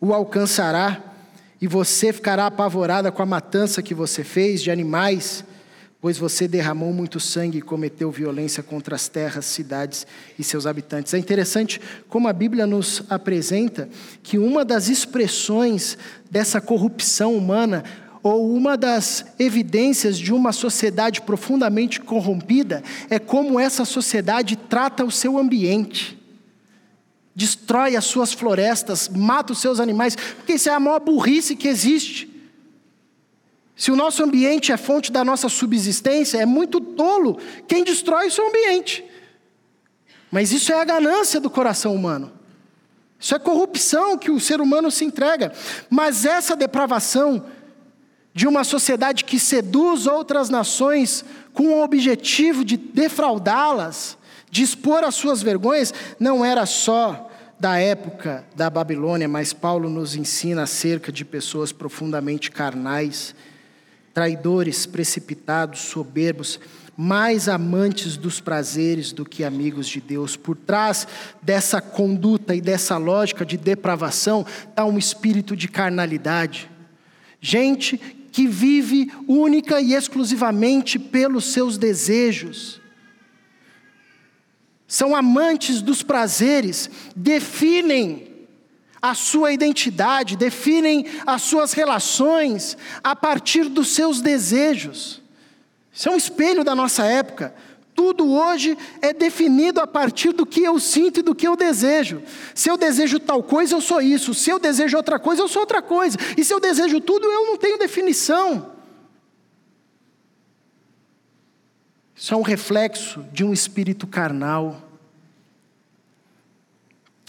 o 0.00 0.14
alcançará, 0.14 0.98
e 1.60 1.66
você 1.66 2.10
ficará 2.10 2.46
apavorada 2.46 3.12
com 3.12 3.22
a 3.22 3.26
matança 3.26 3.82
que 3.82 3.92
você 3.92 4.24
fez 4.24 4.62
de 4.62 4.70
animais 4.70 5.44
pois 6.00 6.16
você 6.16 6.48
derramou 6.48 6.92
muito 6.92 7.20
sangue 7.20 7.58
e 7.58 7.62
cometeu 7.62 8.10
violência 8.10 8.62
contra 8.62 8.96
as 8.96 9.06
terras, 9.06 9.44
cidades 9.44 10.06
e 10.38 10.42
seus 10.42 10.66
habitantes. 10.66 11.12
É 11.12 11.18
interessante 11.18 11.80
como 12.08 12.26
a 12.26 12.32
Bíblia 12.32 12.66
nos 12.66 13.02
apresenta 13.10 13.88
que 14.22 14.38
uma 14.38 14.64
das 14.64 14.88
expressões 14.88 15.98
dessa 16.30 16.60
corrupção 16.60 17.36
humana, 17.36 17.84
ou 18.22 18.54
uma 18.54 18.76
das 18.76 19.26
evidências 19.38 20.18
de 20.18 20.32
uma 20.32 20.52
sociedade 20.52 21.20
profundamente 21.20 22.00
corrompida, 22.00 22.82
é 23.10 23.18
como 23.18 23.60
essa 23.60 23.84
sociedade 23.84 24.56
trata 24.56 25.04
o 25.04 25.10
seu 25.10 25.38
ambiente. 25.38 26.18
Destrói 27.34 27.94
as 27.94 28.04
suas 28.04 28.32
florestas, 28.32 29.08
mata 29.08 29.52
os 29.52 29.60
seus 29.60 29.80
animais, 29.80 30.16
porque 30.16 30.54
isso 30.54 30.68
é 30.68 30.72
a 30.72 30.80
maior 30.80 31.00
burrice 31.00 31.56
que 31.56 31.68
existe. 31.68 32.29
Se 33.80 33.90
o 33.90 33.96
nosso 33.96 34.22
ambiente 34.22 34.72
é 34.72 34.76
fonte 34.76 35.10
da 35.10 35.24
nossa 35.24 35.48
subsistência, 35.48 36.36
é 36.36 36.44
muito 36.44 36.82
tolo 36.82 37.38
quem 37.66 37.82
destrói 37.82 38.28
o 38.28 38.30
seu 38.30 38.46
ambiente. 38.46 39.02
Mas 40.30 40.52
isso 40.52 40.70
é 40.70 40.78
a 40.78 40.84
ganância 40.84 41.40
do 41.40 41.48
coração 41.48 41.94
humano. 41.94 42.30
Isso 43.18 43.34
é 43.34 43.38
corrupção 43.38 44.18
que 44.18 44.30
o 44.30 44.38
ser 44.38 44.60
humano 44.60 44.90
se 44.90 45.06
entrega. 45.06 45.50
Mas 45.88 46.26
essa 46.26 46.54
depravação 46.54 47.46
de 48.34 48.46
uma 48.46 48.64
sociedade 48.64 49.24
que 49.24 49.38
seduz 49.38 50.06
outras 50.06 50.50
nações 50.50 51.24
com 51.54 51.68
o 51.68 51.82
objetivo 51.82 52.66
de 52.66 52.76
defraudá-las, 52.76 54.18
de 54.50 54.62
expor 54.62 55.04
as 55.04 55.14
suas 55.14 55.42
vergonhas, 55.42 55.94
não 56.18 56.44
era 56.44 56.66
só 56.66 57.30
da 57.58 57.78
época 57.78 58.44
da 58.54 58.68
Babilônia, 58.68 59.26
mas 59.26 59.54
Paulo 59.54 59.88
nos 59.88 60.14
ensina 60.14 60.64
acerca 60.64 61.10
de 61.10 61.24
pessoas 61.24 61.72
profundamente 61.72 62.50
carnais 62.50 63.34
traidores, 64.12 64.86
precipitados, 64.86 65.80
soberbos, 65.80 66.58
mais 66.96 67.48
amantes 67.48 68.16
dos 68.16 68.40
prazeres 68.40 69.12
do 69.12 69.24
que 69.24 69.42
amigos 69.42 69.88
de 69.88 70.00
Deus. 70.00 70.36
Por 70.36 70.56
trás 70.56 71.08
dessa 71.40 71.80
conduta 71.80 72.54
e 72.54 72.60
dessa 72.60 72.98
lógica 72.98 73.44
de 73.44 73.56
depravação 73.56 74.44
está 74.68 74.84
um 74.84 74.98
espírito 74.98 75.56
de 75.56 75.68
carnalidade. 75.68 76.70
Gente 77.40 77.96
que 78.30 78.46
vive 78.46 79.10
única 79.26 79.80
e 79.80 79.94
exclusivamente 79.94 80.98
pelos 80.98 81.52
seus 81.52 81.78
desejos. 81.78 82.80
São 84.86 85.14
amantes 85.14 85.80
dos 85.80 86.02
prazeres, 86.02 86.90
definem 87.14 88.29
a 89.02 89.14
sua 89.14 89.52
identidade, 89.52 90.36
definem 90.36 91.06
as 91.26 91.42
suas 91.42 91.72
relações 91.72 92.76
a 93.02 93.16
partir 93.16 93.68
dos 93.68 93.88
seus 93.88 94.20
desejos. 94.20 95.22
Isso 95.92 96.08
é 96.08 96.12
um 96.12 96.16
espelho 96.16 96.62
da 96.62 96.74
nossa 96.74 97.04
época. 97.04 97.54
Tudo 97.94 98.30
hoje 98.30 98.78
é 99.02 99.12
definido 99.12 99.80
a 99.80 99.86
partir 99.86 100.32
do 100.32 100.46
que 100.46 100.62
eu 100.62 100.78
sinto 100.78 101.20
e 101.20 101.22
do 101.22 101.34
que 101.34 101.46
eu 101.46 101.56
desejo. 101.56 102.22
Se 102.54 102.70
eu 102.70 102.76
desejo 102.76 103.18
tal 103.18 103.42
coisa, 103.42 103.74
eu 103.74 103.80
sou 103.80 104.00
isso. 104.00 104.32
Se 104.32 104.50
eu 104.50 104.58
desejo 104.58 104.96
outra 104.96 105.18
coisa, 105.18 105.42
eu 105.42 105.48
sou 105.48 105.60
outra 105.60 105.82
coisa. 105.82 106.16
E 106.36 106.44
se 106.44 106.52
eu 106.52 106.60
desejo 106.60 107.00
tudo, 107.00 107.26
eu 107.26 107.46
não 107.46 107.56
tenho 107.56 107.78
definição. 107.78 108.72
Isso 112.14 112.34
é 112.34 112.36
um 112.36 112.42
reflexo 112.42 113.24
de 113.32 113.44
um 113.44 113.52
espírito 113.52 114.06
carnal 114.06 114.89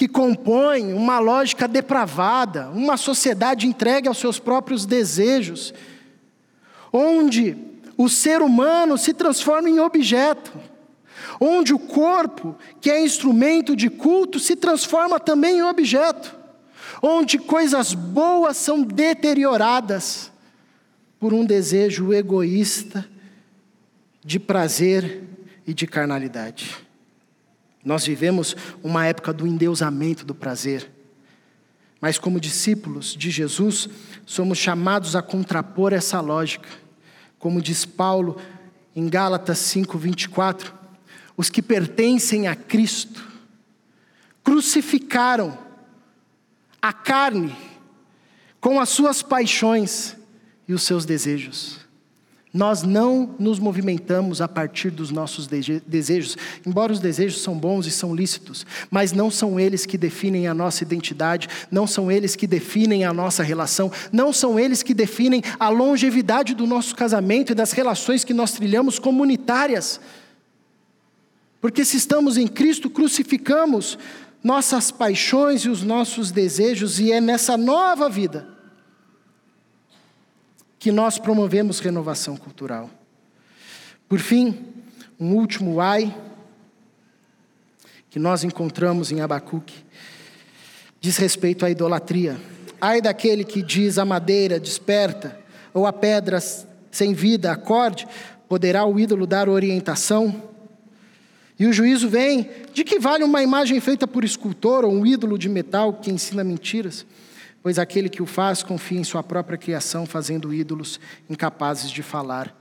que 0.02 0.08
compõe 0.08 0.94
uma 0.94 1.20
lógica 1.20 1.68
depravada, 1.68 2.72
uma 2.72 2.98
sociedade 2.98 3.68
entregue 3.68 4.08
aos 4.08 4.18
seus 4.18 4.40
próprios 4.40 4.84
desejos, 4.84 5.76
onde 6.92 7.56
o 7.96 8.10
ser 8.10 8.42
humano 8.42 8.98
se 8.98 9.14
transforma 9.14 9.70
em 9.70 9.80
objeto, 9.80 10.54
onde 11.40 11.72
o 11.72 11.78
corpo, 11.78 12.58
que 12.82 12.90
é 12.90 13.00
instrumento 13.00 13.76
de 13.76 13.92
culto, 13.92 14.40
se 14.40 14.56
transforma 14.56 15.20
também 15.20 15.60
em 15.60 15.62
objeto, 15.62 16.36
onde 17.00 17.38
coisas 17.38 17.94
boas 17.94 18.58
são 18.58 18.82
deterioradas 18.82 20.32
por 21.20 21.32
um 21.32 21.46
desejo 21.46 22.12
egoísta 22.12 23.08
de 24.26 24.40
prazer 24.40 25.22
e 25.68 25.76
de 25.76 25.86
carnalidade. 25.86 26.91
Nós 27.84 28.06
vivemos 28.06 28.56
uma 28.84 29.06
época 29.06 29.34
do 29.34 29.48
endeusamento 29.48 30.26
do 30.26 30.36
prazer. 30.36 30.90
Mas, 32.00 32.18
como 32.18 32.40
discípulos 32.40 33.16
de 33.16 33.30
Jesus, 33.30 33.88
somos 34.26 34.58
chamados 34.58 35.16
a 35.16 35.22
contrapor 35.22 35.94
essa 35.94 36.20
lógica. 36.20 36.68
Como 37.38 37.62
diz 37.62 37.86
Paulo 37.86 38.40
em 38.96 39.08
Gálatas 39.08 39.60
5:24, 39.60 40.74
os 41.38 41.50
que 41.50 41.62
pertencem 41.62 42.48
a 42.48 42.56
Cristo 42.56 43.28
crucificaram 44.44 45.58
a 46.82 46.92
carne 46.92 47.56
com 48.60 48.80
as 48.80 48.90
suas 48.90 49.22
paixões 49.22 50.16
e 50.68 50.74
os 50.74 50.84
seus 50.84 51.06
desejos. 51.06 51.81
Nós 52.54 52.84
não 52.84 53.34
nos 53.40 53.60
movimentamos 53.60 54.42
a 54.42 54.48
partir 54.48 54.90
dos 54.90 55.10
nossos 55.10 55.48
desejos, 55.48 56.38
embora 56.66 56.92
os 56.92 57.00
desejos 57.00 57.42
são 57.42 57.58
bons 57.58 57.88
e 57.88 57.92
são 57.92 58.14
lícitos, 58.14 58.66
mas 58.90 59.14
não 59.14 59.32
são 59.32 59.58
eles 59.58 59.86
que 59.86 59.98
definem 59.98 60.48
a 60.48 60.54
nossa 60.54 60.84
identidade, 60.84 61.48
não 61.72 61.88
são 61.88 62.12
eles 62.12 62.36
que 62.36 62.46
definem 62.46 63.06
a 63.06 63.14
nossa 63.14 63.42
relação, 63.42 63.90
não 64.12 64.34
são 64.34 64.60
eles 64.60 64.84
que 64.84 64.94
definem 64.94 65.42
a 65.58 65.70
longevidade 65.70 66.54
do 66.54 66.68
nosso 66.68 66.94
casamento 66.94 67.54
e 67.54 67.56
das 67.56 67.72
relações 67.72 68.26
que 68.26 68.34
nós 68.34 68.52
trilhamos 68.52 69.00
comunitárias. 69.00 70.02
Porque 71.62 71.86
se 71.86 71.96
estamos 71.96 72.36
em 72.36 72.48
Cristo, 72.48 72.90
crucificamos 72.90 73.98
nossas 74.44 74.92
paixões 74.92 75.62
e 75.62 75.70
os 75.70 75.84
nossos 75.84 76.32
desejos, 76.32 77.00
e 77.00 77.14
é 77.14 77.22
nessa 77.22 77.56
nova 77.56 78.10
vida 78.10 78.51
que 80.82 80.92
nós 80.92 81.20
promovemos 81.20 81.80
renovação 81.80 82.36
cultural. 82.36 82.90
Por 84.10 84.18
fim, 84.18 84.66
um 85.20 85.36
último 85.36 85.80
ai 85.80 86.12
que 88.10 88.18
nós 88.18 88.44
encontramos 88.44 89.12
em 89.12 89.22
Abacuque. 89.22 89.76
diz 91.00 91.18
respeito 91.18 91.68
à 91.68 91.70
idolatria. 91.70 92.36
Ai 92.82 93.00
daquele 93.00 93.44
que 93.44 93.62
diz 93.62 94.00
a 94.00 94.06
madeira 94.06 94.60
desperta, 94.60 95.40
ou 95.72 95.86
a 95.86 95.94
pedra 95.94 96.40
sem 96.90 97.14
vida 97.14 97.52
acorde, 97.52 98.08
poderá 98.50 98.84
o 98.84 99.00
ídolo 99.00 99.28
dar 99.28 99.48
orientação? 99.48 100.50
E 101.60 101.68
o 101.68 101.74
juízo 101.74 102.10
vem: 102.10 102.50
de 102.74 102.84
que 102.84 103.00
vale 103.00 103.24
uma 103.24 103.44
imagem 103.44 103.80
feita 103.80 104.08
por 104.08 104.24
escultor 104.24 104.84
ou 104.84 104.92
um 104.92 105.06
ídolo 105.06 105.38
de 105.38 105.48
metal 105.48 105.94
que 105.94 106.10
ensina 106.10 106.44
mentiras? 106.44 107.06
Pois 107.64 107.78
aquele 107.78 108.10
que 108.10 108.22
o 108.22 108.26
faz 108.26 108.64
confia 108.64 109.00
em 109.00 109.04
sua 109.04 109.22
própria 109.22 109.58
criação, 109.58 110.06
fazendo 110.06 110.54
ídolos 110.54 111.00
incapazes 111.30 111.92
de 111.92 112.02
falar. 112.02 112.56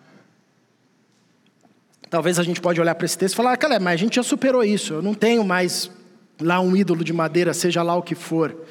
Talvez 2.11 2.39
a 2.39 2.43
gente 2.43 2.61
pode 2.61 2.81
olhar 2.81 2.95
para 2.95 3.07
esse 3.07 3.17
texto 3.17 3.35
e 3.35 3.37
falar, 3.37 3.57
cara, 3.57 3.79
mas 3.79 3.95
a 3.95 3.97
gente 3.97 4.17
já 4.17 4.23
superou 4.23 4.65
isso, 4.65 4.95
eu 4.95 5.03
não 5.03 5.15
tenho 5.15 5.45
mais 5.45 5.91
lá 6.41 6.61
um 6.61 6.77
ídolo 6.77 7.05
de 7.05 7.13
madeira, 7.13 7.55
seja 7.55 7.83
lá 7.83 7.95
o 7.95 8.03
que 8.03 8.15
for. 8.15 8.67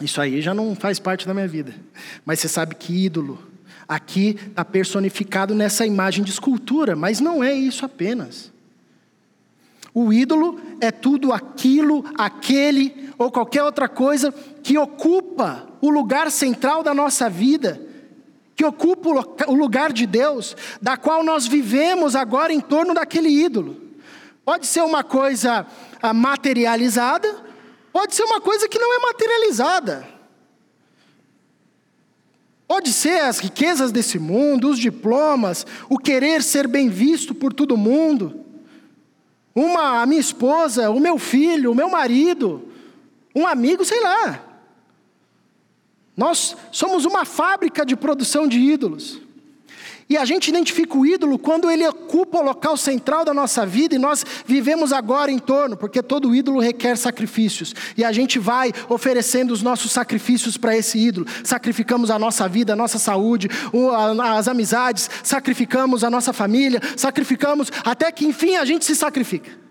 Isso 0.00 0.20
aí 0.20 0.40
já 0.40 0.54
não 0.54 0.74
faz 0.74 0.98
parte 0.98 1.26
da 1.26 1.34
minha 1.34 1.46
vida. 1.46 1.74
Mas 2.24 2.40
você 2.40 2.48
sabe 2.48 2.74
que 2.74 3.04
ídolo 3.04 3.38
aqui 3.86 4.36
está 4.48 4.64
personificado 4.64 5.54
nessa 5.54 5.86
imagem 5.86 6.24
de 6.24 6.30
escultura, 6.30 6.96
mas 6.96 7.20
não 7.20 7.44
é 7.44 7.52
isso 7.52 7.84
apenas. 7.84 8.52
O 9.92 10.12
ídolo 10.12 10.60
é 10.80 10.90
tudo 10.90 11.32
aquilo, 11.32 12.04
aquele 12.18 13.03
ou 13.18 13.30
qualquer 13.30 13.62
outra 13.62 13.88
coisa 13.88 14.32
que 14.62 14.76
ocupa 14.78 15.66
o 15.80 15.90
lugar 15.90 16.30
central 16.30 16.82
da 16.82 16.94
nossa 16.94 17.28
vida, 17.28 17.80
que 18.56 18.64
ocupa 18.64 19.08
o 19.48 19.54
lugar 19.54 19.92
de 19.92 20.06
Deus, 20.06 20.56
da 20.80 20.96
qual 20.96 21.24
nós 21.24 21.46
vivemos 21.46 22.14
agora 22.14 22.52
em 22.52 22.60
torno 22.60 22.94
daquele 22.94 23.28
ídolo. 23.28 23.80
Pode 24.44 24.66
ser 24.66 24.82
uma 24.82 25.02
coisa 25.02 25.66
ah, 26.02 26.12
materializada, 26.12 27.42
pode 27.92 28.14
ser 28.14 28.24
uma 28.24 28.40
coisa 28.40 28.68
que 28.68 28.78
não 28.78 28.94
é 28.94 28.98
materializada. 28.98 30.08
Pode 32.66 32.92
ser 32.92 33.20
as 33.20 33.38
riquezas 33.38 33.92
desse 33.92 34.18
mundo, 34.18 34.70
os 34.70 34.78
diplomas, 34.78 35.66
o 35.88 35.98
querer 35.98 36.42
ser 36.42 36.66
bem 36.66 36.88
visto 36.88 37.34
por 37.34 37.52
todo 37.52 37.76
mundo 37.76 38.44
uma 39.54 40.02
a 40.02 40.06
minha 40.06 40.20
esposa, 40.20 40.90
o 40.90 40.98
meu 40.98 41.16
filho, 41.16 41.70
o 41.70 41.74
meu 41.74 41.88
marido, 41.88 42.68
um 43.34 43.46
amigo, 43.46 43.84
sei 43.84 44.00
lá. 44.00 44.40
Nós 46.16 46.56
somos 46.70 47.04
uma 47.04 47.24
fábrica 47.24 47.84
de 47.84 47.96
produção 47.96 48.46
de 48.46 48.58
ídolos. 48.58 49.20
E 50.08 50.18
a 50.18 50.24
gente 50.24 50.48
identifica 50.48 50.98
o 50.98 51.06
ídolo 51.06 51.38
quando 51.38 51.70
ele 51.70 51.86
ocupa 51.86 52.38
o 52.38 52.42
local 52.42 52.76
central 52.76 53.24
da 53.24 53.32
nossa 53.32 53.64
vida 53.64 53.94
e 53.94 53.98
nós 53.98 54.24
vivemos 54.44 54.92
agora 54.92 55.30
em 55.30 55.38
torno, 55.38 55.78
porque 55.78 56.02
todo 56.02 56.34
ídolo 56.34 56.60
requer 56.60 56.96
sacrifícios. 56.96 57.74
E 57.96 58.04
a 58.04 58.12
gente 58.12 58.38
vai 58.38 58.70
oferecendo 58.88 59.50
os 59.50 59.62
nossos 59.62 59.92
sacrifícios 59.92 60.58
para 60.58 60.76
esse 60.76 60.98
ídolo. 60.98 61.26
Sacrificamos 61.42 62.10
a 62.10 62.18
nossa 62.18 62.46
vida, 62.46 62.74
a 62.74 62.76
nossa 62.76 62.98
saúde, 62.98 63.48
as 64.22 64.46
amizades, 64.46 65.08
sacrificamos 65.22 66.04
a 66.04 66.10
nossa 66.10 66.34
família, 66.34 66.80
sacrificamos 66.96 67.72
até 67.82 68.12
que 68.12 68.26
enfim 68.26 68.56
a 68.56 68.64
gente 68.64 68.84
se 68.84 68.94
sacrifica. 68.94 69.63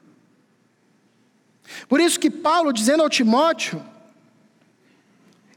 Por 1.87 1.99
isso 1.99 2.19
que 2.19 2.29
Paulo, 2.29 2.73
dizendo 2.73 3.03
ao 3.03 3.09
Timóteo, 3.09 3.83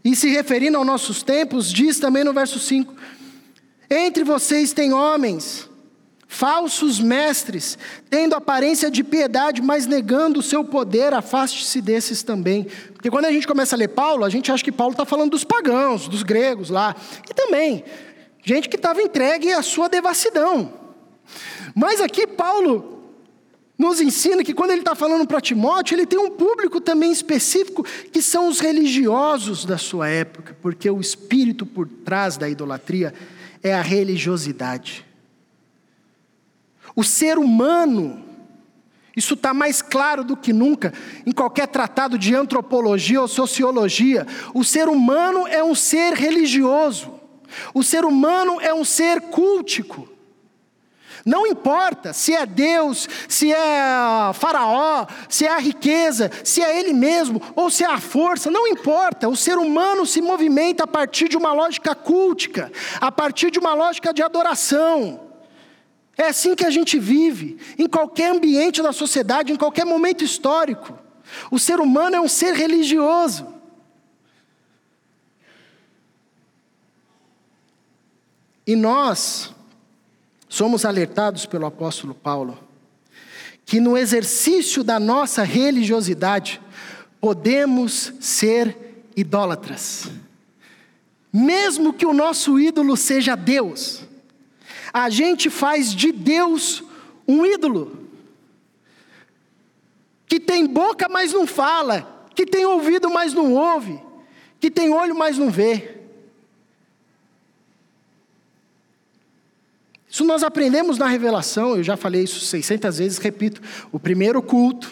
e 0.04 0.14
se 0.14 0.28
referindo 0.28 0.78
aos 0.78 0.86
nossos 0.86 1.22
tempos, 1.22 1.72
diz 1.72 1.98
também 1.98 2.22
no 2.22 2.32
verso 2.32 2.58
5: 2.58 2.94
entre 3.90 4.24
vocês 4.24 4.72
tem 4.72 4.92
homens, 4.92 5.68
falsos 6.26 6.98
mestres, 7.00 7.78
tendo 8.10 8.34
aparência 8.34 8.90
de 8.90 9.04
piedade, 9.04 9.62
mas 9.62 9.86
negando 9.86 10.40
o 10.40 10.42
seu 10.42 10.64
poder, 10.64 11.14
afaste-se 11.14 11.80
desses 11.80 12.22
também. 12.22 12.66
Porque 12.92 13.10
quando 13.10 13.26
a 13.26 13.32
gente 13.32 13.46
começa 13.46 13.76
a 13.76 13.78
ler 13.78 13.88
Paulo, 13.88 14.24
a 14.24 14.30
gente 14.30 14.50
acha 14.50 14.62
que 14.62 14.72
Paulo 14.72 14.92
está 14.92 15.04
falando 15.04 15.30
dos 15.30 15.44
pagãos, 15.44 16.08
dos 16.08 16.22
gregos 16.22 16.68
lá. 16.68 16.94
E 17.30 17.34
também, 17.34 17.84
gente 18.44 18.68
que 18.68 18.76
estava 18.76 19.00
entregue 19.00 19.52
à 19.52 19.62
sua 19.62 19.88
devassidão. 19.88 20.72
Mas 21.74 22.00
aqui 22.00 22.26
Paulo 22.26 22.95
nos 23.78 24.00
ensina 24.00 24.42
que 24.42 24.54
quando 24.54 24.70
ele 24.70 24.80
está 24.80 24.94
falando 24.94 25.26
para 25.26 25.40
Timóteo, 25.40 25.94
ele 25.94 26.06
tem 26.06 26.18
um 26.18 26.30
público 26.30 26.80
também 26.80 27.12
específico, 27.12 27.84
que 28.10 28.22
são 28.22 28.48
os 28.48 28.58
religiosos 28.58 29.64
da 29.64 29.76
sua 29.76 30.08
época, 30.08 30.56
porque 30.62 30.88
o 30.88 31.00
espírito 31.00 31.66
por 31.66 31.86
trás 31.86 32.36
da 32.36 32.48
idolatria 32.48 33.12
é 33.62 33.74
a 33.74 33.82
religiosidade. 33.82 35.04
O 36.94 37.04
ser 37.04 37.38
humano, 37.38 38.24
isso 39.14 39.34
está 39.34 39.52
mais 39.52 39.82
claro 39.82 40.24
do 40.24 40.36
que 40.36 40.54
nunca 40.54 40.94
em 41.26 41.32
qualquer 41.32 41.68
tratado 41.68 42.18
de 42.18 42.34
antropologia 42.34 43.20
ou 43.20 43.28
sociologia. 43.28 44.26
O 44.54 44.64
ser 44.64 44.88
humano 44.88 45.46
é 45.46 45.62
um 45.62 45.74
ser 45.74 46.14
religioso. 46.14 47.12
O 47.74 47.82
ser 47.82 48.06
humano 48.06 48.58
é 48.58 48.72
um 48.72 48.84
ser 48.84 49.20
cultico. 49.20 50.15
Não 51.26 51.44
importa 51.44 52.12
se 52.12 52.32
é 52.32 52.46
Deus, 52.46 53.08
se 53.28 53.52
é 53.52 54.32
Faraó, 54.32 55.08
se 55.28 55.44
é 55.44 55.50
a 55.50 55.58
riqueza, 55.58 56.30
se 56.44 56.62
é 56.62 56.78
ele 56.78 56.92
mesmo 56.92 57.42
ou 57.56 57.68
se 57.68 57.82
é 57.82 57.88
a 57.88 57.98
força, 57.98 58.48
não 58.48 58.68
importa. 58.68 59.28
O 59.28 59.34
ser 59.34 59.58
humano 59.58 60.06
se 60.06 60.22
movimenta 60.22 60.84
a 60.84 60.86
partir 60.86 61.28
de 61.28 61.36
uma 61.36 61.52
lógica 61.52 61.96
cultica, 61.96 62.70
a 63.00 63.10
partir 63.10 63.50
de 63.50 63.58
uma 63.58 63.74
lógica 63.74 64.14
de 64.14 64.22
adoração. 64.22 65.20
É 66.16 66.28
assim 66.28 66.54
que 66.54 66.64
a 66.64 66.70
gente 66.70 66.96
vive, 66.96 67.58
em 67.76 67.88
qualquer 67.88 68.30
ambiente 68.30 68.80
da 68.80 68.92
sociedade, 68.92 69.52
em 69.52 69.56
qualquer 69.56 69.84
momento 69.84 70.22
histórico. 70.22 70.96
O 71.50 71.58
ser 71.58 71.80
humano 71.80 72.14
é 72.14 72.20
um 72.20 72.28
ser 72.28 72.54
religioso. 72.54 73.52
E 78.64 78.76
nós, 78.76 79.55
somos 80.56 80.86
alertados 80.86 81.44
pelo 81.44 81.66
apóstolo 81.66 82.14
Paulo 82.14 82.58
que 83.66 83.78
no 83.78 83.98
exercício 83.98 84.82
da 84.82 84.98
nossa 84.98 85.42
religiosidade 85.42 86.62
podemos 87.20 88.14
ser 88.20 89.04
idólatras. 89.14 90.08
Mesmo 91.32 91.92
que 91.92 92.06
o 92.06 92.14
nosso 92.14 92.58
ídolo 92.58 92.96
seja 92.96 93.34
Deus, 93.34 94.04
a 94.92 95.10
gente 95.10 95.50
faz 95.50 95.92
de 95.92 96.12
Deus 96.12 96.82
um 97.28 97.44
ídolo. 97.44 98.08
Que 100.26 100.40
tem 100.40 100.64
boca, 100.64 101.08
mas 101.08 101.32
não 101.32 101.46
fala, 101.46 102.28
que 102.34 102.46
tem 102.46 102.64
ouvido, 102.64 103.10
mas 103.10 103.34
não 103.34 103.52
ouve, 103.52 104.00
que 104.58 104.70
tem 104.70 104.90
olho, 104.90 105.14
mas 105.14 105.36
não 105.36 105.50
vê. 105.50 105.95
Isso 110.16 110.24
nós 110.24 110.42
aprendemos 110.42 110.96
na 110.96 111.06
revelação, 111.06 111.76
eu 111.76 111.82
já 111.82 111.94
falei 111.94 112.22
isso 112.22 112.40
600 112.40 112.96
vezes, 112.96 113.18
repito. 113.18 113.60
O 113.92 114.00
primeiro 114.00 114.40
culto 114.40 114.90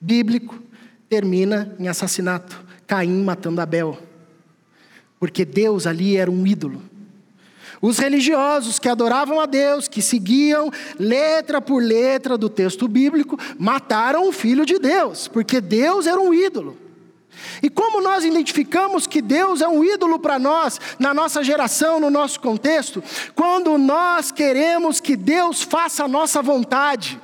bíblico 0.00 0.60
termina 1.08 1.72
em 1.78 1.86
assassinato, 1.86 2.60
Caim 2.84 3.22
matando 3.22 3.60
Abel. 3.60 3.96
Porque 5.20 5.44
Deus 5.44 5.86
ali 5.86 6.16
era 6.16 6.28
um 6.28 6.44
ídolo. 6.44 6.82
Os 7.80 8.00
religiosos 8.00 8.80
que 8.80 8.88
adoravam 8.88 9.38
a 9.38 9.46
Deus, 9.46 9.86
que 9.86 10.02
seguiam 10.02 10.68
letra 10.98 11.60
por 11.60 11.80
letra 11.80 12.36
do 12.36 12.48
texto 12.48 12.88
bíblico, 12.88 13.38
mataram 13.56 14.28
o 14.28 14.32
filho 14.32 14.66
de 14.66 14.80
Deus, 14.80 15.28
porque 15.28 15.60
Deus 15.60 16.08
era 16.08 16.20
um 16.20 16.34
ídolo. 16.34 16.76
E 17.62 17.68
como 17.68 18.00
nós 18.00 18.24
identificamos 18.24 19.06
que 19.06 19.20
Deus 19.20 19.60
é 19.60 19.68
um 19.68 19.84
ídolo 19.84 20.18
para 20.18 20.38
nós, 20.38 20.80
na 20.98 21.12
nossa 21.12 21.42
geração, 21.42 22.00
no 22.00 22.10
nosso 22.10 22.40
contexto? 22.40 23.02
Quando 23.34 23.76
nós 23.76 24.30
queremos 24.30 25.00
que 25.00 25.16
Deus 25.16 25.62
faça 25.62 26.04
a 26.04 26.08
nossa 26.08 26.42
vontade. 26.42 27.20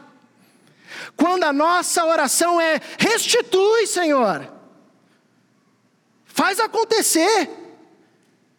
Quando 1.16 1.44
a 1.44 1.52
nossa 1.52 2.04
oração 2.04 2.60
é: 2.60 2.80
restitui, 2.98 3.86
Senhor. 3.86 4.52
Faz 6.24 6.60
acontecer. 6.60 7.48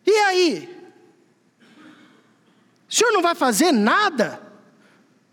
E 0.05 0.12
aí? 0.12 0.78
O 2.89 2.93
senhor 2.93 3.12
não 3.12 3.22
vai 3.22 3.36
fazer 3.36 3.72
nada? 3.72 4.41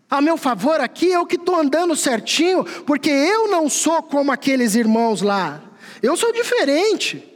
A 0.09 0.21
meu 0.21 0.37
favor 0.37 0.79
aqui, 0.79 1.07
eu 1.07 1.25
que 1.25 1.35
estou 1.35 1.55
andando 1.55 1.95
certinho, 1.95 2.63
porque 2.83 3.09
eu 3.09 3.47
não 3.47 3.67
sou 3.67 4.03
como 4.03 4.31
aqueles 4.31 4.75
irmãos 4.75 5.21
lá. 5.21 5.64
Eu 6.05 6.15
sou 6.15 6.31
diferente. 6.31 7.27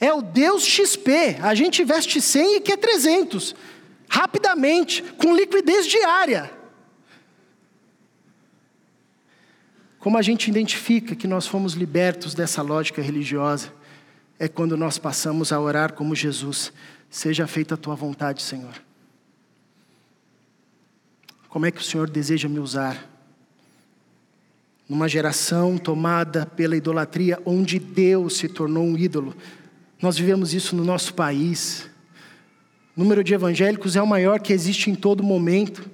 É 0.00 0.12
o 0.14 0.22
Deus 0.22 0.64
XP. 0.64 1.36
A 1.42 1.54
gente 1.54 1.82
investe 1.82 2.22
100 2.22 2.56
e 2.56 2.60
quer 2.60 2.78
300. 2.78 3.54
Rapidamente, 4.08 5.02
com 5.02 5.36
liquidez 5.36 5.86
diária. 5.86 6.50
Como 9.98 10.16
a 10.16 10.22
gente 10.22 10.48
identifica 10.48 11.14
que 11.14 11.26
nós 11.26 11.46
fomos 11.46 11.74
libertos 11.74 12.32
dessa 12.32 12.62
lógica 12.62 13.02
religiosa? 13.02 13.74
É 14.38 14.48
quando 14.48 14.74
nós 14.74 14.96
passamos 14.96 15.52
a 15.52 15.60
orar 15.60 15.92
como 15.92 16.14
Jesus: 16.14 16.72
Seja 17.10 17.46
feita 17.46 17.74
a 17.74 17.76
tua 17.76 17.94
vontade, 17.94 18.40
Senhor. 18.40 18.74
Como 21.50 21.66
é 21.66 21.70
que 21.70 21.80
o 21.80 21.84
Senhor 21.84 22.08
deseja 22.08 22.48
me 22.48 22.58
usar? 22.58 23.15
Numa 24.88 25.08
geração 25.08 25.76
tomada 25.76 26.46
pela 26.46 26.76
idolatria, 26.76 27.40
onde 27.44 27.78
Deus 27.78 28.36
se 28.36 28.48
tornou 28.48 28.84
um 28.84 28.96
ídolo. 28.96 29.34
Nós 30.00 30.16
vivemos 30.16 30.54
isso 30.54 30.76
no 30.76 30.84
nosso 30.84 31.14
país. 31.14 31.88
O 32.96 33.00
número 33.00 33.24
de 33.24 33.34
evangélicos 33.34 33.96
é 33.96 34.02
o 34.02 34.06
maior 34.06 34.40
que 34.40 34.52
existe 34.52 34.90
em 34.90 34.94
todo 34.94 35.22
momento, 35.22 35.90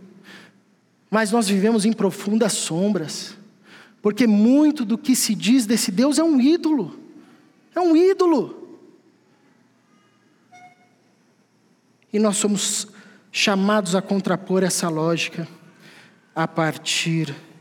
mas 1.10 1.32
nós 1.32 1.48
vivemos 1.48 1.84
em 1.84 1.92
profundas 1.92 2.52
sombras, 2.52 3.36
porque 4.00 4.26
muito 4.26 4.84
do 4.84 4.98
que 4.98 5.16
se 5.16 5.34
diz 5.34 5.66
desse 5.66 5.90
Deus 5.90 6.18
é 6.18 6.24
um 6.24 6.40
ídolo, 6.40 6.98
é 7.74 7.80
um 7.80 7.96
ídolo. 7.96 8.78
E 12.12 12.18
nós 12.18 12.36
somos 12.36 12.88
chamados 13.30 13.94
a 13.94 14.02
contrapor 14.02 14.62
essa 14.62 14.88
lógica 14.90 15.48
a 16.34 16.46
partir 16.46 17.26
de 17.26 17.51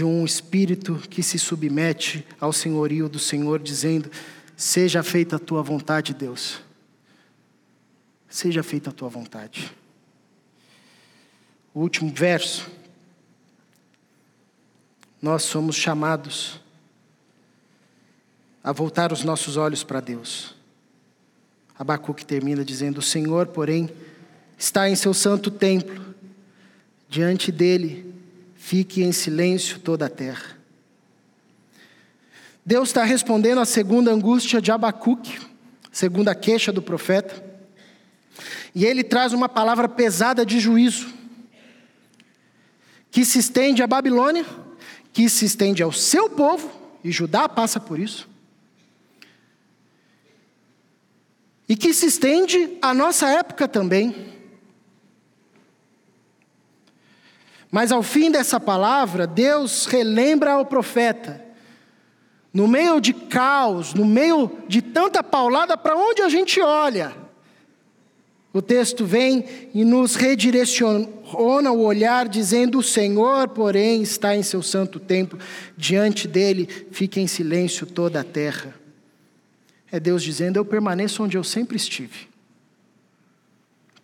um 0.00 0.24
espírito 0.24 0.94
que 1.10 1.22
se 1.22 1.38
submete 1.38 2.26
ao 2.40 2.50
senhorio 2.50 3.10
do 3.10 3.18
Senhor, 3.18 3.58
dizendo: 3.58 4.10
Seja 4.56 5.02
feita 5.02 5.36
a 5.36 5.38
tua 5.38 5.62
vontade, 5.62 6.14
Deus. 6.14 6.62
Seja 8.26 8.62
feita 8.62 8.88
a 8.88 8.92
tua 8.92 9.10
vontade. 9.10 9.70
O 11.74 11.80
último 11.80 12.10
verso. 12.10 12.70
Nós 15.20 15.42
somos 15.42 15.76
chamados 15.76 16.58
a 18.64 18.72
voltar 18.72 19.12
os 19.12 19.22
nossos 19.22 19.58
olhos 19.58 19.84
para 19.84 20.00
Deus. 20.00 20.56
Abacuque 21.78 22.24
termina 22.24 22.64
dizendo: 22.64 22.98
O 22.98 23.02
Senhor, 23.02 23.48
porém, 23.48 23.90
está 24.56 24.88
em 24.88 24.96
seu 24.96 25.12
santo 25.12 25.50
templo, 25.50 26.14
diante 27.10 27.52
dele 27.52 28.11
fique 28.64 29.02
em 29.02 29.10
silêncio 29.10 29.80
toda 29.80 30.06
a 30.06 30.08
terra. 30.08 30.56
Deus 32.64 32.90
está 32.90 33.02
respondendo 33.02 33.60
à 33.60 33.64
segunda 33.64 34.12
angústia 34.12 34.62
de 34.62 34.70
Abacuque, 34.70 35.40
segunda 35.90 36.32
queixa 36.32 36.70
do 36.70 36.80
profeta, 36.80 37.44
e 38.72 38.86
ele 38.86 39.02
traz 39.02 39.32
uma 39.32 39.48
palavra 39.48 39.88
pesada 39.88 40.46
de 40.46 40.60
juízo, 40.60 41.12
que 43.10 43.24
se 43.24 43.40
estende 43.40 43.82
à 43.82 43.86
Babilônia, 43.88 44.46
que 45.12 45.28
se 45.28 45.44
estende 45.44 45.82
ao 45.82 45.90
seu 45.90 46.30
povo, 46.30 46.70
e 47.02 47.10
Judá 47.10 47.48
passa 47.48 47.80
por 47.80 47.98
isso, 47.98 48.28
e 51.68 51.74
que 51.74 51.92
se 51.92 52.06
estende 52.06 52.78
à 52.80 52.94
nossa 52.94 53.28
época 53.28 53.66
também. 53.66 54.41
Mas 57.72 57.90
ao 57.90 58.02
fim 58.02 58.30
dessa 58.30 58.60
palavra, 58.60 59.26
Deus 59.26 59.86
relembra 59.86 60.52
ao 60.52 60.66
profeta, 60.66 61.42
no 62.52 62.68
meio 62.68 63.00
de 63.00 63.14
caos, 63.14 63.94
no 63.94 64.04
meio 64.04 64.58
de 64.68 64.82
tanta 64.82 65.22
paulada, 65.22 65.74
para 65.74 65.96
onde 65.96 66.20
a 66.20 66.28
gente 66.28 66.60
olha? 66.60 67.16
O 68.52 68.60
texto 68.60 69.06
vem 69.06 69.70
e 69.72 69.86
nos 69.86 70.14
redireciona 70.14 71.08
o 71.72 71.82
olhar, 71.82 72.28
dizendo: 72.28 72.78
O 72.78 72.82
Senhor, 72.82 73.48
porém, 73.48 74.02
está 74.02 74.36
em 74.36 74.42
seu 74.42 74.62
santo 74.62 75.00
templo, 75.00 75.38
diante 75.74 76.28
dele 76.28 76.68
fica 76.90 77.18
em 77.18 77.26
silêncio 77.26 77.86
toda 77.86 78.20
a 78.20 78.24
terra. 78.24 78.74
É 79.90 79.98
Deus 79.98 80.22
dizendo: 80.22 80.58
Eu 80.58 80.64
permaneço 80.66 81.22
onde 81.22 81.38
eu 81.38 81.42
sempre 81.42 81.78
estive. 81.78 82.28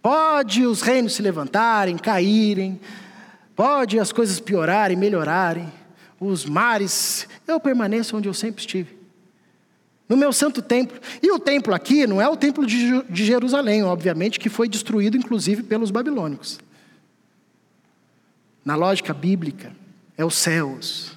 Pode 0.00 0.64
os 0.64 0.80
reinos 0.80 1.16
se 1.16 1.20
levantarem, 1.20 1.98
caírem, 1.98 2.80
Pode 3.58 3.98
as 3.98 4.12
coisas 4.12 4.38
piorarem, 4.38 4.96
melhorarem, 4.96 5.68
os 6.20 6.44
mares, 6.44 7.26
eu 7.44 7.58
permaneço 7.58 8.16
onde 8.16 8.28
eu 8.28 8.32
sempre 8.32 8.60
estive. 8.60 8.96
No 10.08 10.16
meu 10.16 10.32
santo 10.32 10.62
templo. 10.62 10.96
E 11.20 11.32
o 11.32 11.40
templo 11.40 11.74
aqui 11.74 12.06
não 12.06 12.22
é 12.22 12.28
o 12.28 12.36
templo 12.36 12.64
de 12.64 13.02
Jerusalém, 13.12 13.82
obviamente, 13.82 14.38
que 14.38 14.48
foi 14.48 14.68
destruído 14.68 15.16
inclusive 15.16 15.64
pelos 15.64 15.90
babilônicos. 15.90 16.60
Na 18.64 18.76
lógica 18.76 19.12
bíblica, 19.12 19.72
é 20.16 20.24
os 20.24 20.36
céus. 20.36 21.16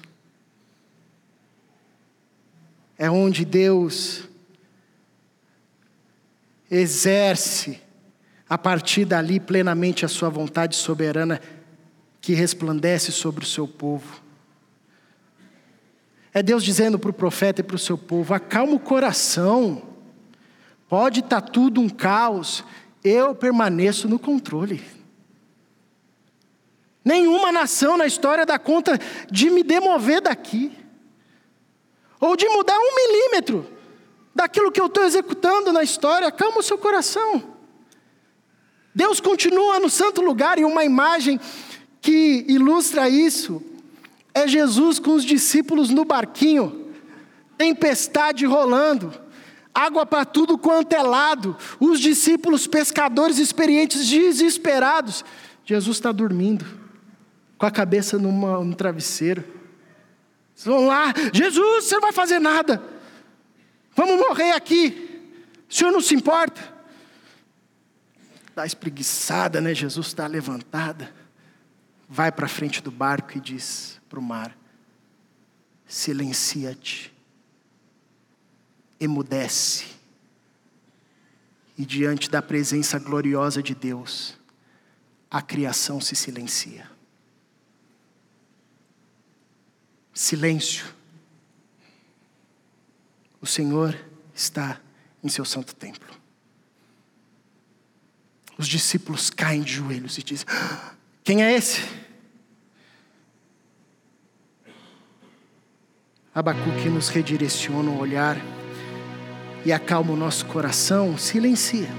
É 2.98 3.08
onde 3.08 3.44
Deus 3.44 4.24
exerce 6.68 7.80
a 8.48 8.58
partir 8.58 9.04
dali 9.04 9.38
plenamente 9.38 10.04
a 10.04 10.08
sua 10.08 10.28
vontade 10.28 10.74
soberana 10.74 11.40
que 12.22 12.32
resplandece 12.32 13.10
sobre 13.10 13.44
o 13.44 13.46
seu 13.46 13.66
povo. 13.66 14.22
É 16.32 16.42
Deus 16.42 16.62
dizendo 16.62 16.98
para 16.98 17.10
o 17.10 17.12
profeta 17.12 17.60
e 17.60 17.64
para 17.64 17.76
o 17.76 17.78
seu 17.78 17.98
povo: 17.98 18.32
acalma 18.32 18.74
o 18.74 18.80
coração, 18.80 19.82
pode 20.88 21.20
estar 21.20 21.40
tá 21.42 21.46
tudo 21.46 21.80
um 21.80 21.88
caos, 21.88 22.64
eu 23.02 23.34
permaneço 23.34 24.08
no 24.08 24.18
controle. 24.18 24.82
Nenhuma 27.04 27.50
nação 27.50 27.96
na 27.98 28.06
história 28.06 28.46
dá 28.46 28.56
conta 28.56 28.96
de 29.28 29.50
me 29.50 29.64
demover 29.64 30.20
daqui, 30.20 30.70
ou 32.20 32.36
de 32.36 32.48
mudar 32.48 32.78
um 32.78 32.94
milímetro 32.94 33.68
daquilo 34.32 34.70
que 34.70 34.80
eu 34.80 34.86
estou 34.86 35.04
executando 35.04 35.72
na 35.72 35.82
história. 35.82 36.28
Acalma 36.28 36.60
o 36.60 36.62
seu 36.62 36.78
coração. 36.78 37.52
Deus 38.94 39.20
continua 39.20 39.80
no 39.80 39.90
santo 39.90 40.20
lugar 40.20 40.58
e 40.58 40.64
uma 40.64 40.84
imagem 40.84 41.40
que 42.02 42.44
ilustra 42.48 43.08
isso 43.08 43.62
é 44.34 44.48
Jesus 44.48 44.98
com 44.98 45.12
os 45.12 45.24
discípulos 45.24 45.88
no 45.88 46.04
barquinho, 46.04 46.92
tempestade 47.56 48.44
rolando, 48.44 49.14
água 49.72 50.04
para 50.04 50.24
tudo 50.24 50.58
quanto 50.58 50.92
é 50.94 51.02
lado, 51.02 51.56
os 51.78 52.00
discípulos 52.00 52.66
pescadores 52.66 53.38
experientes 53.38 54.08
desesperados. 54.08 55.24
Jesus 55.64 55.98
está 55.98 56.10
dormindo, 56.10 56.66
com 57.56 57.66
a 57.66 57.70
cabeça 57.70 58.18
numa, 58.18 58.58
no 58.64 58.74
travesseiro. 58.74 59.44
Vocês 60.56 60.74
vão 60.74 60.88
lá, 60.88 61.14
Jesus, 61.32 61.84
você 61.84 61.94
não 61.94 62.02
vai 62.02 62.12
fazer 62.12 62.40
nada, 62.40 62.82
vamos 63.94 64.18
morrer 64.18 64.52
aqui, 64.52 65.20
o 65.70 65.72
senhor 65.72 65.92
não 65.92 66.00
se 66.00 66.16
importa? 66.16 66.72
Dá 68.56 68.66
espreguiçada, 68.66 69.60
né? 69.60 69.72
Jesus 69.72 70.08
está 70.08 70.26
levantada 70.26 71.21
vai 72.12 72.30
para 72.30 72.46
frente 72.46 72.82
do 72.82 72.90
barco 72.90 73.38
e 73.38 73.40
diz 73.40 73.98
para 74.06 74.18
o 74.18 74.22
mar: 74.22 74.54
silencia-te, 75.86 77.10
emudece. 79.00 79.86
E 81.78 81.86
diante 81.86 82.28
da 82.28 82.42
presença 82.42 82.98
gloriosa 82.98 83.62
de 83.62 83.74
Deus, 83.74 84.38
a 85.30 85.40
criação 85.40 86.02
se 86.02 86.14
silencia. 86.14 86.88
Silêncio. 90.12 90.84
O 93.40 93.46
Senhor 93.46 93.98
está 94.34 94.78
em 95.24 95.30
seu 95.30 95.46
santo 95.46 95.74
templo. 95.74 96.14
Os 98.58 98.68
discípulos 98.68 99.30
caem 99.30 99.62
de 99.62 99.72
joelhos 99.72 100.18
e 100.18 100.22
dizem: 100.22 100.46
Quem 101.24 101.42
é 101.42 101.54
esse? 101.54 102.01
Abacuque 106.34 106.88
nos 106.88 107.10
redireciona 107.10 107.90
o 107.90 107.98
olhar 107.98 108.38
e 109.66 109.72
acalma 109.72 110.14
o 110.14 110.16
nosso 110.16 110.46
coração, 110.46 111.18
silencia. 111.18 111.90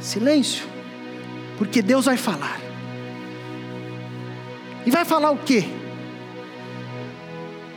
Silêncio, 0.00 0.66
porque 1.58 1.82
Deus 1.82 2.06
vai 2.06 2.16
falar. 2.16 2.58
E 4.86 4.90
vai 4.90 5.04
falar 5.04 5.30
o 5.32 5.36
quê? 5.36 5.64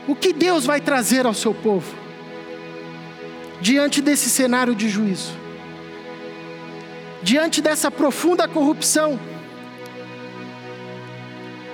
O 0.08 0.16
que 0.16 0.32
Deus 0.32 0.66
vai 0.66 0.80
trazer 0.80 1.26
ao 1.26 1.34
seu 1.34 1.54
povo 1.54 1.94
diante 3.60 4.02
desse 4.02 4.30
cenário 4.30 4.74
de 4.74 4.88
juízo? 4.88 5.34
Diante 7.22 7.62
dessa 7.62 7.92
profunda 7.92 8.48
corrupção 8.48 9.20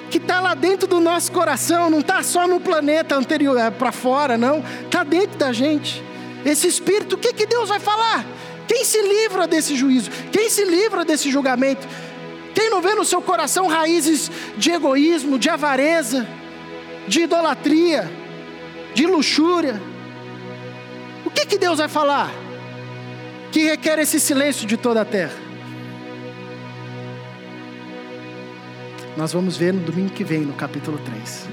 que 0.10 0.18
está 0.18 0.40
lá 0.40 0.54
dentro 0.54 0.88
do 0.88 1.00
nosso 1.00 1.32
coração, 1.32 1.90
não 1.90 2.00
está 2.00 2.22
só 2.24 2.48
no 2.48 2.60
planeta 2.60 3.16
anterior, 3.16 3.58
é, 3.58 3.70
para 3.70 3.92
fora, 3.92 4.38
não, 4.38 4.64
está 4.86 5.04
dentro 5.04 5.38
da 5.38 5.54
gente. 5.54 6.04
Esse 6.46 6.68
espírito, 6.68 7.16
o 7.16 7.18
que, 7.18 7.34
que 7.34 7.46
Deus 7.46 7.70
vai 7.70 7.80
falar? 7.80 8.26
Quem 8.68 8.84
se 8.84 9.02
livra 9.02 9.48
desse 9.48 9.76
juízo? 9.76 10.10
Quem 10.32 10.50
se 10.50 10.64
livra 10.64 11.04
desse 11.06 11.30
julgamento? 11.30 11.88
Quem 12.54 12.70
não 12.70 12.82
vê 12.82 12.94
no 12.96 13.06
seu 13.06 13.22
coração 13.22 13.68
raízes 13.68 14.32
de 14.58 14.72
egoísmo, 14.72 15.40
de 15.40 15.50
avareza, 15.50 16.28
de 17.08 17.22
idolatria, 17.22 18.10
de 18.94 19.06
luxúria? 19.06 19.82
O 21.26 21.30
que, 21.30 21.46
que 21.46 21.58
Deus 21.58 21.78
vai 21.78 21.88
falar? 21.88 22.32
Que 23.52 23.64
requer 23.66 24.00
esse 24.00 24.20
silêncio 24.20 24.68
de 24.68 24.78
toda 24.78 25.02
a 25.02 25.06
terra. 25.06 25.49
Nós 29.20 29.34
vamos 29.34 29.58
ver 29.58 29.74
no 29.74 29.82
domingo 29.82 30.12
que 30.12 30.24
vem, 30.24 30.44
no 30.44 30.54
capítulo 30.54 30.98
3. 30.98 31.50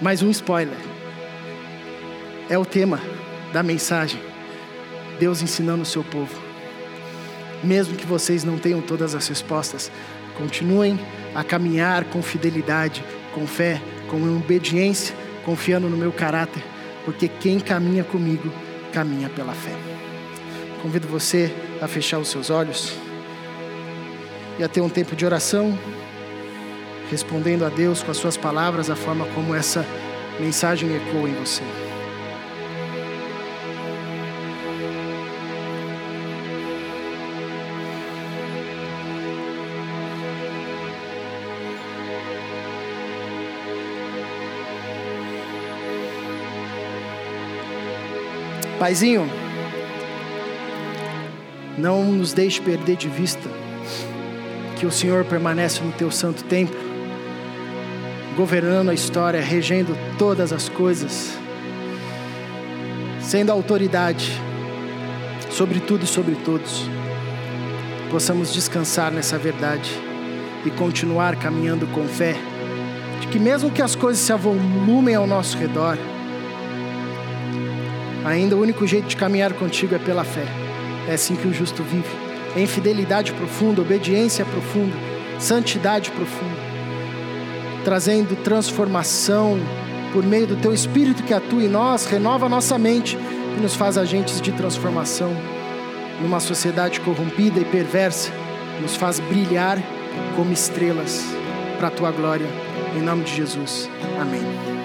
Mais 0.00 0.22
um 0.22 0.30
spoiler. 0.30 0.78
É 2.48 2.56
o 2.56 2.64
tema 2.64 2.98
da 3.52 3.62
mensagem. 3.62 4.18
Deus 5.18 5.42
ensinando 5.42 5.82
o 5.82 5.84
seu 5.84 6.02
povo. 6.02 6.34
Mesmo 7.62 7.94
que 7.94 8.06
vocês 8.06 8.42
não 8.42 8.56
tenham 8.56 8.80
todas 8.80 9.14
as 9.14 9.28
respostas, 9.28 9.92
continuem 10.38 10.98
a 11.34 11.44
caminhar 11.44 12.04
com 12.04 12.22
fidelidade, 12.22 13.04
com 13.34 13.46
fé, 13.46 13.82
com 14.08 14.16
obediência, 14.34 15.14
confiando 15.44 15.90
no 15.90 15.96
meu 15.98 16.10
caráter, 16.10 16.64
porque 17.04 17.28
quem 17.28 17.60
caminha 17.60 18.02
comigo 18.02 18.50
caminha 18.94 19.28
pela 19.28 19.52
fé. 19.52 19.76
Convido 20.80 21.06
você 21.06 21.54
a 21.82 21.86
fechar 21.86 22.18
os 22.18 22.28
seus 22.28 22.48
olhos 22.48 23.09
e 24.60 24.62
a 24.62 24.68
ter 24.68 24.82
um 24.82 24.90
tempo 24.90 25.16
de 25.16 25.24
oração, 25.24 25.76
respondendo 27.10 27.64
a 27.64 27.70
Deus 27.70 28.02
com 28.02 28.10
as 28.10 28.18
suas 28.18 28.36
palavras, 28.36 28.90
a 28.90 28.94
forma 28.94 29.24
como 29.34 29.54
essa 29.54 29.86
mensagem 30.38 30.94
ecoa 30.94 31.30
em 31.30 31.34
você. 31.34 31.62
Paizinho, 48.78 49.26
não 51.78 52.04
nos 52.04 52.34
deixe 52.34 52.60
perder 52.60 52.96
de 52.96 53.08
vista 53.08 53.59
que 54.80 54.86
o 54.86 54.90
Senhor 54.90 55.26
permanece 55.26 55.82
no 55.82 55.92
teu 55.92 56.10
santo 56.10 56.42
templo, 56.44 56.74
governando 58.34 58.88
a 58.88 58.94
história, 58.94 59.38
regendo 59.38 59.94
todas 60.16 60.54
as 60.54 60.70
coisas, 60.70 61.38
sendo 63.20 63.52
autoridade 63.52 64.32
sobre 65.50 65.80
tudo 65.80 66.04
e 66.04 66.06
sobre 66.06 66.34
todos. 66.34 66.88
Possamos 68.10 68.54
descansar 68.54 69.12
nessa 69.12 69.36
verdade 69.36 69.90
e 70.64 70.70
continuar 70.70 71.36
caminhando 71.36 71.86
com 71.88 72.08
fé, 72.08 72.34
de 73.20 73.26
que 73.26 73.38
mesmo 73.38 73.70
que 73.70 73.82
as 73.82 73.94
coisas 73.94 74.22
se 74.22 74.32
avolumem 74.32 75.14
ao 75.14 75.26
nosso 75.26 75.58
redor, 75.58 75.98
Ainda 78.22 78.54
o 78.54 78.60
único 78.60 78.86
jeito 78.86 79.08
de 79.08 79.16
caminhar 79.16 79.54
contigo 79.54 79.94
é 79.94 79.98
pela 79.98 80.24
fé. 80.24 80.44
É 81.08 81.14
assim 81.14 81.34
que 81.34 81.48
o 81.48 81.54
justo 81.54 81.82
vive. 81.82 82.29
Em 82.56 82.66
fidelidade 82.66 83.32
profunda, 83.32 83.80
obediência 83.80 84.44
profunda, 84.44 84.96
santidade 85.38 86.10
profunda, 86.10 86.56
trazendo 87.84 88.36
transformação 88.42 89.58
por 90.12 90.24
meio 90.24 90.46
do 90.46 90.56
teu 90.56 90.74
espírito 90.74 91.22
que 91.22 91.32
atua 91.32 91.62
em 91.62 91.68
nós, 91.68 92.06
renova 92.06 92.48
nossa 92.48 92.76
mente 92.76 93.16
e 93.56 93.60
nos 93.60 93.74
faz 93.74 93.96
agentes 93.96 94.40
de 94.40 94.52
transformação. 94.52 95.34
Numa 96.20 96.40
sociedade 96.40 97.00
corrompida 97.00 97.60
e 97.60 97.64
perversa, 97.64 98.30
nos 98.80 98.96
faz 98.96 99.20
brilhar 99.20 99.78
como 100.36 100.52
estrelas 100.52 101.24
para 101.78 101.88
a 101.88 101.90
tua 101.90 102.10
glória. 102.10 102.46
Em 102.96 103.00
nome 103.00 103.24
de 103.24 103.36
Jesus. 103.36 103.88
Amém. 104.20 104.79